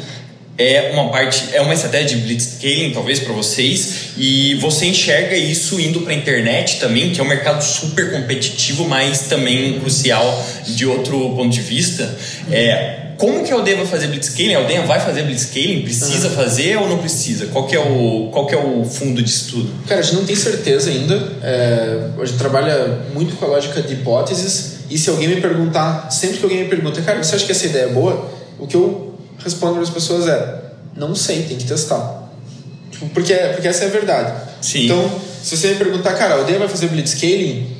é 0.58 0.90
uma 0.92 1.08
parte, 1.10 1.48
é 1.52 1.60
uma 1.60 1.72
estratégia 1.72 2.16
de 2.16 2.22
blitzscaling 2.24 2.92
talvez 2.92 3.20
para 3.20 3.32
vocês 3.32 4.10
e 4.16 4.54
você 4.56 4.86
enxerga 4.86 5.34
isso 5.34 5.80
indo 5.80 6.00
para 6.02 6.12
a 6.12 6.16
internet 6.16 6.78
também, 6.78 7.10
que 7.10 7.20
é 7.20 7.24
um 7.24 7.28
mercado 7.28 7.62
super 7.62 8.12
competitivo, 8.12 8.86
mas 8.86 9.22
também 9.22 9.80
crucial 9.80 10.46
de 10.66 10.86
outro 10.86 11.18
ponto 11.30 11.48
de 11.48 11.60
vista. 11.60 12.14
É, 12.50 13.02
como 13.16 13.44
que 13.44 13.52
a 13.52 13.54
Aldeia 13.54 13.76
vai 13.76 13.86
fazer 13.86 14.08
blitzscaling? 14.08 14.54
A 14.54 14.58
Aldeia 14.58 14.82
vai 14.82 15.00
fazer 15.00 15.22
blitzscaling? 15.22 15.82
Precisa 15.82 16.28
uhum. 16.28 16.34
fazer 16.34 16.76
ou 16.76 16.88
não 16.88 16.98
precisa? 16.98 17.46
Qual 17.46 17.66
que 17.66 17.74
é 17.74 17.80
o, 17.80 18.28
qual 18.32 18.46
que 18.46 18.54
é 18.54 18.58
o 18.58 18.84
fundo 18.84 19.22
disso 19.22 19.50
tudo? 19.50 19.70
Cara, 19.86 20.00
a 20.00 20.02
gente 20.02 20.16
não 20.16 20.24
tem 20.24 20.36
certeza 20.36 20.90
ainda. 20.90 21.32
É, 21.42 22.08
a 22.20 22.24
gente 22.24 22.36
trabalha 22.36 23.06
muito 23.14 23.36
com 23.36 23.44
a 23.44 23.48
lógica 23.48 23.80
de 23.80 23.94
hipóteses 23.94 24.72
e 24.90 24.98
se 24.98 25.08
alguém 25.08 25.28
me 25.28 25.40
perguntar, 25.40 26.10
sempre 26.10 26.38
que 26.38 26.44
alguém 26.44 26.64
me 26.64 26.68
pergunta, 26.68 27.00
cara, 27.00 27.22
você 27.22 27.36
acha 27.36 27.46
que 27.46 27.52
essa 27.52 27.66
ideia 27.66 27.84
é 27.84 27.88
boa? 27.88 28.30
O 28.58 28.66
que 28.66 28.74
eu 28.74 29.11
respondo 29.38 29.74
para 29.74 29.82
as 29.82 29.90
pessoas 29.90 30.28
é: 30.28 30.62
não 30.96 31.14
sei, 31.14 31.42
tem 31.42 31.56
que 31.56 31.64
testar. 31.64 32.30
Tipo, 32.90 33.08
porque, 33.10 33.34
porque 33.34 33.68
essa 33.68 33.84
é 33.84 33.86
a 33.86 33.90
verdade. 33.90 34.32
Sim. 34.60 34.84
Então, 34.84 35.10
se 35.42 35.56
você 35.56 35.68
me 35.68 35.74
perguntar, 35.76 36.14
cara, 36.14 36.34
a 36.34 36.38
aldeia 36.38 36.58
vai 36.58 36.68
fazer 36.68 36.88
blitzscaling? 36.88 37.72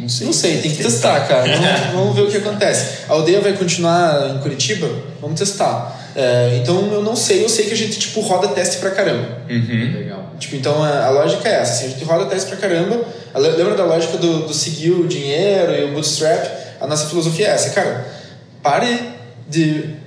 Não 0.00 0.08
sei, 0.08 0.26
não 0.26 0.32
sei 0.32 0.58
tem 0.60 0.70
que 0.70 0.82
testar, 0.82 1.28
cara. 1.28 1.44
Vamos, 1.92 1.92
vamos, 1.92 2.16
ver 2.16 2.22
o 2.22 2.26
que 2.26 2.36
acontece. 2.38 3.04
A 3.08 3.12
aldeia 3.12 3.40
vai 3.40 3.52
continuar 3.52 4.30
em 4.30 4.38
Curitiba? 4.38 4.88
Vamos 5.20 5.38
testar. 5.38 6.00
É, 6.14 6.58
então 6.60 6.92
eu 6.92 7.02
não 7.02 7.14
sei, 7.14 7.44
eu 7.44 7.48
sei 7.48 7.66
que 7.66 7.72
a 7.72 7.76
gente 7.76 7.98
tipo 7.98 8.20
roda 8.20 8.48
teste 8.48 8.78
pra 8.78 8.90
caramba. 8.90 9.38
Uhum. 9.48 9.92
Legal. 9.94 10.30
Tipo, 10.38 10.56
então 10.56 10.82
a, 10.82 11.06
a, 11.06 11.10
lógica 11.10 11.48
é 11.48 11.60
essa, 11.60 11.72
assim, 11.72 11.86
a 11.86 11.88
gente 11.90 12.04
roda 12.04 12.26
teste 12.26 12.48
pra 12.48 12.56
caramba. 12.56 13.00
Lembra 13.34 13.76
da 13.76 13.84
lógica 13.84 14.18
do, 14.18 14.46
do 14.46 14.52
seguir 14.52 14.90
o 14.90 15.06
dinheiro 15.06 15.72
e 15.72 15.84
o 15.84 15.92
bootstrap? 15.92 16.46
A 16.80 16.86
nossa 16.86 17.08
filosofia 17.08 17.46
é 17.46 17.50
essa, 17.50 17.70
cara. 17.70 18.06
Pare 18.62 18.98
de 19.48 20.01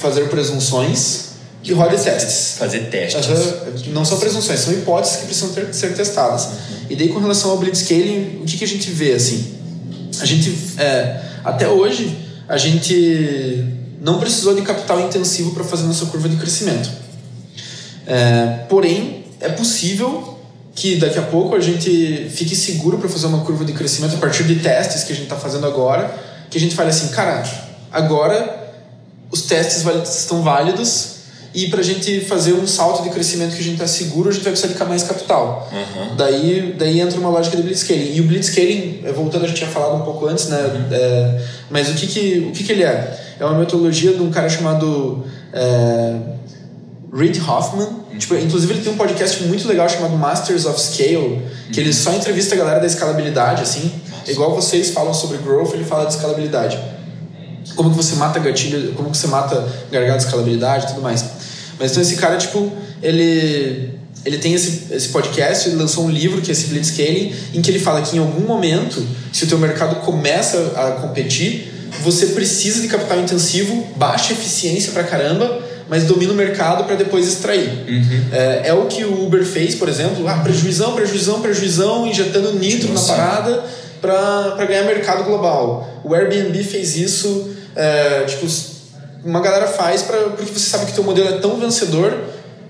fazer 0.00 0.28
presunções 0.28 1.30
e 1.62 1.72
rode 1.72 2.02
testes. 2.02 2.56
Fazer 2.58 2.88
testes. 2.90 3.26
Uhum. 3.26 3.92
Não 3.92 4.04
são 4.04 4.18
presunções, 4.18 4.60
são 4.60 4.72
hipóteses 4.72 5.16
que 5.18 5.26
precisam 5.26 5.50
ter, 5.50 5.74
ser 5.74 5.94
testadas. 5.94 6.44
Uhum. 6.44 6.86
E 6.90 6.96
daí, 6.96 7.08
com 7.08 7.18
relação 7.18 7.50
ao 7.50 7.58
blitzscaling, 7.58 8.40
o 8.42 8.46
que, 8.46 8.56
que 8.56 8.64
a 8.64 8.68
gente 8.68 8.90
vê 8.90 9.12
assim? 9.12 9.54
A 10.20 10.24
gente, 10.24 10.56
é, 10.78 11.20
até 11.44 11.68
hoje, 11.68 12.16
a 12.48 12.56
gente 12.56 13.64
não 14.00 14.18
precisou 14.18 14.54
de 14.54 14.62
capital 14.62 15.00
intensivo 15.00 15.52
para 15.52 15.62
fazer 15.62 15.84
nossa 15.84 16.06
curva 16.06 16.28
de 16.28 16.36
crescimento. 16.36 16.90
É, 18.06 18.64
porém, 18.68 19.24
é 19.40 19.50
possível 19.50 20.38
que 20.74 20.96
daqui 20.96 21.18
a 21.18 21.22
pouco 21.22 21.54
a 21.54 21.60
gente 21.60 22.28
fique 22.30 22.56
seguro 22.56 22.98
para 22.98 23.08
fazer 23.08 23.26
uma 23.26 23.44
curva 23.44 23.64
de 23.64 23.72
crescimento 23.72 24.14
a 24.14 24.18
partir 24.18 24.44
de 24.44 24.56
testes 24.56 25.04
que 25.04 25.12
a 25.12 25.14
gente 25.14 25.24
está 25.24 25.36
fazendo 25.36 25.66
agora, 25.66 26.12
que 26.48 26.56
a 26.56 26.60
gente 26.60 26.74
fale 26.74 26.88
assim, 26.88 27.08
cara, 27.08 27.42
agora 27.92 28.59
os 29.30 29.42
testes 29.42 29.84
estão 30.18 30.42
válidos 30.42 31.20
e 31.52 31.68
para 31.68 31.80
a 31.80 31.82
gente 31.82 32.20
fazer 32.20 32.52
um 32.52 32.66
salto 32.66 33.02
de 33.02 33.10
crescimento 33.10 33.54
que 33.54 33.60
a 33.60 33.64
gente 33.64 33.72
está 33.72 33.86
seguro, 33.86 34.28
a 34.28 34.32
gente 34.32 34.44
vai 34.44 34.52
precisar 34.52 34.72
de 34.72 34.88
mais 34.88 35.02
capital. 35.02 35.68
Uhum. 35.72 36.16
Daí, 36.16 36.76
daí 36.78 37.00
entra 37.00 37.18
uma 37.18 37.28
lógica 37.28 37.56
de 37.56 37.64
blitzscaling. 37.64 38.14
E 38.14 38.20
o 38.20 38.24
blitzscaling, 38.24 39.00
eh, 39.04 39.12
voltando, 39.12 39.44
a 39.44 39.48
gente 39.48 39.56
tinha 39.56 39.70
falado 39.70 39.96
um 39.96 40.04
pouco 40.04 40.26
antes, 40.26 40.48
né? 40.48 40.58
Uhum. 40.58 40.84
É, 40.92 41.40
mas 41.68 41.88
o, 41.88 41.94
que, 41.94 42.06
que, 42.06 42.38
o 42.48 42.52
que, 42.52 42.62
que 42.62 42.70
ele 42.70 42.84
é? 42.84 43.36
É 43.40 43.44
uma 43.44 43.58
metodologia 43.58 44.12
de 44.12 44.22
um 44.22 44.30
cara 44.30 44.48
chamado 44.48 45.24
é, 45.52 46.14
Reid 47.12 47.40
Hoffman. 47.40 47.88
Uhum. 48.12 48.18
Tipo, 48.18 48.36
inclusive, 48.36 48.74
ele 48.74 48.82
tem 48.82 48.92
um 48.92 48.96
podcast 48.96 49.42
muito 49.42 49.66
legal 49.66 49.88
chamado 49.88 50.16
Masters 50.16 50.66
of 50.66 50.80
Scale, 50.80 51.42
que 51.72 51.80
ele 51.80 51.92
só 51.92 52.12
entrevista 52.12 52.54
a 52.54 52.58
galera 52.58 52.78
da 52.78 52.86
escalabilidade, 52.86 53.62
assim. 53.62 53.90
Igual 54.28 54.54
vocês 54.54 54.90
falam 54.90 55.12
sobre 55.12 55.38
growth, 55.38 55.74
ele 55.74 55.84
fala 55.84 56.04
de 56.04 56.14
escalabilidade 56.14 56.78
como 57.74 57.90
que 57.90 57.96
você 57.96 58.14
mata 58.16 58.38
gatilho, 58.38 58.92
como 58.94 59.10
que 59.10 59.16
você 59.16 59.26
mata 59.26 59.66
gargalo 59.90 60.18
de 60.18 60.24
escalabilidade 60.24 60.84
e 60.84 60.88
tudo 60.88 61.02
mais. 61.02 61.24
Mas 61.78 61.90
então 61.90 62.02
esse 62.02 62.16
cara, 62.16 62.36
tipo, 62.36 62.70
ele 63.02 63.98
ele 64.24 64.36
tem 64.36 64.52
esse, 64.52 64.92
esse 64.92 65.08
podcast, 65.08 65.68
ele 65.68 65.76
lançou 65.76 66.04
um 66.04 66.10
livro 66.10 66.42
que 66.42 66.50
é 66.50 66.52
esse 66.52 66.66
Blitzscaling, 66.66 67.34
em 67.54 67.62
que 67.62 67.70
ele 67.70 67.78
fala 67.78 68.02
que 68.02 68.16
em 68.16 68.18
algum 68.18 68.46
momento, 68.46 69.02
se 69.32 69.44
o 69.44 69.46
teu 69.46 69.58
mercado 69.58 69.96
começa 70.04 70.74
a 70.76 70.90
competir, 71.00 71.72
você 72.02 72.26
precisa 72.26 72.80
de 72.82 72.88
capital 72.88 73.18
intensivo, 73.18 73.86
baixa 73.96 74.32
eficiência 74.32 74.92
pra 74.92 75.04
caramba, 75.04 75.62
mas 75.88 76.04
domina 76.04 76.32
o 76.32 76.36
mercado 76.36 76.84
para 76.84 76.96
depois 76.96 77.26
extrair. 77.26 77.68
Uhum. 77.88 78.24
É, 78.30 78.68
é, 78.68 78.74
o 78.74 78.86
que 78.86 79.04
o 79.04 79.24
Uber 79.24 79.44
fez, 79.44 79.74
por 79.74 79.88
exemplo, 79.88 80.26
ah, 80.28 80.36
prejuizão, 80.36 80.94
prejuizão, 80.94 81.40
prejuizão, 81.40 82.06
injetando 82.06 82.52
nitro 82.52 82.92
na 82.92 83.00
parada 83.00 83.64
para 84.00 84.64
ganhar 84.66 84.84
mercado 84.84 85.24
global. 85.24 86.00
O 86.04 86.14
Airbnb 86.14 86.62
fez 86.62 86.96
isso, 86.96 87.56
é, 87.76 88.24
tipo, 88.24 88.46
uma 89.24 89.40
galera 89.40 89.66
faz 89.66 90.02
pra, 90.02 90.18
porque 90.18 90.52
você 90.52 90.70
sabe 90.70 90.86
que 90.86 90.92
teu 90.92 91.04
modelo 91.04 91.28
é 91.28 91.38
tão 91.38 91.58
vencedor 91.58 92.16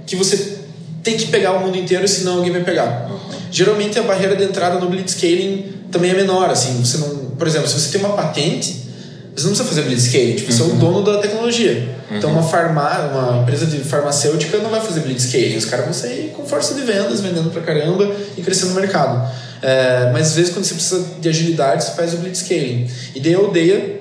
que 0.07 0.17
você 0.17 0.59
tem 1.03 1.17
que 1.17 1.27
pegar 1.27 1.53
o 1.53 1.61
mundo 1.61 1.77
inteiro, 1.77 2.07
senão 2.07 2.39
alguém 2.39 2.53
vai 2.53 2.63
pegar. 2.63 3.09
Uhum. 3.11 3.19
Geralmente 3.51 3.99
a 3.99 4.03
barreira 4.03 4.37
de 4.37 4.45
entrada 4.45 4.79
no 4.79 4.89
blitzscaling 4.89 5.73
também 5.91 6.11
é 6.11 6.15
menor, 6.15 6.51
assim, 6.51 6.83
você 6.85 6.99
não, 6.99 7.31
por 7.37 7.47
exemplo, 7.47 7.69
se 7.69 7.79
você 7.79 7.99
tem 7.99 8.05
uma 8.05 8.15
patente, 8.15 8.89
você 9.35 9.47
não 9.47 9.55
precisa 9.55 9.65
fazer 9.65 9.83
blitzscaling, 9.83 10.35
tipo, 10.35 10.51
uhum. 10.51 10.57
você 10.57 10.63
é 10.63 10.67
o 10.67 10.69
uhum. 10.71 10.79
dono 10.79 11.05
da 11.05 11.19
tecnologia. 11.19 11.89
Uhum. 12.11 12.17
Então 12.17 12.31
uma 12.31 12.43
farmá, 12.43 12.99
uma 13.13 13.43
empresa 13.43 13.67
de 13.67 13.79
farmacêutica 13.79 14.59
não 14.59 14.71
vai 14.71 14.81
fazer 14.81 15.01
blitzscaling, 15.01 15.57
os 15.57 15.65
caras 15.65 15.85
vão 15.87 15.95
sair 15.95 16.33
com 16.37 16.45
força 16.45 16.75
de 16.75 16.83
vendas, 16.83 17.21
vendendo 17.21 17.51
pra 17.51 17.63
caramba 17.63 18.11
e 18.37 18.43
crescendo 18.43 18.75
no 18.75 18.81
mercado. 18.81 19.31
É, 19.63 20.11
mas 20.13 20.29
às 20.29 20.37
vezes 20.37 20.53
quando 20.53 20.65
você 20.65 20.75
precisa 20.75 21.07
de 21.21 21.29
agilidade, 21.29 21.85
você 21.85 21.93
faz 21.93 22.15
o 22.15 22.19
blitzscaling. 22.19 22.91
E 23.15 23.21
daí 23.21 23.35
a 23.35 23.39
aldeia 23.39 24.00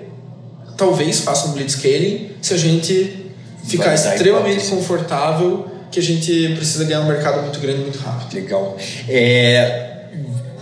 talvez 0.80 1.20
faça 1.20 1.50
um 1.50 1.52
blitzscaling 1.52 2.32
se 2.42 2.54
a 2.54 2.58
gente 2.58 3.28
ficar 3.68 3.94
extremamente 3.94 4.66
confortável 4.68 5.68
que 5.92 6.00
a 6.00 6.04
gente 6.04 6.56
precisa 6.56 6.86
ganhar 6.86 7.02
um 7.02 7.08
mercado 7.08 7.42
muito 7.42 7.60
grande 7.60 7.82
muito 7.82 8.00
rápido. 8.00 8.34
Legal. 8.34 8.78
É, 9.08 9.90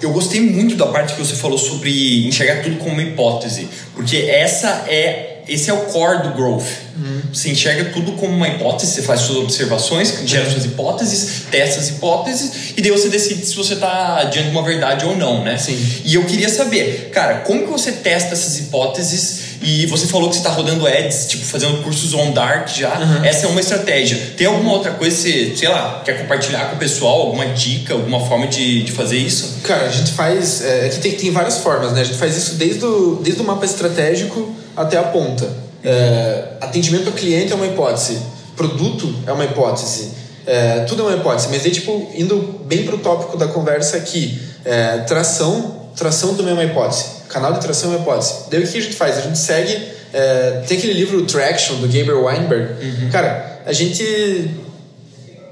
eu 0.01 0.11
gostei 0.11 0.41
muito 0.41 0.75
da 0.75 0.87
parte 0.87 1.13
que 1.13 1.19
você 1.19 1.35
falou 1.35 1.57
sobre 1.57 2.27
enxergar 2.27 2.61
tudo 2.61 2.77
como 2.77 2.91
uma 2.91 3.03
hipótese, 3.03 3.67
porque 3.93 4.17
essa 4.17 4.85
é 4.87 5.33
esse 5.47 5.69
é 5.69 5.73
o 5.73 5.77
core 5.85 6.23
do 6.23 6.33
growth. 6.33 6.65
Uhum. 6.97 7.21
Você 7.33 7.49
enxerga 7.49 7.85
tudo 7.91 8.13
como 8.13 8.33
uma 8.35 8.49
hipótese, 8.49 8.91
você 8.91 9.01
faz 9.01 9.21
suas 9.21 9.37
observações, 9.37 10.13
gera 10.25 10.49
suas 10.49 10.65
hipóteses, 10.65 11.43
testa 11.49 11.79
as 11.79 11.89
hipóteses 11.89 12.73
e 12.75 12.81
daí 12.81 12.91
você 12.91 13.07
decide 13.07 13.45
se 13.45 13.55
você 13.55 13.75
está 13.75 14.25
diante 14.25 14.49
de 14.49 14.51
uma 14.51 14.63
verdade 14.63 15.05
ou 15.05 15.15
não, 15.15 15.43
né? 15.43 15.57
Sim. 15.57 15.77
E 16.03 16.15
eu 16.15 16.25
queria 16.25 16.49
saber, 16.49 17.11
cara, 17.13 17.39
como 17.39 17.63
que 17.63 17.71
você 17.71 17.93
testa 17.93 18.33
essas 18.33 18.59
hipóteses 18.59 19.46
e 19.61 19.85
você 19.87 20.07
falou 20.07 20.29
que 20.29 20.35
você 20.35 20.41
está 20.41 20.51
rodando 20.51 20.85
ads, 20.85 21.27
tipo, 21.27 21.45
fazendo 21.45 21.83
cursos 21.83 22.13
on 22.13 22.31
dark 22.31 22.67
já. 22.67 22.97
Uhum. 22.99 23.25
Essa 23.25 23.45
é 23.45 23.49
uma 23.49 23.59
estratégia. 23.59 24.17
Tem 24.37 24.45
alguma 24.47 24.71
outra 24.71 24.91
coisa 24.91 25.15
que 25.15 25.21
você, 25.21 25.55
sei 25.55 25.69
lá, 25.69 26.01
quer 26.05 26.21
compartilhar 26.21 26.69
com 26.69 26.75
o 26.75 26.79
pessoal? 26.79 27.21
Alguma 27.21 27.47
dica, 27.47 27.93
alguma 27.93 28.19
forma 28.25 28.47
de, 28.47 28.83
de 28.83 28.91
fazer 28.91 29.17
isso? 29.17 29.59
Cara, 29.63 29.85
a 29.85 29.91
gente 29.91 30.11
faz. 30.11 30.61
É, 30.61 30.87
é 30.87 30.89
que 30.89 30.99
tem, 30.99 31.13
tem 31.13 31.31
várias 31.31 31.57
formas, 31.57 31.93
né? 31.93 32.01
A 32.01 32.03
gente 32.03 32.17
faz 32.17 32.37
isso 32.37 32.55
desde 32.55 32.85
o, 32.85 33.19
desde 33.23 33.41
o 33.41 33.45
mapa 33.45 33.65
estratégico 33.65 34.55
até 34.75 34.97
a 34.97 35.03
ponta. 35.03 35.49
É, 35.83 36.43
atendimento 36.61 37.07
ao 37.07 37.13
cliente 37.13 37.51
é 37.51 37.55
uma 37.55 37.65
hipótese, 37.65 38.19
produto 38.55 39.13
é 39.25 39.31
uma 39.31 39.45
hipótese, 39.45 40.11
é, 40.45 40.79
tudo 40.81 41.03
é 41.03 41.05
uma 41.05 41.15
hipótese, 41.17 41.47
mas 41.49 41.63
aí, 41.65 41.71
tipo, 41.71 42.09
indo 42.15 42.61
bem 42.65 42.83
para 42.83 42.95
o 42.95 42.97
tópico 42.97 43.37
da 43.37 43.47
conversa 43.47 43.97
aqui, 43.97 44.39
é, 44.65 44.99
tração, 44.99 45.76
tração 45.97 46.35
também 46.35 46.51
é 46.51 46.53
uma 46.53 46.63
hipótese, 46.63 47.05
canal 47.27 47.53
de 47.53 47.59
tração 47.59 47.91
é 47.91 47.95
uma 47.95 48.01
hipótese. 48.01 48.45
Daí 48.49 48.63
o 48.63 48.67
que 48.67 48.77
a 48.77 48.81
gente 48.81 48.95
faz? 48.95 49.17
A 49.17 49.21
gente 49.21 49.37
segue, 49.37 49.77
é, 50.13 50.61
tem 50.67 50.77
aquele 50.77 50.93
livro 50.93 51.25
Traction, 51.25 51.75
do 51.77 51.87
Gabriel 51.87 52.23
Weinberg, 52.23 52.85
uhum. 52.85 53.09
cara, 53.09 53.61
a 53.65 53.73
gente 53.73 54.55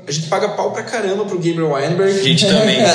a 0.08 0.12
gente 0.12 0.28
paga 0.28 0.50
pau 0.50 0.72
pra 0.72 0.84
caramba 0.84 1.26
pro 1.26 1.38
Gabriel 1.38 1.72
Weinberg. 1.72 2.20
A 2.20 2.24
gente 2.24 2.46
também. 2.46 2.78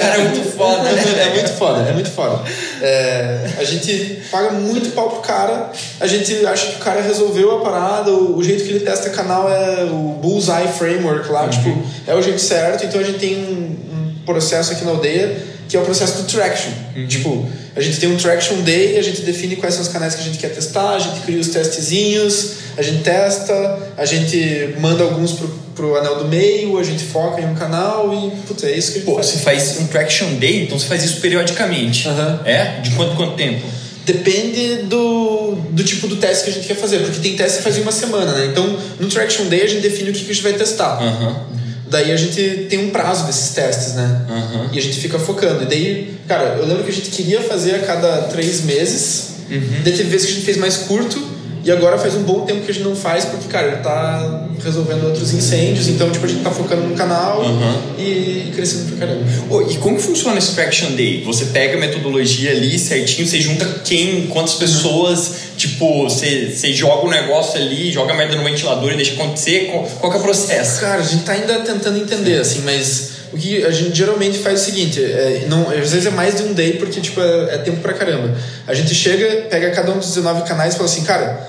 cara, 0.00 0.16
é 0.16 0.28
muito 0.28 0.50
foda. 0.50 0.88
É 0.88 1.30
muito 1.32 1.48
foda, 1.48 1.88
é 1.88 1.92
muito 1.92 2.10
foda. 2.10 2.42
É, 2.82 3.50
a 3.58 3.64
gente 3.64 4.22
paga 4.30 4.50
muito 4.50 4.90
pau 4.90 5.08
pro 5.08 5.20
cara. 5.20 5.72
A 5.98 6.06
gente 6.06 6.44
acha 6.44 6.66
que 6.72 6.76
o 6.76 6.78
cara 6.78 7.00
resolveu 7.00 7.56
a 7.56 7.60
parada. 7.60 8.10
O, 8.10 8.36
o 8.36 8.44
jeito 8.44 8.64
que 8.64 8.70
ele 8.70 8.80
testa 8.80 9.08
canal 9.08 9.50
é 9.50 9.84
o 9.84 10.18
Bullseye 10.20 10.68
Framework 10.68 11.32
lá. 11.32 11.44
Uhum. 11.44 11.48
Tipo, 11.48 11.82
é 12.06 12.14
o 12.14 12.20
jeito 12.20 12.40
certo. 12.40 12.84
Então 12.84 13.00
a 13.00 13.04
gente 13.04 13.18
tem 13.18 13.38
um, 13.38 13.94
um 13.94 14.14
processo 14.26 14.72
aqui 14.72 14.84
na 14.84 14.90
aldeia 14.90 15.51
que 15.72 15.76
é 15.78 15.80
o 15.80 15.84
processo 15.86 16.20
do 16.20 16.28
traction. 16.30 16.70
Uhum. 16.94 17.06
Tipo, 17.06 17.48
a 17.74 17.80
gente 17.80 17.98
tem 17.98 18.06
um 18.10 18.16
traction 18.18 18.60
day, 18.60 18.98
a 18.98 19.02
gente 19.02 19.22
define 19.22 19.56
quais 19.56 19.72
são 19.74 19.82
os 19.82 19.88
canais 19.88 20.14
que 20.14 20.20
a 20.20 20.24
gente 20.24 20.36
quer 20.36 20.50
testar, 20.50 20.96
a 20.96 20.98
gente 20.98 21.20
cria 21.20 21.40
os 21.40 21.48
testezinhos, 21.48 22.56
a 22.76 22.82
gente 22.82 23.02
testa, 23.02 23.78
a 23.96 24.04
gente 24.04 24.74
manda 24.78 25.02
alguns 25.02 25.32
pro, 25.32 25.48
pro 25.74 25.96
anel 25.96 26.16
do 26.16 26.28
meio, 26.28 26.76
a 26.76 26.84
gente 26.84 27.02
foca 27.02 27.40
em 27.40 27.46
um 27.46 27.54
canal 27.54 28.12
e, 28.12 28.46
puta, 28.46 28.66
é 28.66 28.76
isso 28.76 28.92
que 28.92 28.98
a 28.98 29.00
gente 29.00 29.06
Pô, 29.06 29.14
faz. 29.14 29.26
você 29.28 29.38
faz 29.38 29.78
um 29.80 29.86
traction 29.86 30.34
day, 30.34 30.64
então 30.64 30.78
você 30.78 30.84
faz 30.84 31.02
isso 31.04 31.22
periodicamente. 31.22 32.06
Uhum. 32.06 32.40
É? 32.44 32.80
De 32.82 32.90
quanto 32.90 33.16
quanto 33.16 33.34
tempo? 33.34 33.66
Depende 34.04 34.82
do, 34.82 35.54
do 35.70 35.82
tipo 35.82 36.06
do 36.06 36.16
teste 36.16 36.44
que 36.44 36.50
a 36.50 36.52
gente 36.52 36.66
quer 36.66 36.76
fazer, 36.76 36.98
porque 36.98 37.18
tem 37.18 37.34
teste 37.34 37.56
que 37.56 37.64
faz 37.64 37.78
em 37.78 37.80
uma 37.80 37.92
semana, 37.92 38.32
né? 38.32 38.48
Então, 38.52 38.76
no 39.00 39.08
Traction 39.08 39.46
Day 39.46 39.62
a 39.62 39.66
gente 39.66 39.80
define 39.80 40.10
o 40.10 40.12
que, 40.12 40.22
que 40.22 40.32
a 40.32 40.34
gente 40.34 40.42
vai 40.42 40.52
testar. 40.52 41.00
Uhum. 41.00 41.61
Daí 41.92 42.10
a 42.10 42.16
gente 42.16 42.68
tem 42.70 42.86
um 42.86 42.90
prazo 42.90 43.26
desses 43.26 43.50
testes, 43.50 43.92
né? 43.92 44.22
Uhum. 44.26 44.70
E 44.72 44.78
a 44.78 44.80
gente 44.80 44.98
fica 44.98 45.18
focando. 45.18 45.62
E 45.64 45.66
daí, 45.66 46.14
cara, 46.26 46.56
eu 46.58 46.66
lembro 46.66 46.84
que 46.84 46.90
a 46.90 46.94
gente 46.94 47.10
queria 47.10 47.42
fazer 47.42 47.74
a 47.74 47.78
cada 47.80 48.22
três 48.22 48.62
meses. 48.62 49.32
Uhum. 49.50 49.82
Daí 49.84 49.92
teve 49.92 50.04
vezes 50.04 50.26
que 50.26 50.32
a 50.32 50.34
gente 50.36 50.44
fez 50.46 50.56
mais 50.56 50.78
curto. 50.78 51.22
E 51.64 51.70
agora 51.70 51.96
faz 51.96 52.14
um 52.14 52.22
bom 52.22 52.40
tempo 52.40 52.62
que 52.62 52.70
a 52.70 52.74
gente 52.74 52.84
não 52.84 52.96
faz, 52.96 53.24
porque, 53.24 53.46
cara, 53.48 53.68
ele 53.68 53.76
tá 53.76 54.48
resolvendo 54.64 55.04
outros 55.04 55.32
incêndios, 55.32 55.88
então, 55.88 56.10
tipo, 56.10 56.24
a 56.24 56.28
gente 56.28 56.42
tá 56.42 56.50
focando 56.50 56.82
no 56.82 56.94
canal 56.96 57.42
uhum. 57.42 57.82
e, 57.98 58.02
e, 58.48 58.52
crescendo 58.54 58.96
pra 58.96 59.06
caramba. 59.06 59.24
Oh, 59.48 59.62
e 59.62 59.76
como 59.76 59.98
funciona 59.98 60.38
esse 60.38 60.54
Traction 60.54 60.92
Day? 60.92 61.22
Você 61.24 61.46
pega 61.46 61.76
a 61.76 61.80
metodologia 61.80 62.50
ali 62.50 62.78
certinho, 62.78 63.26
você 63.26 63.40
junta 63.40 63.64
quem, 63.84 64.26
quantas 64.26 64.54
pessoas, 64.54 65.28
uhum. 65.28 65.34
tipo, 65.56 66.04
você, 66.04 66.52
você 66.54 66.72
joga 66.72 67.04
o 67.04 67.08
um 67.08 67.10
negócio 67.10 67.60
ali, 67.60 67.92
joga 67.92 68.12
a 68.12 68.16
merda 68.16 68.36
no 68.36 68.42
ventilador 68.42 68.92
e 68.92 68.96
deixa 68.96 69.12
acontecer, 69.12 69.68
qual, 69.70 69.84
qual 70.00 70.12
que 70.12 70.18
é 70.18 70.20
o 70.20 70.24
processo? 70.24 70.80
Cara, 70.80 71.00
a 71.00 71.04
gente 71.04 71.22
tá 71.22 71.32
ainda 71.32 71.60
tentando 71.60 71.98
entender, 71.98 72.40
assim, 72.40 72.62
mas 72.64 73.11
o 73.32 73.36
que 73.36 73.64
a 73.64 73.70
gente 73.70 73.96
geralmente 73.96 74.38
faz 74.38 74.60
é 74.60 74.62
o 74.62 74.64
seguinte, 74.64 75.02
é, 75.02 75.46
não, 75.48 75.70
às 75.70 75.90
vezes 75.90 76.06
é 76.06 76.10
mais 76.10 76.36
de 76.36 76.42
um 76.42 76.52
day, 76.52 76.74
porque 76.74 77.00
tipo, 77.00 77.20
é, 77.20 77.54
é, 77.54 77.58
tempo 77.58 77.80
pra 77.80 77.94
caramba. 77.94 78.36
A 78.66 78.74
gente 78.74 78.94
chega, 78.94 79.48
pega 79.48 79.70
cada 79.70 79.90
um 79.90 79.98
dos 79.98 80.08
19 80.08 80.42
canais 80.42 80.74
e 80.74 80.76
fala 80.76 80.88
assim, 80.88 81.02
cara, 81.02 81.48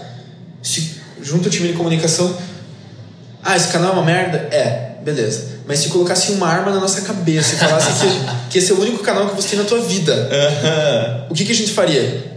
se 0.61 1.01
junta 1.21 1.49
o 1.49 1.51
time 1.51 1.67
de 1.67 1.73
comunicação, 1.73 2.35
ah, 3.43 3.57
esse 3.57 3.67
canal 3.67 3.91
é 3.91 3.93
uma 3.93 4.05
merda? 4.05 4.37
É, 4.49 4.95
beleza. 5.03 5.53
Mas 5.67 5.79
se 5.79 5.89
colocasse 5.89 6.31
uma 6.31 6.47
arma 6.47 6.71
na 6.71 6.79
nossa 6.79 7.01
cabeça 7.01 7.55
e 7.55 7.57
falasse 7.57 7.99
que, 7.99 8.51
que 8.51 8.57
esse 8.59 8.71
é 8.71 8.75
o 8.75 8.79
único 8.79 8.99
canal 8.99 9.29
que 9.29 9.35
você 9.35 9.49
tem 9.49 9.59
na 9.59 9.65
tua 9.65 9.81
vida, 9.81 10.29
o 11.29 11.33
que, 11.33 11.43
que 11.43 11.51
a 11.51 11.55
gente 11.55 11.71
faria? 11.71 12.32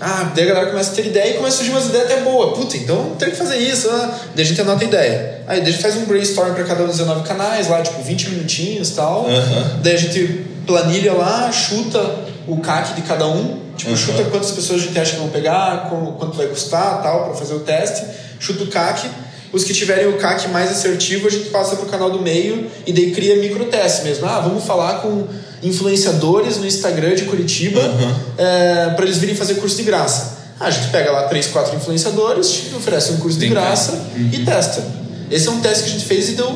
Ah, 0.00 0.32
daí 0.34 0.44
a 0.44 0.48
galera 0.48 0.70
começa 0.70 0.92
a 0.92 0.94
ter 0.94 1.06
ideia 1.06 1.30
e 1.30 1.36
começa 1.36 1.56
a 1.56 1.58
surgir 1.58 1.72
umas 1.72 1.86
ideias 1.86 2.10
até 2.10 2.20
boas. 2.22 2.56
Puta, 2.56 2.76
então 2.76 3.16
tem 3.18 3.30
que 3.30 3.36
fazer 3.36 3.56
isso. 3.56 3.88
Ah. 3.90 4.18
Daí 4.34 4.44
a 4.44 4.48
gente 4.48 4.60
anota 4.60 4.84
a 4.84 4.86
ideia. 4.86 5.42
Aí 5.46 5.60
daí 5.60 5.68
a 5.68 5.72
gente 5.72 5.82
faz 5.82 5.96
um 5.96 6.04
brainstorm 6.04 6.54
para 6.54 6.64
cada 6.64 6.84
um 6.84 6.86
dos 6.86 6.98
19 6.98 7.26
canais, 7.26 7.68
lá, 7.68 7.82
tipo, 7.82 8.00
20 8.00 8.30
minutinhos 8.30 8.90
e 8.90 8.94
tal. 8.94 9.24
Uhum. 9.24 9.80
Daí 9.82 9.94
a 9.94 9.98
gente 9.98 10.46
planilha 10.66 11.12
lá, 11.14 11.50
chuta 11.50 11.98
o 12.46 12.58
CAC 12.58 12.94
de 12.94 13.02
cada 13.02 13.26
um. 13.26 13.58
Tipo, 13.76 13.90
uhum. 13.90 13.96
chuta 13.96 14.24
quantas 14.24 14.52
pessoas 14.52 14.82
a 14.82 14.84
gente 14.84 14.98
acha 14.98 15.12
que 15.12 15.18
vão 15.18 15.28
pegar, 15.30 15.88
quanto 16.18 16.36
vai 16.36 16.46
custar 16.46 17.02
tal, 17.02 17.24
para 17.24 17.34
fazer 17.34 17.54
o 17.54 17.60
teste. 17.60 18.04
Chuta 18.38 18.64
o 18.64 18.66
CAC. 18.68 19.08
Os 19.52 19.64
que 19.64 19.72
tiverem 19.72 20.06
o 20.06 20.18
CAC 20.18 20.48
mais 20.48 20.70
assertivo, 20.70 21.26
a 21.26 21.30
gente 21.30 21.48
passa 21.48 21.74
pro 21.76 21.86
canal 21.86 22.10
do 22.10 22.20
meio 22.20 22.70
e 22.86 22.92
daí 22.92 23.12
cria 23.12 23.36
microteste 23.36 24.04
mesmo. 24.04 24.26
Ah, 24.26 24.40
vamos 24.40 24.64
falar 24.64 25.00
com 25.00 25.26
influenciadores 25.62 26.58
no 26.58 26.66
Instagram 26.66 27.14
de 27.14 27.24
Curitiba 27.24 27.80
uhum. 27.80 28.14
é, 28.36 28.90
para 28.90 29.04
eles 29.04 29.18
virem 29.18 29.34
fazer 29.34 29.54
curso 29.54 29.76
de 29.76 29.82
graça. 29.82 30.38
Ah, 30.60 30.66
a 30.66 30.70
gente 30.70 30.88
pega 30.88 31.10
lá 31.12 31.24
três, 31.24 31.46
quatro 31.46 31.76
influenciadores, 31.76 32.72
oferece 32.76 33.12
um 33.12 33.18
curso 33.18 33.38
de 33.38 33.48
graça 33.48 33.92
uhum. 33.92 34.30
e 34.32 34.44
testa. 34.44 34.84
Esse 35.30 35.48
é 35.48 35.50
um 35.50 35.60
teste 35.60 35.84
que 35.84 35.90
a 35.90 35.92
gente 35.92 36.04
fez 36.04 36.28
e 36.30 36.32
deu 36.32 36.50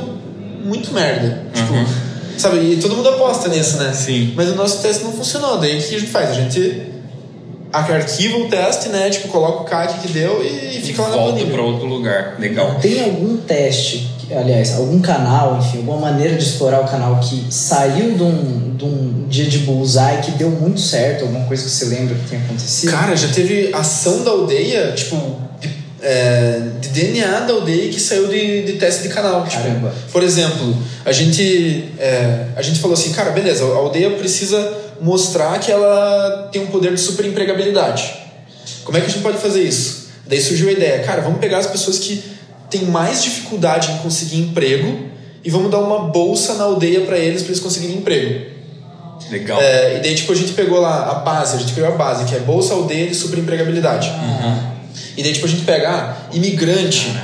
muito 0.65 0.93
merda. 0.93 1.47
Tipo, 1.53 1.73
uhum. 1.73 1.87
sabe? 2.37 2.73
E 2.73 2.77
todo 2.77 2.97
mundo 2.97 3.09
aposta 3.09 3.49
nisso, 3.49 3.77
né? 3.77 3.93
Sim. 3.93 4.33
Mas 4.35 4.49
o 4.49 4.55
nosso 4.55 4.83
teste 4.83 5.05
não 5.05 5.13
funcionou. 5.13 5.59
Daí 5.59 5.79
o 5.79 5.83
que 5.83 5.95
a 5.95 5.99
gente 5.99 6.11
faz? 6.11 6.31
A 6.31 6.35
gente 6.35 6.93
arquiva 7.73 8.39
o 8.39 8.49
teste, 8.49 8.89
né? 8.89 9.09
Tipo, 9.11 9.29
coloca 9.29 9.63
o 9.63 9.65
CAC 9.65 10.01
que 10.01 10.13
deu 10.13 10.45
e 10.45 10.81
fica 10.83 11.03
lá 11.03 11.11
na 11.11 11.17
Volta 11.17 11.45
para 11.47 11.63
outro 11.63 11.87
lugar. 11.87 12.37
Legal. 12.39 12.77
Tem 12.81 13.03
algum 13.03 13.37
teste, 13.39 14.11
aliás, 14.35 14.75
algum 14.75 15.01
canal, 15.01 15.59
enfim, 15.59 15.79
alguma 15.79 15.99
maneira 15.99 16.37
de 16.37 16.45
explorar 16.45 16.81
o 16.81 16.89
canal 16.89 17.19
que 17.21 17.47
saiu 17.51 18.15
de 18.15 18.23
um, 18.23 18.77
de 18.77 18.85
um 18.85 19.27
dia 19.29 19.47
de 19.47 19.59
bullseye 19.59 20.21
que 20.23 20.33
deu 20.33 20.51
muito 20.51 20.81
certo? 20.81 21.23
Alguma 21.23 21.45
coisa 21.47 21.63
que 21.63 21.71
você 21.71 21.85
lembra 21.87 22.15
que 22.15 22.29
tenha 22.29 22.43
acontecido? 22.43 22.91
Cara, 22.91 23.17
já 23.17 23.29
teve 23.29 23.73
ação 23.75 24.23
da 24.25 24.31
aldeia, 24.31 24.93
tipo, 24.93 25.17
de, 25.61 25.71
é, 26.01 26.61
de 26.81 26.89
DNA 26.89 27.41
da 27.41 27.55
aldeia 27.55 27.91
que 27.91 28.01
saiu 28.01 28.29
de, 28.29 28.63
de 28.65 28.73
teste 28.75 29.05
de 29.05 29.09
canal. 29.09 29.47
Tipo, 29.47 29.63
Caramba. 29.63 29.95
por 30.11 30.23
exemplo, 30.23 30.77
a 31.05 31.13
gente, 31.13 31.93
é, 31.99 32.47
a 32.57 32.63
gente 32.63 32.81
falou 32.81 32.95
assim, 32.95 33.13
cara, 33.13 33.31
beleza, 33.31 33.65
a 33.65 33.77
aldeia 33.77 34.11
precisa 34.11 34.79
mostrar 35.01 35.59
que 35.59 35.71
ela 35.71 36.49
tem 36.53 36.63
um 36.63 36.67
poder 36.67 36.95
de 36.95 37.01
super 37.01 37.27
empregabilidade. 37.27 38.15
Como 38.85 38.97
é 38.97 39.01
que 39.01 39.07
a 39.07 39.11
gente 39.11 39.23
pode 39.23 39.39
fazer 39.39 39.63
isso? 39.63 40.03
Daí 40.27 40.41
surgiu 40.41 40.69
a 40.69 40.73
ideia, 40.73 41.03
cara, 41.03 41.21
vamos 41.21 41.41
pegar 41.41 41.59
as 41.59 41.67
pessoas 41.67 41.99
que 41.99 42.23
têm 42.73 42.87
mais 42.87 43.23
dificuldade 43.23 43.93
em 43.93 43.99
conseguir 43.99 44.41
emprego 44.41 45.11
e 45.45 45.51
vamos 45.51 45.71
dar 45.71 45.79
uma 45.79 46.09
bolsa 46.09 46.55
na 46.55 46.65
aldeia 46.65 47.03
para 47.03 47.19
eles, 47.19 47.43
para 47.43 47.51
eles 47.51 47.61
conseguirem 47.61 47.99
emprego. 47.99 48.53
Legal. 49.31 49.61
É, 49.61 49.97
e 49.97 50.01
daí, 50.01 50.15
tipo, 50.15 50.33
a 50.33 50.35
gente 50.35 50.53
pegou 50.53 50.81
lá 50.81 51.11
a 51.11 51.15
base, 51.17 51.57
a 51.57 51.59
gente 51.59 51.73
criou 51.73 51.89
a 51.89 51.97
base, 51.97 52.25
que 52.25 52.35
é 52.35 52.39
Bolsa 52.41 52.75
Aldeia 52.75 53.09
de 53.09 53.15
Superempregabilidade. 53.15 54.11
E 55.17 55.23
daí, 55.23 55.33
tipo, 55.33 55.47
a 55.47 55.49
gente 55.49 55.65
pega 55.65 55.91
ah, 55.91 56.17
imigrante, 56.33 57.17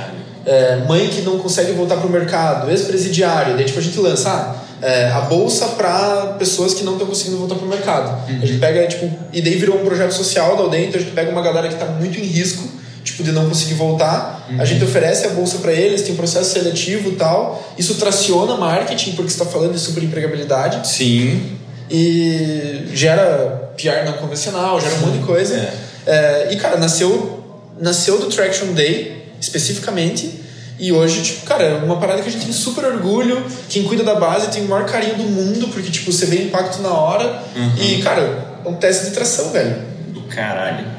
é, 0.45 0.77
mãe 0.87 1.07
que 1.07 1.21
não 1.21 1.37
consegue 1.37 1.71
voltar 1.73 1.97
pro 1.97 2.09
mercado, 2.09 2.69
ex-presidiário. 2.69 3.55
Daí, 3.55 3.65
tipo, 3.65 3.79
a 3.79 3.81
gente 3.81 3.99
lança 3.99 4.29
ah, 4.29 4.55
é, 4.81 5.09
a 5.11 5.21
bolsa 5.21 5.67
para 5.69 6.35
pessoas 6.39 6.73
que 6.73 6.83
não 6.83 6.93
estão 6.93 7.07
conseguindo 7.07 7.37
voltar 7.37 7.55
pro 7.55 7.67
mercado. 7.67 8.23
A 8.27 8.45
gente 8.45 8.59
pega, 8.59 8.87
tipo, 8.87 9.09
e 9.31 9.41
daí 9.41 9.55
virou 9.55 9.79
um 9.79 9.85
projeto 9.85 10.11
social 10.11 10.55
da 10.55 10.63
aldeia, 10.63 10.87
então 10.87 10.99
a 10.99 11.03
gente 11.03 11.13
pega 11.13 11.31
uma 11.31 11.41
galera 11.41 11.67
que 11.67 11.75
tá 11.75 11.85
muito 11.85 12.17
em 12.19 12.23
risco, 12.23 12.63
tipo, 13.03 13.23
de 13.23 13.31
não 13.31 13.47
conseguir 13.47 13.75
voltar. 13.75 14.47
A 14.57 14.65
gente 14.65 14.83
oferece 14.83 15.27
a 15.27 15.29
bolsa 15.29 15.59
para 15.59 15.71
eles, 15.71 16.01
tem 16.01 16.13
um 16.13 16.17
processo 16.17 16.51
seletivo 16.51 17.09
e 17.09 17.15
tal. 17.15 17.73
Isso 17.77 17.95
traciona 17.95 18.55
marketing, 18.57 19.13
porque 19.13 19.31
você 19.31 19.39
tá 19.39 19.45
falando 19.45 19.73
de 19.73 19.79
superempregabilidade 19.79 20.87
Sim. 20.87 21.57
e 21.89 22.89
gera 22.93 23.71
PR 23.77 24.05
não 24.05 24.13
convencional, 24.13 24.79
gera 24.79 24.95
um 24.95 24.99
monte 24.99 25.19
de 25.19 25.25
coisa. 25.25 25.55
É. 25.55 25.73
É, 26.05 26.49
e, 26.51 26.55
cara, 26.55 26.77
nasceu, 26.77 27.61
nasceu 27.79 28.17
do 28.19 28.27
Traction 28.27 28.73
Day, 28.73 29.31
especificamente. 29.39 30.39
E 30.79 30.91
hoje, 30.93 31.21
tipo, 31.21 31.45
cara, 31.45 31.63
é 31.63 31.73
uma 31.75 31.97
parada 31.97 32.21
que 32.21 32.29
a 32.29 32.31
gente 32.31 32.45
tem 32.45 32.53
super 32.53 32.85
orgulho. 32.85 33.45
Quem 33.67 33.83
cuida 33.83 34.03
da 34.03 34.15
base 34.15 34.47
tem 34.47 34.63
o 34.63 34.67
maior 34.67 34.85
carinho 34.85 35.15
do 35.15 35.23
mundo, 35.23 35.67
porque, 35.67 35.91
tipo, 35.91 36.11
você 36.11 36.25
vê 36.25 36.43
impacto 36.43 36.81
na 36.81 36.89
hora. 36.89 37.43
E, 37.77 38.01
cara, 38.01 38.61
é 38.65 38.67
um 38.67 38.75
teste 38.75 39.05
de 39.05 39.11
tração, 39.11 39.51
velho. 39.51 39.75
Do 40.07 40.21
caralho. 40.21 40.98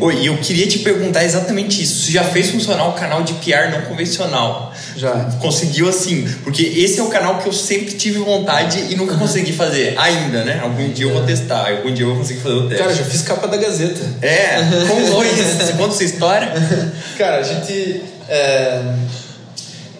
Oi, 0.00 0.20
e 0.20 0.26
eu 0.26 0.36
queria 0.38 0.66
te 0.66 0.78
perguntar 0.78 1.24
exatamente 1.24 1.82
isso. 1.82 2.04
Você 2.04 2.12
já 2.12 2.22
fez 2.22 2.50
funcionar 2.50 2.88
o 2.88 2.92
canal 2.92 3.22
de 3.22 3.32
PR 3.34 3.70
não 3.72 3.82
convencional? 3.82 4.72
Já. 4.96 5.10
Conseguiu 5.40 5.88
assim? 5.88 6.22
Porque 6.44 6.62
esse 6.62 7.00
é 7.00 7.02
o 7.02 7.08
canal 7.08 7.38
que 7.38 7.48
eu 7.48 7.52
sempre 7.52 7.94
tive 7.94 8.18
vontade 8.20 8.86
e 8.90 8.94
nunca 8.94 9.16
consegui 9.16 9.52
fazer. 9.52 9.98
Ainda, 9.98 10.44
né? 10.44 10.60
Algum 10.62 10.88
dia 10.90 11.06
eu 11.06 11.12
vou 11.12 11.24
testar, 11.24 11.70
algum 11.70 11.92
dia 11.92 12.04
eu 12.04 12.10
vou 12.10 12.18
conseguir 12.18 12.40
fazer 12.40 12.54
o 12.54 12.68
teste. 12.68 12.82
Cara, 12.82 12.94
já 12.94 13.04
fiz 13.04 13.22
capa 13.22 13.48
da 13.48 13.56
Gazeta. 13.56 14.00
É, 14.22 14.86
como 14.86 15.06
foi 15.06 15.26
isso? 15.26 15.58
Você 15.58 15.72
conta 15.72 15.94
essa 15.94 16.04
história? 16.04 16.52
Cara, 17.18 17.38
a 17.38 17.42
gente. 17.42 18.02
é, 18.28 18.82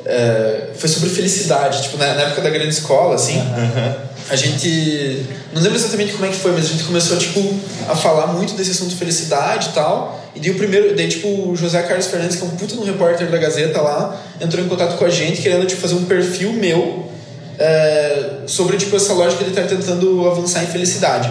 é, 0.06 0.70
foi 0.76 0.88
sobre 0.88 1.10
felicidade. 1.10 1.82
Tipo, 1.82 1.98
na, 1.98 2.14
na 2.14 2.22
época 2.22 2.42
da 2.42 2.50
grande 2.50 2.70
escola, 2.70 3.14
assim, 3.14 3.42
a 4.30 4.36
gente. 4.36 5.26
Não 5.52 5.62
lembro 5.62 5.78
exatamente 5.78 6.12
como 6.12 6.26
é 6.26 6.28
que 6.28 6.36
foi, 6.36 6.52
mas 6.52 6.66
a 6.66 6.68
gente 6.68 6.84
começou, 6.84 7.16
tipo, 7.16 7.54
a 7.88 7.96
falar 7.96 8.28
muito 8.28 8.54
desse 8.54 8.72
assunto 8.72 8.90
de 8.90 8.96
felicidade 8.96 9.70
e 9.70 9.72
tal. 9.72 10.28
E 10.34 10.40
daí 10.40 10.50
o 10.50 10.56
primeiro. 10.56 10.94
Daí, 10.94 11.08
tipo, 11.08 11.28
o 11.50 11.56
José 11.56 11.82
Carlos 11.82 12.06
Fernandes, 12.06 12.36
que 12.36 12.42
é 12.42 12.46
um 12.46 12.50
puta 12.50 12.74
no 12.74 12.84
repórter 12.84 13.30
da 13.30 13.38
Gazeta 13.38 13.80
lá, 13.80 14.20
entrou 14.40 14.64
em 14.64 14.68
contato 14.68 14.96
com 14.96 15.04
a 15.04 15.10
gente, 15.10 15.40
querendo, 15.40 15.66
tipo, 15.66 15.80
fazer 15.80 15.94
um 15.94 16.04
perfil 16.04 16.52
meu 16.52 17.08
é, 17.58 18.40
sobre, 18.46 18.76
tipo, 18.76 18.94
essa 18.96 19.12
lógica 19.12 19.42
de 19.44 19.50
estar 19.50 19.64
tentando 19.64 20.28
avançar 20.28 20.62
em 20.62 20.66
felicidade. 20.66 21.28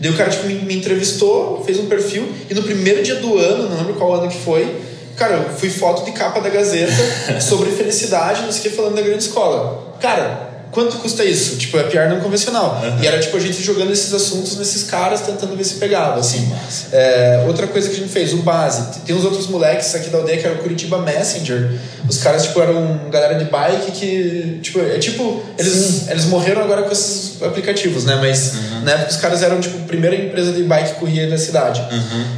Daí 0.00 0.10
o 0.10 0.16
cara, 0.16 0.30
tipo, 0.30 0.46
me, 0.46 0.54
me 0.54 0.76
entrevistou, 0.76 1.62
fez 1.64 1.78
um 1.78 1.86
perfil, 1.86 2.28
e 2.48 2.54
no 2.54 2.62
primeiro 2.62 3.02
dia 3.02 3.16
do 3.16 3.36
ano, 3.36 3.68
não 3.68 3.78
lembro 3.78 3.94
qual 3.94 4.14
ano 4.14 4.28
que 4.28 4.38
foi, 4.38 4.80
cara, 5.16 5.34
eu 5.34 5.56
fui 5.56 5.68
foto 5.68 6.04
de 6.04 6.12
capa 6.12 6.40
da 6.40 6.48
Gazeta 6.48 6.92
sobre 7.40 7.70
felicidade, 7.72 8.42
não 8.42 8.52
sei 8.52 8.60
o 8.60 8.62
que, 8.64 8.70
falando 8.70 8.94
da 8.94 9.02
grande 9.02 9.24
escola. 9.24 9.96
Cara, 10.00 10.47
quanto 10.70 10.96
custa 10.98 11.24
isso? 11.24 11.56
Tipo, 11.56 11.78
é 11.78 11.84
PR 11.84 12.08
não 12.08 12.20
convencional. 12.20 12.80
E 13.02 13.06
era, 13.06 13.18
tipo, 13.18 13.36
a 13.36 13.40
gente 13.40 13.62
jogando 13.62 13.92
esses 13.92 14.12
assuntos 14.12 14.56
nesses 14.56 14.84
caras, 14.84 15.20
tentando 15.22 15.56
ver 15.56 15.64
se 15.64 15.74
pegava, 15.74 16.20
assim. 16.20 16.50
É, 16.92 17.44
outra 17.46 17.66
coisa 17.66 17.88
que 17.88 17.96
a 17.96 17.98
gente 17.98 18.10
fez, 18.10 18.32
o 18.32 18.38
base. 18.38 19.00
Tem 19.06 19.14
uns 19.14 19.24
outros 19.24 19.46
moleques 19.46 19.94
aqui 19.94 20.10
da 20.10 20.18
aldeia 20.18 20.38
que 20.38 20.46
era 20.46 20.54
o 20.54 20.58
Curitiba 20.58 20.98
Messenger. 20.98 21.78
Os 22.08 22.18
caras, 22.18 22.44
tipo, 22.44 22.60
eram 22.60 23.10
galera 23.10 23.34
de 23.34 23.44
bike 23.44 23.92
que, 23.92 24.60
tipo, 24.62 24.80
é 24.80 24.98
tipo, 24.98 25.42
eles, 25.58 26.08
eles 26.08 26.24
morreram 26.26 26.62
agora 26.62 26.82
com 26.82 26.92
esses 26.92 27.42
aplicativos, 27.42 28.04
né? 28.04 28.16
Mas 28.20 28.54
na 28.82 28.92
época 28.92 29.10
os 29.10 29.16
caras 29.16 29.42
eram, 29.42 29.60
tipo, 29.60 29.78
a 29.78 29.86
primeira 29.86 30.16
empresa 30.16 30.52
de 30.52 30.62
bike 30.62 30.94
que 30.94 31.00
corria 31.00 31.28
da 31.28 31.38
cidade. 31.38 31.82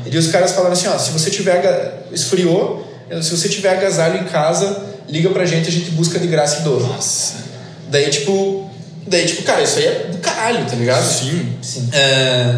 E 0.06 0.10
daí 0.10 0.18
os 0.18 0.28
caras 0.28 0.52
falaram 0.52 0.72
assim, 0.72 0.88
ó, 0.88 0.98
se 0.98 1.10
você 1.10 1.30
tiver, 1.30 2.04
esfriou, 2.12 2.86
se 3.22 3.30
você 3.36 3.48
tiver 3.48 3.70
agasalho 3.70 4.20
em 4.20 4.24
casa, 4.24 4.84
liga 5.08 5.30
pra 5.30 5.44
gente, 5.44 5.68
a 5.68 5.72
gente 5.72 5.90
busca 5.90 6.18
de 6.18 6.26
graça 6.26 6.60
e 6.60 6.62
doa. 6.62 6.80
Nossa. 6.80 7.49
Daí, 7.90 8.08
tipo. 8.08 8.70
Daí, 9.06 9.26
tipo, 9.26 9.42
cara, 9.42 9.62
isso 9.62 9.78
aí 9.78 9.86
é 9.86 10.06
do 10.12 10.18
caralho, 10.18 10.64
tá 10.66 10.76
ligado? 10.76 11.04
Sim. 11.04 11.52
Sim. 11.60 11.88
É, 11.92 12.54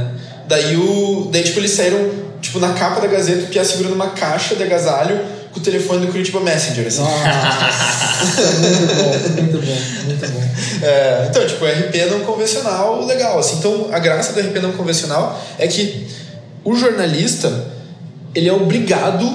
daí 0.46 0.76
o. 0.76 1.28
Daí, 1.32 1.42
tipo, 1.42 1.58
eles 1.60 1.70
saíram, 1.70 2.10
tipo, 2.40 2.58
na 2.58 2.74
capa 2.74 3.00
da 3.00 3.06
Gazeta, 3.06 3.44
o 3.44 3.46
Pia 3.46 3.64
segurando 3.64 3.94
uma 3.94 4.10
caixa 4.10 4.54
de 4.54 4.62
agasalho 4.62 5.20
com 5.52 5.60
o 5.60 5.62
telefone 5.62 6.06
do 6.06 6.12
Curitiba 6.12 6.40
Messenger, 6.40 6.86
assim. 6.86 7.02
Nossa, 7.02 8.42
muito 8.60 8.94
bom, 8.94 9.34
muito 9.34 9.58
bom, 9.66 9.78
muito 10.04 10.28
bom. 10.28 10.42
É, 10.82 11.26
então, 11.30 11.46
tipo, 11.46 11.64
RP 11.64 12.10
não 12.10 12.20
convencional, 12.20 13.04
legal. 13.04 13.38
Assim. 13.38 13.56
Então, 13.56 13.88
a 13.92 13.98
graça 13.98 14.32
do 14.32 14.40
RP 14.40 14.60
não 14.60 14.72
convencional 14.72 15.40
é 15.58 15.66
que 15.66 16.06
o 16.64 16.74
jornalista, 16.74 17.66
ele 18.34 18.48
é 18.48 18.52
obrigado 18.52 19.30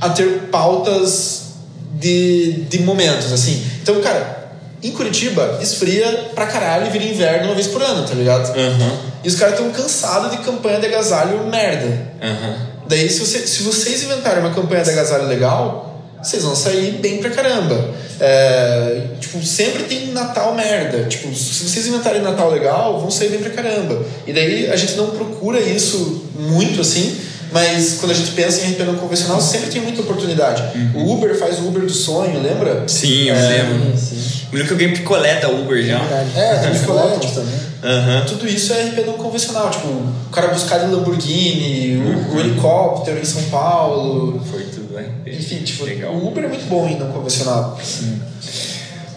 a 0.00 0.10
ter 0.10 0.48
pautas 0.50 1.48
de, 1.98 2.64
de 2.68 2.80
momentos, 2.82 3.32
assim. 3.32 3.62
Então, 3.82 4.00
cara, 4.00 4.37
em 4.82 4.90
Curitiba, 4.92 5.58
esfria 5.60 6.30
pra 6.34 6.46
caralho 6.46 6.86
e 6.86 6.90
vira 6.90 7.04
inverno 7.04 7.46
uma 7.46 7.54
vez 7.54 7.66
por 7.66 7.82
ano, 7.82 8.06
tá 8.06 8.14
ligado? 8.14 8.50
Aham. 8.56 8.92
E 9.24 9.28
os 9.28 9.34
caras 9.34 9.54
estão 9.54 9.70
cansados 9.72 10.30
de 10.30 10.38
campanha 10.38 10.78
de 10.78 10.86
agasalho 10.86 11.44
merda. 11.46 12.08
Aham. 12.22 12.56
Daí, 12.88 13.08
se, 13.08 13.20
você- 13.20 13.46
se 13.46 13.62
vocês 13.64 14.02
inventarem 14.04 14.40
uma 14.40 14.54
campanha 14.54 14.82
de 14.84 14.90
agasalho 14.90 15.26
legal, 15.26 16.02
vocês 16.22 16.42
vão 16.42 16.54
sair 16.56 16.92
bem 16.92 17.18
pra 17.18 17.30
caramba. 17.30 17.90
É, 18.20 19.02
tipo, 19.20 19.44
sempre 19.44 19.84
tem 19.84 20.06
Natal 20.12 20.54
merda. 20.54 21.04
Tipo, 21.04 21.34
se 21.34 21.64
vocês 21.68 21.86
inventarem 21.86 22.22
Natal 22.22 22.50
legal, 22.50 22.98
vão 23.00 23.10
sair 23.10 23.28
bem 23.28 23.40
pra 23.40 23.50
caramba. 23.50 24.02
E 24.26 24.32
daí 24.32 24.70
a 24.70 24.76
gente 24.76 24.94
não 24.94 25.10
procura 25.10 25.60
isso 25.60 26.24
muito 26.38 26.80
assim, 26.80 27.16
mas 27.52 27.94
quando 28.00 28.12
a 28.12 28.14
gente 28.14 28.30
pensa 28.32 28.64
em 28.66 28.72
RP 28.72 28.80
não 28.80 28.96
convencional, 28.96 29.40
sempre 29.40 29.70
tem 29.70 29.80
muita 29.82 30.00
oportunidade. 30.02 30.62
O 30.94 31.12
Uber 31.14 31.34
faz 31.38 31.58
o 31.58 31.68
Uber 31.68 31.82
do 31.82 31.92
sonho, 31.92 32.40
lembra? 32.42 32.84
Sim, 32.86 33.24
eu 33.28 33.34
É, 33.34 33.48
lembro. 33.48 33.96
Sim, 33.98 34.16
sim. 34.16 34.28
Me 34.50 34.58
lembro 34.58 34.66
que 34.68 34.72
eu 34.72 34.78
ganhei 34.78 34.92
picolé 35.02 35.40
da 35.40 35.48
Uber 35.50 35.82
já. 35.84 35.98
É, 36.36 36.58
tem 36.62 36.80
picolé, 36.80 37.16
tipo, 37.20 37.34
também. 37.34 37.54
Aham. 37.84 38.24
Tudo 38.26 38.48
isso 38.48 38.72
é 38.72 38.82
RP 38.86 39.06
não 39.06 39.14
convencional. 39.14 39.70
Tipo, 39.70 39.86
o 39.88 40.30
cara 40.32 40.48
buscar 40.48 40.78
de 40.78 40.86
Lamborghini, 40.92 41.96
o- 41.98 42.34
o, 42.34 42.40
helicóptero 42.40 43.18
em 43.20 43.24
São 43.24 43.42
Paulo. 43.44 44.42
Foi 44.50 44.64
tudo, 44.64 44.94
né? 44.94 45.04
Enfim, 45.26 45.58
tipo, 45.58 45.84
Legal. 45.84 46.12
o 46.12 46.26
Uber 46.28 46.44
é 46.44 46.48
muito 46.48 46.66
bom 46.68 46.88
em 46.88 46.98
não 46.98 47.12
convencional. 47.12 47.78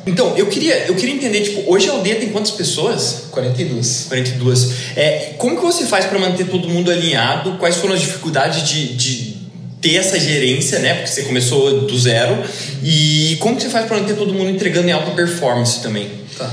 Então, 0.05 0.35
eu 0.35 0.47
queria, 0.47 0.87
eu 0.87 0.95
queria 0.95 1.13
entender, 1.13 1.41
tipo, 1.41 1.71
hoje 1.71 1.89
a 1.89 1.93
aldeia 1.93 2.15
tem 2.15 2.29
quantas 2.29 2.51
pessoas? 2.51 3.25
42. 3.31 4.05
42. 4.07 4.71
É, 4.95 5.33
como 5.37 5.55
que 5.55 5.61
você 5.61 5.85
faz 5.85 6.05
para 6.05 6.17
manter 6.17 6.47
todo 6.47 6.67
mundo 6.67 6.89
alinhado? 6.89 7.57
Quais 7.57 7.75
foram 7.75 7.93
as 7.93 8.01
dificuldades 8.01 8.67
de, 8.67 8.95
de 8.95 9.37
ter 9.79 9.95
essa 9.95 10.19
gerência, 10.19 10.79
né? 10.79 10.95
Porque 10.95 11.07
você 11.07 11.23
começou 11.23 11.81
do 11.81 11.99
zero. 11.99 12.43
E 12.83 13.37
como 13.39 13.55
que 13.55 13.63
você 13.63 13.69
faz 13.69 13.85
para 13.85 13.97
manter 13.97 14.15
todo 14.15 14.33
mundo 14.33 14.49
entregando 14.49 14.87
em 14.87 14.91
alta 14.91 15.11
performance 15.11 15.81
também? 15.81 16.09
Tá. 16.37 16.51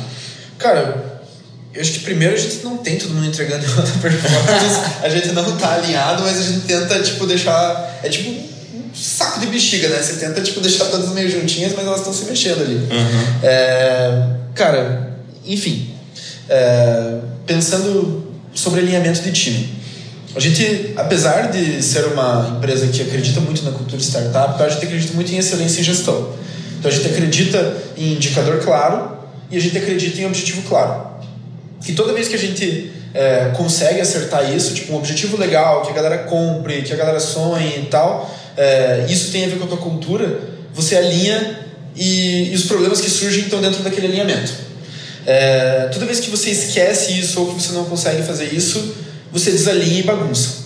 Cara, 0.58 1.22
eu 1.72 1.80
acho 1.80 1.92
que 1.92 2.00
primeiro 2.00 2.34
a 2.34 2.38
gente 2.38 2.64
não 2.64 2.78
tem 2.78 2.96
todo 2.96 3.14
mundo 3.14 3.26
entregando 3.26 3.64
em 3.64 3.68
alta 3.68 3.92
performance. 4.00 4.80
a 5.02 5.08
gente 5.08 5.28
não 5.28 5.56
tá 5.56 5.74
alinhado, 5.74 6.22
mas 6.22 6.38
a 6.38 6.42
gente 6.42 6.60
tenta, 6.66 7.00
tipo, 7.00 7.26
deixar. 7.26 8.00
É 8.02 8.08
tipo 8.08 8.47
saco 9.00 9.40
de 9.40 9.46
bexiga, 9.46 9.88
né? 9.88 10.02
Você 10.02 10.14
tenta, 10.14 10.40
tipo, 10.40 10.60
deixar 10.60 10.86
todas 10.86 11.10
meio 11.10 11.30
juntinhas, 11.30 11.72
mas 11.74 11.86
elas 11.86 12.00
estão 12.00 12.12
se 12.12 12.24
mexendo 12.24 12.62
ali. 12.62 12.80
É, 13.42 14.26
cara, 14.54 15.14
enfim. 15.46 15.94
é, 16.48 17.18
pensando 17.46 18.32
sobre 18.54 18.80
alinhamento 18.80 19.20
de 19.20 19.32
time. 19.32 19.78
A 20.34 20.40
gente, 20.40 20.92
apesar 20.96 21.50
de 21.50 21.82
ser 21.82 22.04
uma 22.06 22.54
empresa 22.56 22.86
que 22.88 23.02
acredita 23.02 23.40
muito 23.40 23.62
na 23.64 23.72
cultura 23.72 24.00
startup, 24.00 24.54
então 24.54 24.66
a 24.66 24.68
gente 24.68 24.84
acredita 24.84 25.14
muito 25.14 25.32
em 25.32 25.38
excelência 25.38 25.80
em 25.80 25.84
gestão. 25.84 26.32
Então 26.78 26.90
a 26.90 26.94
gente 26.94 27.06
acredita 27.06 27.76
em 27.96 28.12
indicador 28.14 28.60
claro 28.62 29.18
e 29.50 29.56
a 29.56 29.60
gente 29.60 29.76
acredita 29.76 30.20
em 30.20 30.26
objetivo 30.26 30.62
claro. 30.62 31.08
E 31.86 31.92
toda 31.92 32.12
vez 32.12 32.28
que 32.28 32.34
a 32.34 32.38
gente 32.38 32.92
é, 33.14 33.52
consegue 33.56 34.00
acertar 34.00 34.52
isso, 34.54 34.74
tipo 34.74 34.92
um 34.92 34.96
objetivo 34.96 35.36
legal, 35.36 35.82
que 35.82 35.90
a 35.90 35.94
galera 35.94 36.18
compre, 36.18 36.82
que 36.82 36.92
a 36.92 36.96
galera 36.96 37.18
sonhe 37.18 37.80
e 37.80 37.86
tal, 37.86 38.32
é, 38.58 39.06
isso 39.08 39.30
tem 39.30 39.44
a 39.44 39.48
ver 39.48 39.56
com 39.56 39.64
a 39.64 39.68
tua 39.68 39.78
cultura, 39.78 40.40
você 40.74 40.96
alinha 40.96 41.60
e, 41.94 42.50
e 42.50 42.54
os 42.54 42.64
problemas 42.64 43.00
que 43.00 43.08
surgem 43.08 43.44
estão 43.44 43.60
dentro 43.60 43.84
daquele 43.84 44.08
alinhamento. 44.08 44.52
É, 45.24 45.88
toda 45.92 46.06
vez 46.06 46.18
que 46.18 46.28
você 46.28 46.50
esquece 46.50 47.16
isso 47.16 47.40
ou 47.40 47.54
que 47.54 47.62
você 47.62 47.72
não 47.72 47.84
consegue 47.84 48.22
fazer 48.22 48.52
isso, 48.52 48.96
você 49.32 49.52
desalinha 49.52 50.00
e 50.00 50.02
bagunça. 50.02 50.64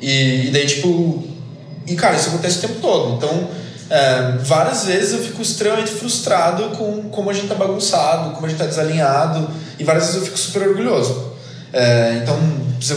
E, 0.00 0.48
e 0.48 0.50
daí, 0.52 0.66
tipo. 0.66 1.24
E, 1.86 1.94
cara, 1.94 2.16
isso 2.16 2.28
acontece 2.28 2.58
o 2.58 2.60
tempo 2.68 2.80
todo. 2.80 3.14
Então, 3.16 3.48
é, 3.88 4.38
várias 4.42 4.84
vezes 4.84 5.12
eu 5.12 5.20
fico 5.20 5.40
extremamente 5.40 5.92
frustrado 5.92 6.76
com 6.76 7.08
como 7.08 7.30
a 7.30 7.32
gente 7.32 7.46
tá 7.46 7.54
bagunçado, 7.54 8.34
como 8.34 8.44
a 8.44 8.48
gente 8.48 8.58
tá 8.58 8.66
desalinhado, 8.66 9.48
e 9.78 9.84
várias 9.84 10.06
vezes 10.06 10.20
eu 10.20 10.26
fico 10.26 10.38
super 10.38 10.68
orgulhoso. 10.68 11.32
É, 11.72 12.20
então, 12.22 12.36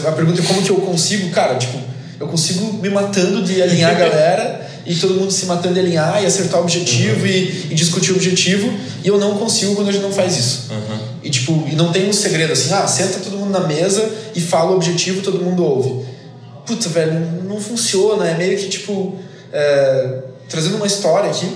a 0.06 0.12
pergunta 0.12 0.42
é 0.42 0.44
como 0.44 0.62
que 0.62 0.70
eu 0.70 0.80
consigo, 0.80 1.30
cara, 1.30 1.54
tipo, 1.54 1.78
eu 2.20 2.28
consigo 2.28 2.74
me 2.74 2.90
matando 2.90 3.42
de 3.42 3.62
alinhar 3.62 3.92
a 3.92 3.94
galera 3.94 4.70
e 4.84 4.94
todo 4.94 5.14
mundo 5.14 5.30
se 5.30 5.46
matando 5.46 5.74
de 5.74 5.80
alinhar 5.80 6.22
e 6.22 6.26
acertar 6.26 6.60
o 6.60 6.62
objetivo 6.62 7.20
uhum. 7.20 7.26
e, 7.26 7.68
e, 7.70 7.74
discutir 7.74 8.12
o 8.12 8.16
objetivo, 8.16 8.70
e 9.02 9.08
eu 9.08 9.18
não 9.18 9.38
consigo 9.38 9.74
quando 9.74 9.88
a 9.88 9.92
gente 9.92 10.02
não 10.02 10.12
faz 10.12 10.36
isso. 10.36 10.66
Uhum. 10.70 10.98
E, 11.22 11.30
tipo, 11.30 11.66
e 11.70 11.74
não 11.74 11.92
tem 11.92 12.08
um 12.08 12.12
segredo 12.12 12.52
assim, 12.52 12.72
ah, 12.72 12.86
senta 12.86 13.20
todo 13.20 13.36
mundo 13.36 13.50
na 13.50 13.60
mesa 13.60 14.06
e 14.34 14.40
fala 14.40 14.72
o 14.72 14.76
objetivo 14.76 15.22
todo 15.22 15.42
mundo 15.42 15.64
ouve. 15.64 16.04
Puta, 16.66 16.88
velho, 16.88 17.42
não 17.48 17.60
funciona, 17.60 18.28
é 18.28 18.36
meio 18.36 18.58
que, 18.58 18.68
tipo, 18.68 19.16
é, 19.52 20.18
trazendo 20.48 20.76
uma 20.76 20.86
história 20.86 21.30
aqui, 21.30 21.48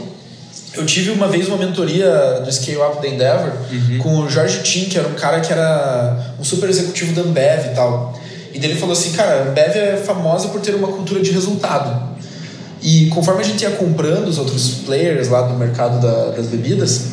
eu 0.77 0.85
tive 0.87 1.11
uma 1.11 1.29
vez 1.29 1.47
uma 1.47 1.57
mentoria 1.57 2.41
do 2.45 2.51
Scale 2.51 2.79
Up 2.79 3.03
da 3.03 3.09
Endeavor 3.09 3.53
uhum. 3.71 3.99
com 3.99 4.19
o 4.21 4.31
Jorge 4.31 4.63
Tim, 4.63 4.87
que 4.87 4.99
era 4.99 5.07
um 5.07 5.15
cara 5.15 5.41
que 5.41 5.53
era 5.53 6.35
um 6.39 6.45
super 6.45 6.69
executivo 6.69 7.13
da 7.13 7.23
Ambev 7.23 7.67
e 7.67 7.75
tal. 7.75 8.19
E 8.55 8.59
dele 8.59 8.77
falou 8.77 8.93
assim, 8.93 9.13
cara, 9.13 9.43
a 9.43 9.43
Ambev 9.49 9.77
é 9.77 9.97
famosa 9.97 10.49
por 10.49 10.61
ter 10.61 10.77
uma 10.77 10.89
cultura 10.89 11.21
de 11.21 11.33
resultado. 11.33 12.15
E 12.81 13.07
conforme 13.07 13.41
a 13.41 13.45
gente 13.45 13.63
ia 13.63 13.73
comprando 13.73 14.29
os 14.29 14.39
outros 14.39 14.83
players 14.87 15.29
lá 15.29 15.43
do 15.43 15.55
mercado 15.55 16.01
da, 16.01 16.31
das 16.31 16.47
bebidas, 16.47 17.07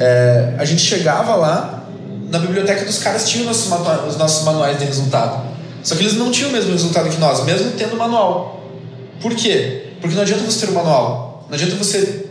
é, 0.00 0.54
a 0.56 0.64
gente 0.64 0.80
chegava 0.80 1.34
lá, 1.34 1.84
na 2.30 2.38
biblioteca 2.38 2.84
dos 2.84 2.98
caras 2.98 3.28
tinham 3.28 3.46
nossos 3.46 3.70
os 4.08 4.16
nossos 4.16 4.44
manuais 4.44 4.78
de 4.78 4.86
resultado. 4.86 5.46
Só 5.82 5.94
que 5.94 6.02
eles 6.02 6.14
não 6.14 6.30
tinham 6.30 6.50
o 6.50 6.52
mesmo 6.52 6.72
resultado 6.72 7.10
que 7.10 7.18
nós, 7.18 7.44
mesmo 7.44 7.72
tendo 7.72 7.96
manual. 7.96 8.62
Por 9.20 9.34
quê? 9.34 9.88
Porque 10.00 10.14
não 10.14 10.22
adianta 10.22 10.44
você 10.44 10.66
ter 10.66 10.72
um 10.72 10.74
manual. 10.74 11.46
Não 11.48 11.54
adianta 11.54 11.76
você 11.76 12.26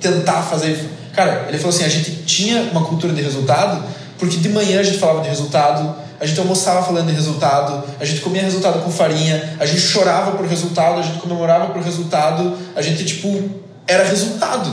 tentar 0.00 0.42
fazer. 0.42 0.78
Cara, 1.14 1.46
ele 1.48 1.58
falou 1.58 1.74
assim: 1.74 1.84
a 1.84 1.88
gente 1.88 2.10
tinha 2.24 2.62
uma 2.72 2.84
cultura 2.84 3.12
de 3.12 3.22
resultado, 3.22 3.84
porque 4.18 4.36
de 4.36 4.48
manhã 4.48 4.80
a 4.80 4.82
gente 4.82 4.98
falava 4.98 5.20
de 5.22 5.28
resultado, 5.28 5.94
a 6.20 6.26
gente 6.26 6.38
almoçava 6.38 6.84
falando 6.84 7.06
de 7.08 7.12
resultado, 7.12 7.84
a 7.98 8.04
gente 8.04 8.20
comia 8.20 8.42
resultado 8.42 8.82
com 8.82 8.90
farinha, 8.90 9.56
a 9.58 9.66
gente 9.66 9.80
chorava 9.80 10.32
por 10.32 10.46
resultado, 10.46 11.00
a 11.00 11.02
gente 11.02 11.18
comemorava 11.18 11.72
por 11.72 11.82
resultado, 11.82 12.56
a 12.74 12.82
gente, 12.82 13.04
tipo, 13.04 13.50
era 13.86 14.04
resultado. 14.04 14.70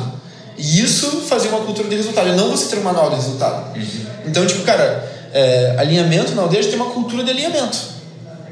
E 0.57 0.81
isso 0.81 1.21
fazia 1.21 1.49
uma 1.49 1.61
cultura 1.61 1.89
de 1.89 1.95
resultado, 1.95 2.29
e 2.29 2.33
não 2.33 2.51
você 2.51 2.67
ter 2.67 2.79
um 2.79 2.83
manual 2.83 3.09
de 3.09 3.15
resultado. 3.15 3.75
Uhum. 3.75 4.05
Então, 4.27 4.45
tipo, 4.45 4.63
cara, 4.63 5.09
é, 5.33 5.75
alinhamento 5.77 6.33
na 6.33 6.43
aldeia 6.43 6.59
a 6.59 6.63
gente 6.63 6.71
tem 6.73 6.81
uma 6.81 6.91
cultura 6.91 7.23
de 7.23 7.31
alinhamento. 7.31 7.77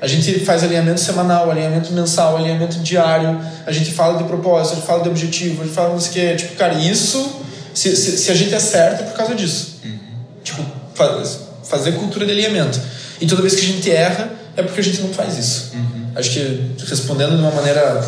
A 0.02 0.08
gente 0.08 0.40
faz 0.40 0.64
alinhamento 0.64 1.00
semanal, 1.00 1.52
alinhamento 1.52 1.92
mensal, 1.92 2.38
alinhamento 2.38 2.80
diário, 2.80 3.40
a 3.66 3.72
gente 3.72 3.92
fala 3.92 4.18
de 4.18 4.24
propósito, 4.24 4.74
a 4.74 4.76
gente 4.78 4.88
fala 4.88 5.04
de 5.04 5.10
objetivo, 5.10 5.62
a 5.62 5.66
gente 5.66 5.76
fala 5.76 5.90
não 5.90 6.00
sei 6.00 6.34
o 6.34 6.38
Tipo, 6.38 6.56
cara, 6.56 6.74
isso, 6.76 7.42
se, 7.74 7.96
se, 7.96 8.18
se, 8.18 8.32
a 8.32 8.36
gente 8.36 8.56
acerta 8.56 9.04
é 9.04 9.06
por 9.08 9.14
causa 9.16 9.36
disso. 9.36 9.80
Uhum. 9.84 10.00
Tipo, 10.44 10.66
faz, 10.96 11.49
fazer 11.70 11.94
cultura 11.94 12.26
de 12.26 12.32
alinhamento. 12.32 12.80
E 13.22 13.28
toda 13.28 13.42
vez 13.42 13.56
que 13.56 13.62
a 13.62 13.68
gente 13.68 13.92
erra, 13.92 14.32
é 14.56 14.64
porque 14.64 14.80
a 14.80 14.84
gente 14.84 15.02
não 15.02 15.14
faz 15.14 15.38
isso. 15.38 15.72
Uhum. 15.74 16.08
Acho 16.16 16.32
que 16.32 16.72
respondendo 16.88 17.36
de 17.36 17.42
uma 17.42 17.52
maneira. 17.52 18.04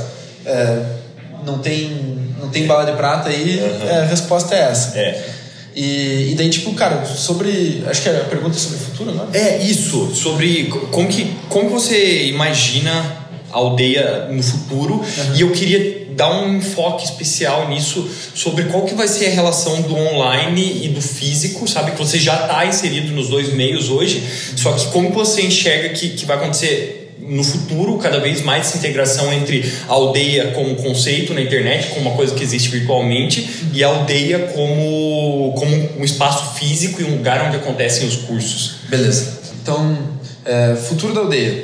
É, 0.45 0.83
não, 1.45 1.59
tem, 1.59 2.33
não 2.39 2.49
tem 2.49 2.65
bala 2.65 2.89
de 2.89 2.97
prata 2.97 3.29
aí, 3.29 3.59
uhum. 3.59 3.89
é, 3.89 4.01
a 4.01 4.05
resposta 4.05 4.55
é 4.55 4.59
essa. 4.59 4.97
É. 4.97 5.29
E, 5.75 6.31
e 6.31 6.35
daí, 6.35 6.49
tipo, 6.49 6.73
cara, 6.73 7.05
sobre. 7.05 7.83
Acho 7.87 8.01
que 8.01 8.09
a 8.09 8.25
pergunta 8.25 8.55
é 8.55 8.59
sobre 8.59 8.77
o 8.77 8.79
futuro, 8.79 9.13
não 9.13 9.27
é? 9.33 9.57
isso, 9.59 10.13
sobre 10.13 10.65
como 10.91 11.07
que, 11.07 11.33
como 11.47 11.69
você 11.69 12.25
imagina 12.25 12.91
a 13.51 13.57
aldeia 13.57 14.27
no 14.29 14.43
futuro. 14.43 14.95
Uhum. 14.95 15.35
E 15.35 15.41
eu 15.41 15.51
queria 15.51 16.00
dar 16.15 16.31
um 16.31 16.57
enfoque 16.57 17.05
especial 17.05 17.69
nisso 17.69 18.09
sobre 18.33 18.65
qual 18.65 18.85
que 18.85 18.93
vai 18.93 19.07
ser 19.07 19.27
a 19.27 19.29
relação 19.31 19.81
do 19.81 19.95
online 19.95 20.85
e 20.85 20.87
do 20.89 21.01
físico, 21.01 21.67
sabe? 21.67 21.91
Que 21.91 21.97
você 21.97 22.19
já 22.19 22.41
está 22.41 22.65
inserido 22.65 23.11
nos 23.11 23.29
dois 23.29 23.53
meios 23.53 23.89
hoje, 23.89 24.23
só 24.55 24.73
que 24.73 24.87
como 24.87 25.11
você 25.11 25.41
enxerga 25.41 25.89
que, 25.89 26.09
que 26.09 26.25
vai 26.25 26.37
acontecer 26.37 27.01
no 27.21 27.43
futuro, 27.43 27.97
cada 27.97 28.19
vez 28.19 28.41
mais 28.41 28.67
essa 28.67 28.77
integração 28.77 29.31
entre 29.31 29.63
a 29.87 29.93
aldeia 29.93 30.51
como 30.51 30.75
conceito 30.75 31.33
na 31.33 31.41
internet, 31.41 31.89
como 31.89 32.09
uma 32.09 32.15
coisa 32.15 32.33
que 32.33 32.43
existe 32.43 32.69
virtualmente, 32.69 33.67
e 33.73 33.83
a 33.83 33.87
aldeia 33.87 34.39
como, 34.53 35.53
como 35.57 35.99
um 35.99 36.03
espaço 36.03 36.55
físico 36.55 37.01
e 37.01 37.05
um 37.05 37.17
lugar 37.17 37.47
onde 37.47 37.57
acontecem 37.57 38.07
os 38.07 38.15
cursos. 38.17 38.75
Beleza. 38.89 39.39
Então, 39.61 39.97
é, 40.43 40.75
futuro 40.75 41.13
da 41.13 41.21
aldeia. 41.21 41.63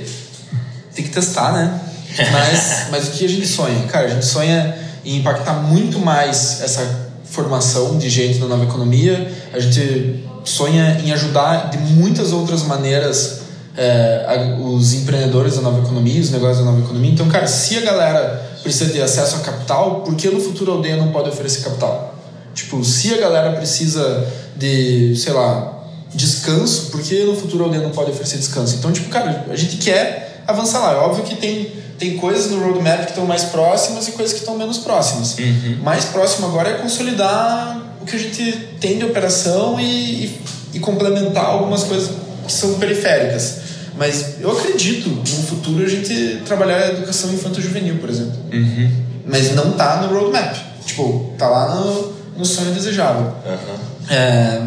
Tem 0.93 1.03
que 1.03 1.11
testar, 1.11 1.51
né? 1.53 1.86
Mas, 2.31 2.87
mas 2.91 3.07
o 3.07 3.11
que 3.11 3.25
a 3.25 3.29
gente 3.29 3.47
sonha? 3.47 3.87
Cara, 3.87 4.07
a 4.07 4.09
gente 4.09 4.25
sonha 4.25 4.77
em 5.05 5.17
impactar 5.17 5.53
muito 5.53 5.99
mais 5.99 6.61
essa 6.61 7.07
formação 7.23 7.97
de 7.97 8.09
gente 8.09 8.39
na 8.39 8.47
nova 8.47 8.63
economia. 8.63 9.31
A 9.53 9.59
gente 9.59 10.25
sonha 10.43 10.99
em 11.03 11.11
ajudar 11.11 11.69
de 11.69 11.77
muitas 11.77 12.31
outras 12.31 12.63
maneiras 12.63 13.41
é, 13.77 14.57
os 14.59 14.93
empreendedores 14.93 15.55
da 15.55 15.61
nova 15.61 15.83
economia, 15.83 16.19
os 16.19 16.31
negócios 16.31 16.59
da 16.59 16.65
nova 16.65 16.83
economia. 16.83 17.11
Então, 17.11 17.27
cara, 17.29 17.45
se 17.45 17.77
a 17.77 17.81
galera 17.81 18.49
precisa 18.63 18.91
ter 18.91 19.01
acesso 19.01 19.35
a 19.37 19.39
capital, 19.39 20.01
por 20.01 20.15
que 20.15 20.27
no 20.29 20.39
futuro 20.39 20.71
a 20.71 20.75
aldeia 20.75 20.97
não 20.97 21.11
pode 21.11 21.29
oferecer 21.29 21.63
capital? 21.63 22.15
Tipo, 22.55 22.83
se 22.83 23.13
a 23.13 23.17
galera 23.17 23.51
precisa 23.51 24.25
de, 24.55 25.15
sei 25.15 25.31
lá, 25.31 25.83
descanso, 26.13 26.89
por 26.89 27.01
que 27.01 27.23
no 27.23 27.35
futuro 27.35 27.63
a 27.63 27.67
aldeia 27.67 27.83
não 27.83 27.91
pode 27.91 28.09
oferecer 28.09 28.37
descanso? 28.37 28.75
Então, 28.77 28.91
tipo, 28.91 29.09
cara, 29.09 29.45
a 29.47 29.55
gente 29.55 29.77
quer 29.77 30.36
avançar 30.47 30.79
lá. 30.79 30.93
É 30.93 30.97
óbvio 30.97 31.23
que 31.23 31.35
tem, 31.35 31.71
tem 31.99 32.17
coisas 32.17 32.49
no 32.49 32.59
roadmap 32.59 33.03
que 33.03 33.09
estão 33.09 33.25
mais 33.25 33.43
próximas 33.45 34.07
e 34.07 34.11
coisas 34.11 34.33
que 34.33 34.39
estão 34.39 34.57
menos 34.57 34.77
próximas. 34.79 35.37
Uhum. 35.37 35.79
Mais 35.83 36.05
próximo 36.05 36.47
agora 36.47 36.69
é 36.69 36.73
consolidar 36.77 37.81
o 38.01 38.05
que 38.05 38.15
a 38.15 38.19
gente 38.19 38.51
tem 38.79 38.97
de 38.97 39.05
operação 39.05 39.79
e, 39.79 40.25
e, 40.25 40.41
e 40.75 40.79
complementar 40.79 41.45
algumas 41.45 41.83
coisas 41.83 42.11
que 42.45 42.51
são 42.51 42.75
periféricas. 42.75 43.67
Mas 43.97 44.39
eu 44.39 44.51
acredito 44.51 45.09
no 45.09 45.43
futuro 45.43 45.83
a 45.83 45.89
gente 45.89 46.41
trabalhar 46.45 46.77
a 46.77 46.87
educação 46.89 47.33
infanto-juvenil, 47.33 47.97
por 47.97 48.09
exemplo. 48.09 48.37
Uhum. 48.53 48.91
Mas 49.25 49.55
não 49.55 49.71
tá 49.71 50.01
no 50.01 50.13
roadmap. 50.13 50.55
Tipo, 50.85 51.33
tá 51.37 51.49
lá 51.49 51.75
no, 51.75 52.13
no 52.37 52.45
sonho 52.45 52.71
desejável. 52.73 53.33
Uhum. 53.45 54.15
É, 54.15 54.61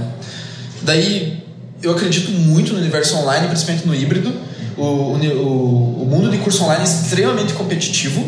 daí, 0.82 1.42
eu 1.80 1.92
acredito 1.92 2.30
muito 2.32 2.72
no 2.72 2.80
universo 2.80 3.16
online, 3.16 3.46
principalmente 3.46 3.86
no 3.86 3.94
híbrido. 3.94 4.34
O, 4.80 5.16
o, 5.16 6.02
o 6.02 6.06
mundo 6.06 6.30
de 6.30 6.38
curso 6.38 6.64
online 6.64 6.82
é 6.82 6.84
extremamente 6.84 7.52
competitivo. 7.52 8.24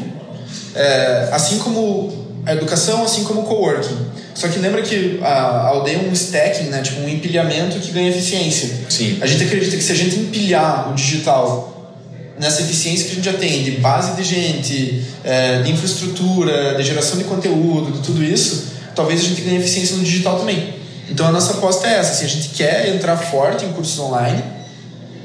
É, 0.75 1.29
assim 1.33 1.59
como 1.59 2.23
a 2.45 2.53
educação, 2.53 3.05
assim 3.05 3.25
como 3.25 3.43
o 3.43 3.45
coworking. 3.45 3.97
Só 4.35 4.49
que 4.49 4.59
lembra 4.59 4.83
que 4.83 5.21
a 5.23 5.69
aldeia 5.69 5.97
é 5.97 6.09
um 6.09 6.13
stacking, 6.13 6.65
né? 6.65 6.81
Tipo 6.83 7.03
um 7.03 7.09
empilhamento 7.09 7.79
que 7.79 7.93
ganha 7.93 8.09
eficiência. 8.09 8.71
Sim. 8.89 9.19
A 9.21 9.27
gente 9.27 9.45
acredita 9.45 9.77
que 9.77 9.83
se 9.83 9.93
a 9.93 9.95
gente 9.95 10.19
empilhar 10.19 10.91
o 10.91 10.95
digital 10.95 11.73
nessa 12.39 12.63
eficiência 12.63 13.07
que 13.07 13.13
a 13.13 13.15
gente 13.17 13.25
já 13.25 13.35
tem 13.35 13.63
de 13.63 13.73
base 13.73 14.17
de 14.17 14.25
gente, 14.25 15.05
é, 15.23 15.63
de 15.63 15.71
infraestrutura, 15.71 16.75
de 16.75 16.83
geração 16.83 17.19
de 17.19 17.25
conteúdo, 17.25 17.93
de 17.93 17.99
tudo 18.01 18.25
isso, 18.25 18.73
talvez 18.97 19.21
a 19.21 19.25
gente 19.25 19.43
ganhe 19.43 19.59
eficiência 19.59 19.97
no 19.97 20.03
digital 20.03 20.39
também. 20.39 20.75
Então 21.09 21.27
a 21.27 21.33
nossa 21.33 21.53
aposta 21.53 21.87
é 21.87 21.99
essa: 21.99 22.13
assim, 22.13 22.25
a 22.25 22.29
gente 22.29 22.49
quer 22.51 22.89
entrar 22.89 23.17
forte 23.17 23.65
em 23.65 23.73
cursos 23.73 23.99
online, 23.99 24.43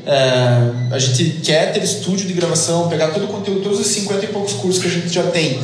é, 0.07 0.95
a 0.95 0.97
gente 0.97 1.41
quer 1.41 1.73
ter 1.73 1.83
estúdio 1.83 2.25
de 2.27 2.33
gravação, 2.33 2.87
pegar 2.87 3.09
todo 3.09 3.25
o 3.25 3.27
conteúdo, 3.27 3.61
todos 3.61 3.79
os 3.79 3.87
50 3.87 4.25
e 4.25 4.27
poucos 4.29 4.53
cursos 4.53 4.81
que 4.81 4.87
a 4.87 4.91
gente 4.91 5.13
já 5.13 5.23
tem 5.23 5.59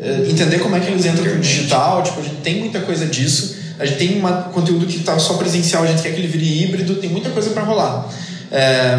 eh, 0.00 0.26
entender 0.28 0.60
como 0.60 0.76
é 0.76 0.80
que 0.80 0.90
eles 0.90 1.04
entram 1.04 1.24
no 1.24 1.40
digital, 1.40 2.02
tipo, 2.02 2.20
a 2.20 2.22
gente 2.22 2.36
tem 2.36 2.60
muita 2.60 2.80
coisa 2.80 3.06
disso. 3.06 3.56
A 3.78 3.86
gente 3.86 3.98
tem 3.98 4.24
um 4.24 4.42
conteúdo 4.52 4.86
que 4.86 4.96
está 4.96 5.18
só 5.18 5.34
presencial, 5.34 5.84
a 5.84 5.86
gente 5.86 6.02
quer 6.02 6.12
que 6.12 6.20
ele 6.20 6.28
vire 6.28 6.62
híbrido, 6.62 6.96
tem 6.96 7.10
muita 7.10 7.30
coisa 7.30 7.50
para 7.50 7.62
rolar. 7.62 8.08
É, 8.50 8.96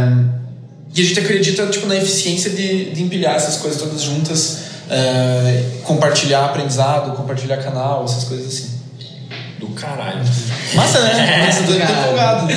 e 0.95 1.01
a 1.01 1.03
gente 1.03 1.19
acredita 1.19 1.65
tipo, 1.67 1.87
na 1.87 1.95
eficiência 1.95 2.49
de, 2.51 2.91
de 2.91 3.03
empilhar 3.03 3.35
essas 3.35 3.57
coisas 3.57 3.79
todas 3.81 4.01
juntas, 4.01 4.59
é, 4.89 5.63
compartilhar 5.83 6.45
aprendizado, 6.45 7.15
compartilhar 7.15 7.57
canal, 7.57 8.05
essas 8.05 8.23
coisas 8.25 8.47
assim. 8.47 8.78
Do 9.59 9.67
caralho. 9.69 10.19
Massa, 10.73 11.01
né? 11.01 11.45
Massa, 11.45 11.63
tô 11.63 11.73
empolgado. 11.73 12.47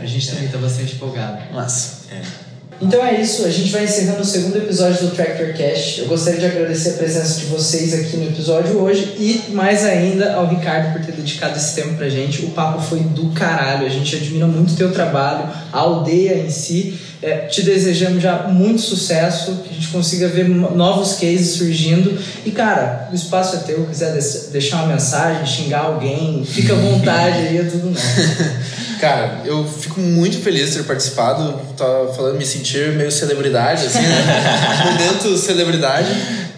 a 0.00 0.06
gente 0.06 0.30
também 0.30 0.48
tá 0.48 0.58
bastante 0.58 0.94
empolgado. 0.94 1.52
Massa. 1.52 2.06
É. 2.12 2.46
Então 2.80 3.02
é 3.04 3.20
isso, 3.20 3.46
a 3.46 3.50
gente 3.50 3.72
vai 3.72 3.84
encerrando 3.84 4.20
o 4.20 4.24
segundo 4.24 4.56
episódio 4.58 5.06
do 5.06 5.14
Tractor 5.14 5.54
Cash. 5.56 5.98
Eu 5.98 6.08
gostaria 6.08 6.38
de 6.38 6.46
agradecer 6.46 6.90
a 6.90 6.92
presença 6.92 7.40
de 7.40 7.46
vocês 7.46 7.94
aqui 7.94 8.18
no 8.18 8.26
episódio 8.26 8.78
hoje 8.78 9.14
e 9.18 9.52
mais 9.52 9.82
ainda 9.82 10.34
ao 10.34 10.46
Ricardo 10.46 10.92
por 10.92 11.04
ter 11.04 11.12
dedicado 11.12 11.56
esse 11.56 11.74
tempo 11.74 11.94
pra 11.94 12.08
gente. 12.10 12.44
O 12.44 12.50
papo 12.50 12.82
foi 12.82 13.00
do 13.00 13.30
caralho, 13.30 13.86
a 13.86 13.88
gente 13.88 14.14
admira 14.14 14.46
muito 14.46 14.74
o 14.74 14.76
teu 14.76 14.92
trabalho, 14.92 15.48
a 15.76 15.80
aldeia 15.80 16.38
em 16.38 16.50
si. 16.50 16.98
É, 17.22 17.46
te 17.46 17.62
desejamos 17.62 18.22
já 18.22 18.46
muito 18.48 18.80
sucesso, 18.80 19.62
que 19.64 19.70
a 19.70 19.72
gente 19.72 19.88
consiga 19.88 20.28
ver 20.28 20.48
novos 20.48 21.14
cases 21.14 21.56
surgindo. 21.56 22.18
E, 22.44 22.50
cara, 22.50 23.08
o 23.10 23.14
espaço 23.14 23.56
é 23.56 23.58
teu, 23.60 23.84
quiser 23.86 24.12
deixar 24.52 24.78
uma 24.78 24.94
mensagem, 24.94 25.44
xingar 25.46 25.86
alguém, 25.86 26.44
fica 26.44 26.72
à 26.72 26.76
vontade 26.76 27.38
aí, 27.38 27.58
é 27.58 27.64
tudo 27.64 27.90
nosso. 27.90 28.06
Cara, 29.00 29.42
eu 29.44 29.66
fico 29.66 30.00
muito 30.00 30.38
feliz 30.38 30.70
de 30.70 30.78
ter 30.78 30.84
participado. 30.84 31.60
Tava 31.76 32.14
falando, 32.14 32.38
me 32.38 32.46
sentir 32.46 32.92
meio 32.92 33.12
celebridade, 33.12 33.84
assim, 33.84 34.00
né? 34.00 34.86
Momento 34.90 35.36
celebridade. 35.36 36.08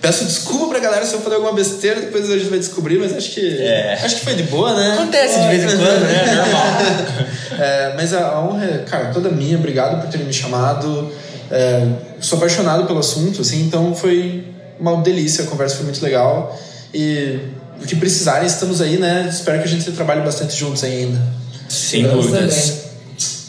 Peço 0.00 0.24
desculpa 0.24 0.68
pra 0.68 0.78
galera 0.78 1.04
se 1.04 1.14
eu 1.14 1.20
falei 1.20 1.36
alguma 1.36 1.54
besteira, 1.54 2.00
depois 2.00 2.30
a 2.30 2.38
gente 2.38 2.48
vai 2.48 2.58
descobrir, 2.58 2.98
mas 2.98 3.12
acho 3.12 3.30
que. 3.30 3.58
É. 3.60 3.98
Acho 4.02 4.16
que 4.16 4.24
foi 4.24 4.34
de 4.34 4.44
boa, 4.44 4.74
né? 4.74 4.94
Acontece 4.94 5.40
de 5.40 5.48
vez 5.48 5.64
em 5.64 5.76
quando, 5.76 6.00
né? 6.00 6.34
Normal. 6.36 7.58
é, 7.58 7.92
mas 7.96 8.14
a 8.14 8.40
honra 8.40 8.64
é, 8.64 8.78
cara, 8.88 9.06
toda 9.12 9.28
minha. 9.28 9.56
Obrigado 9.56 10.00
por 10.00 10.10
terem 10.10 10.26
me 10.26 10.32
chamado. 10.32 11.12
É, 11.50 11.86
sou 12.20 12.36
apaixonado 12.36 12.86
pelo 12.86 13.00
assunto, 13.00 13.40
assim, 13.40 13.62
então 13.62 13.94
foi 13.94 14.44
uma 14.78 15.00
delícia, 15.02 15.44
a 15.44 15.46
conversa 15.48 15.76
foi 15.76 15.86
muito 15.86 16.02
legal. 16.02 16.56
E 16.94 17.40
o 17.82 17.86
que 17.86 17.96
precisarem, 17.96 18.46
estamos 18.46 18.80
aí, 18.80 18.98
né? 18.98 19.26
Espero 19.28 19.58
que 19.58 19.64
a 19.64 19.68
gente 19.68 19.90
trabalhe 19.92 20.20
bastante 20.20 20.54
juntos 20.54 20.84
ainda. 20.84 21.20
Sem 21.68 22.06
dúvidas. 22.08 22.84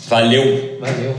Valeu. 0.07 0.79
Valeu. 0.79 1.15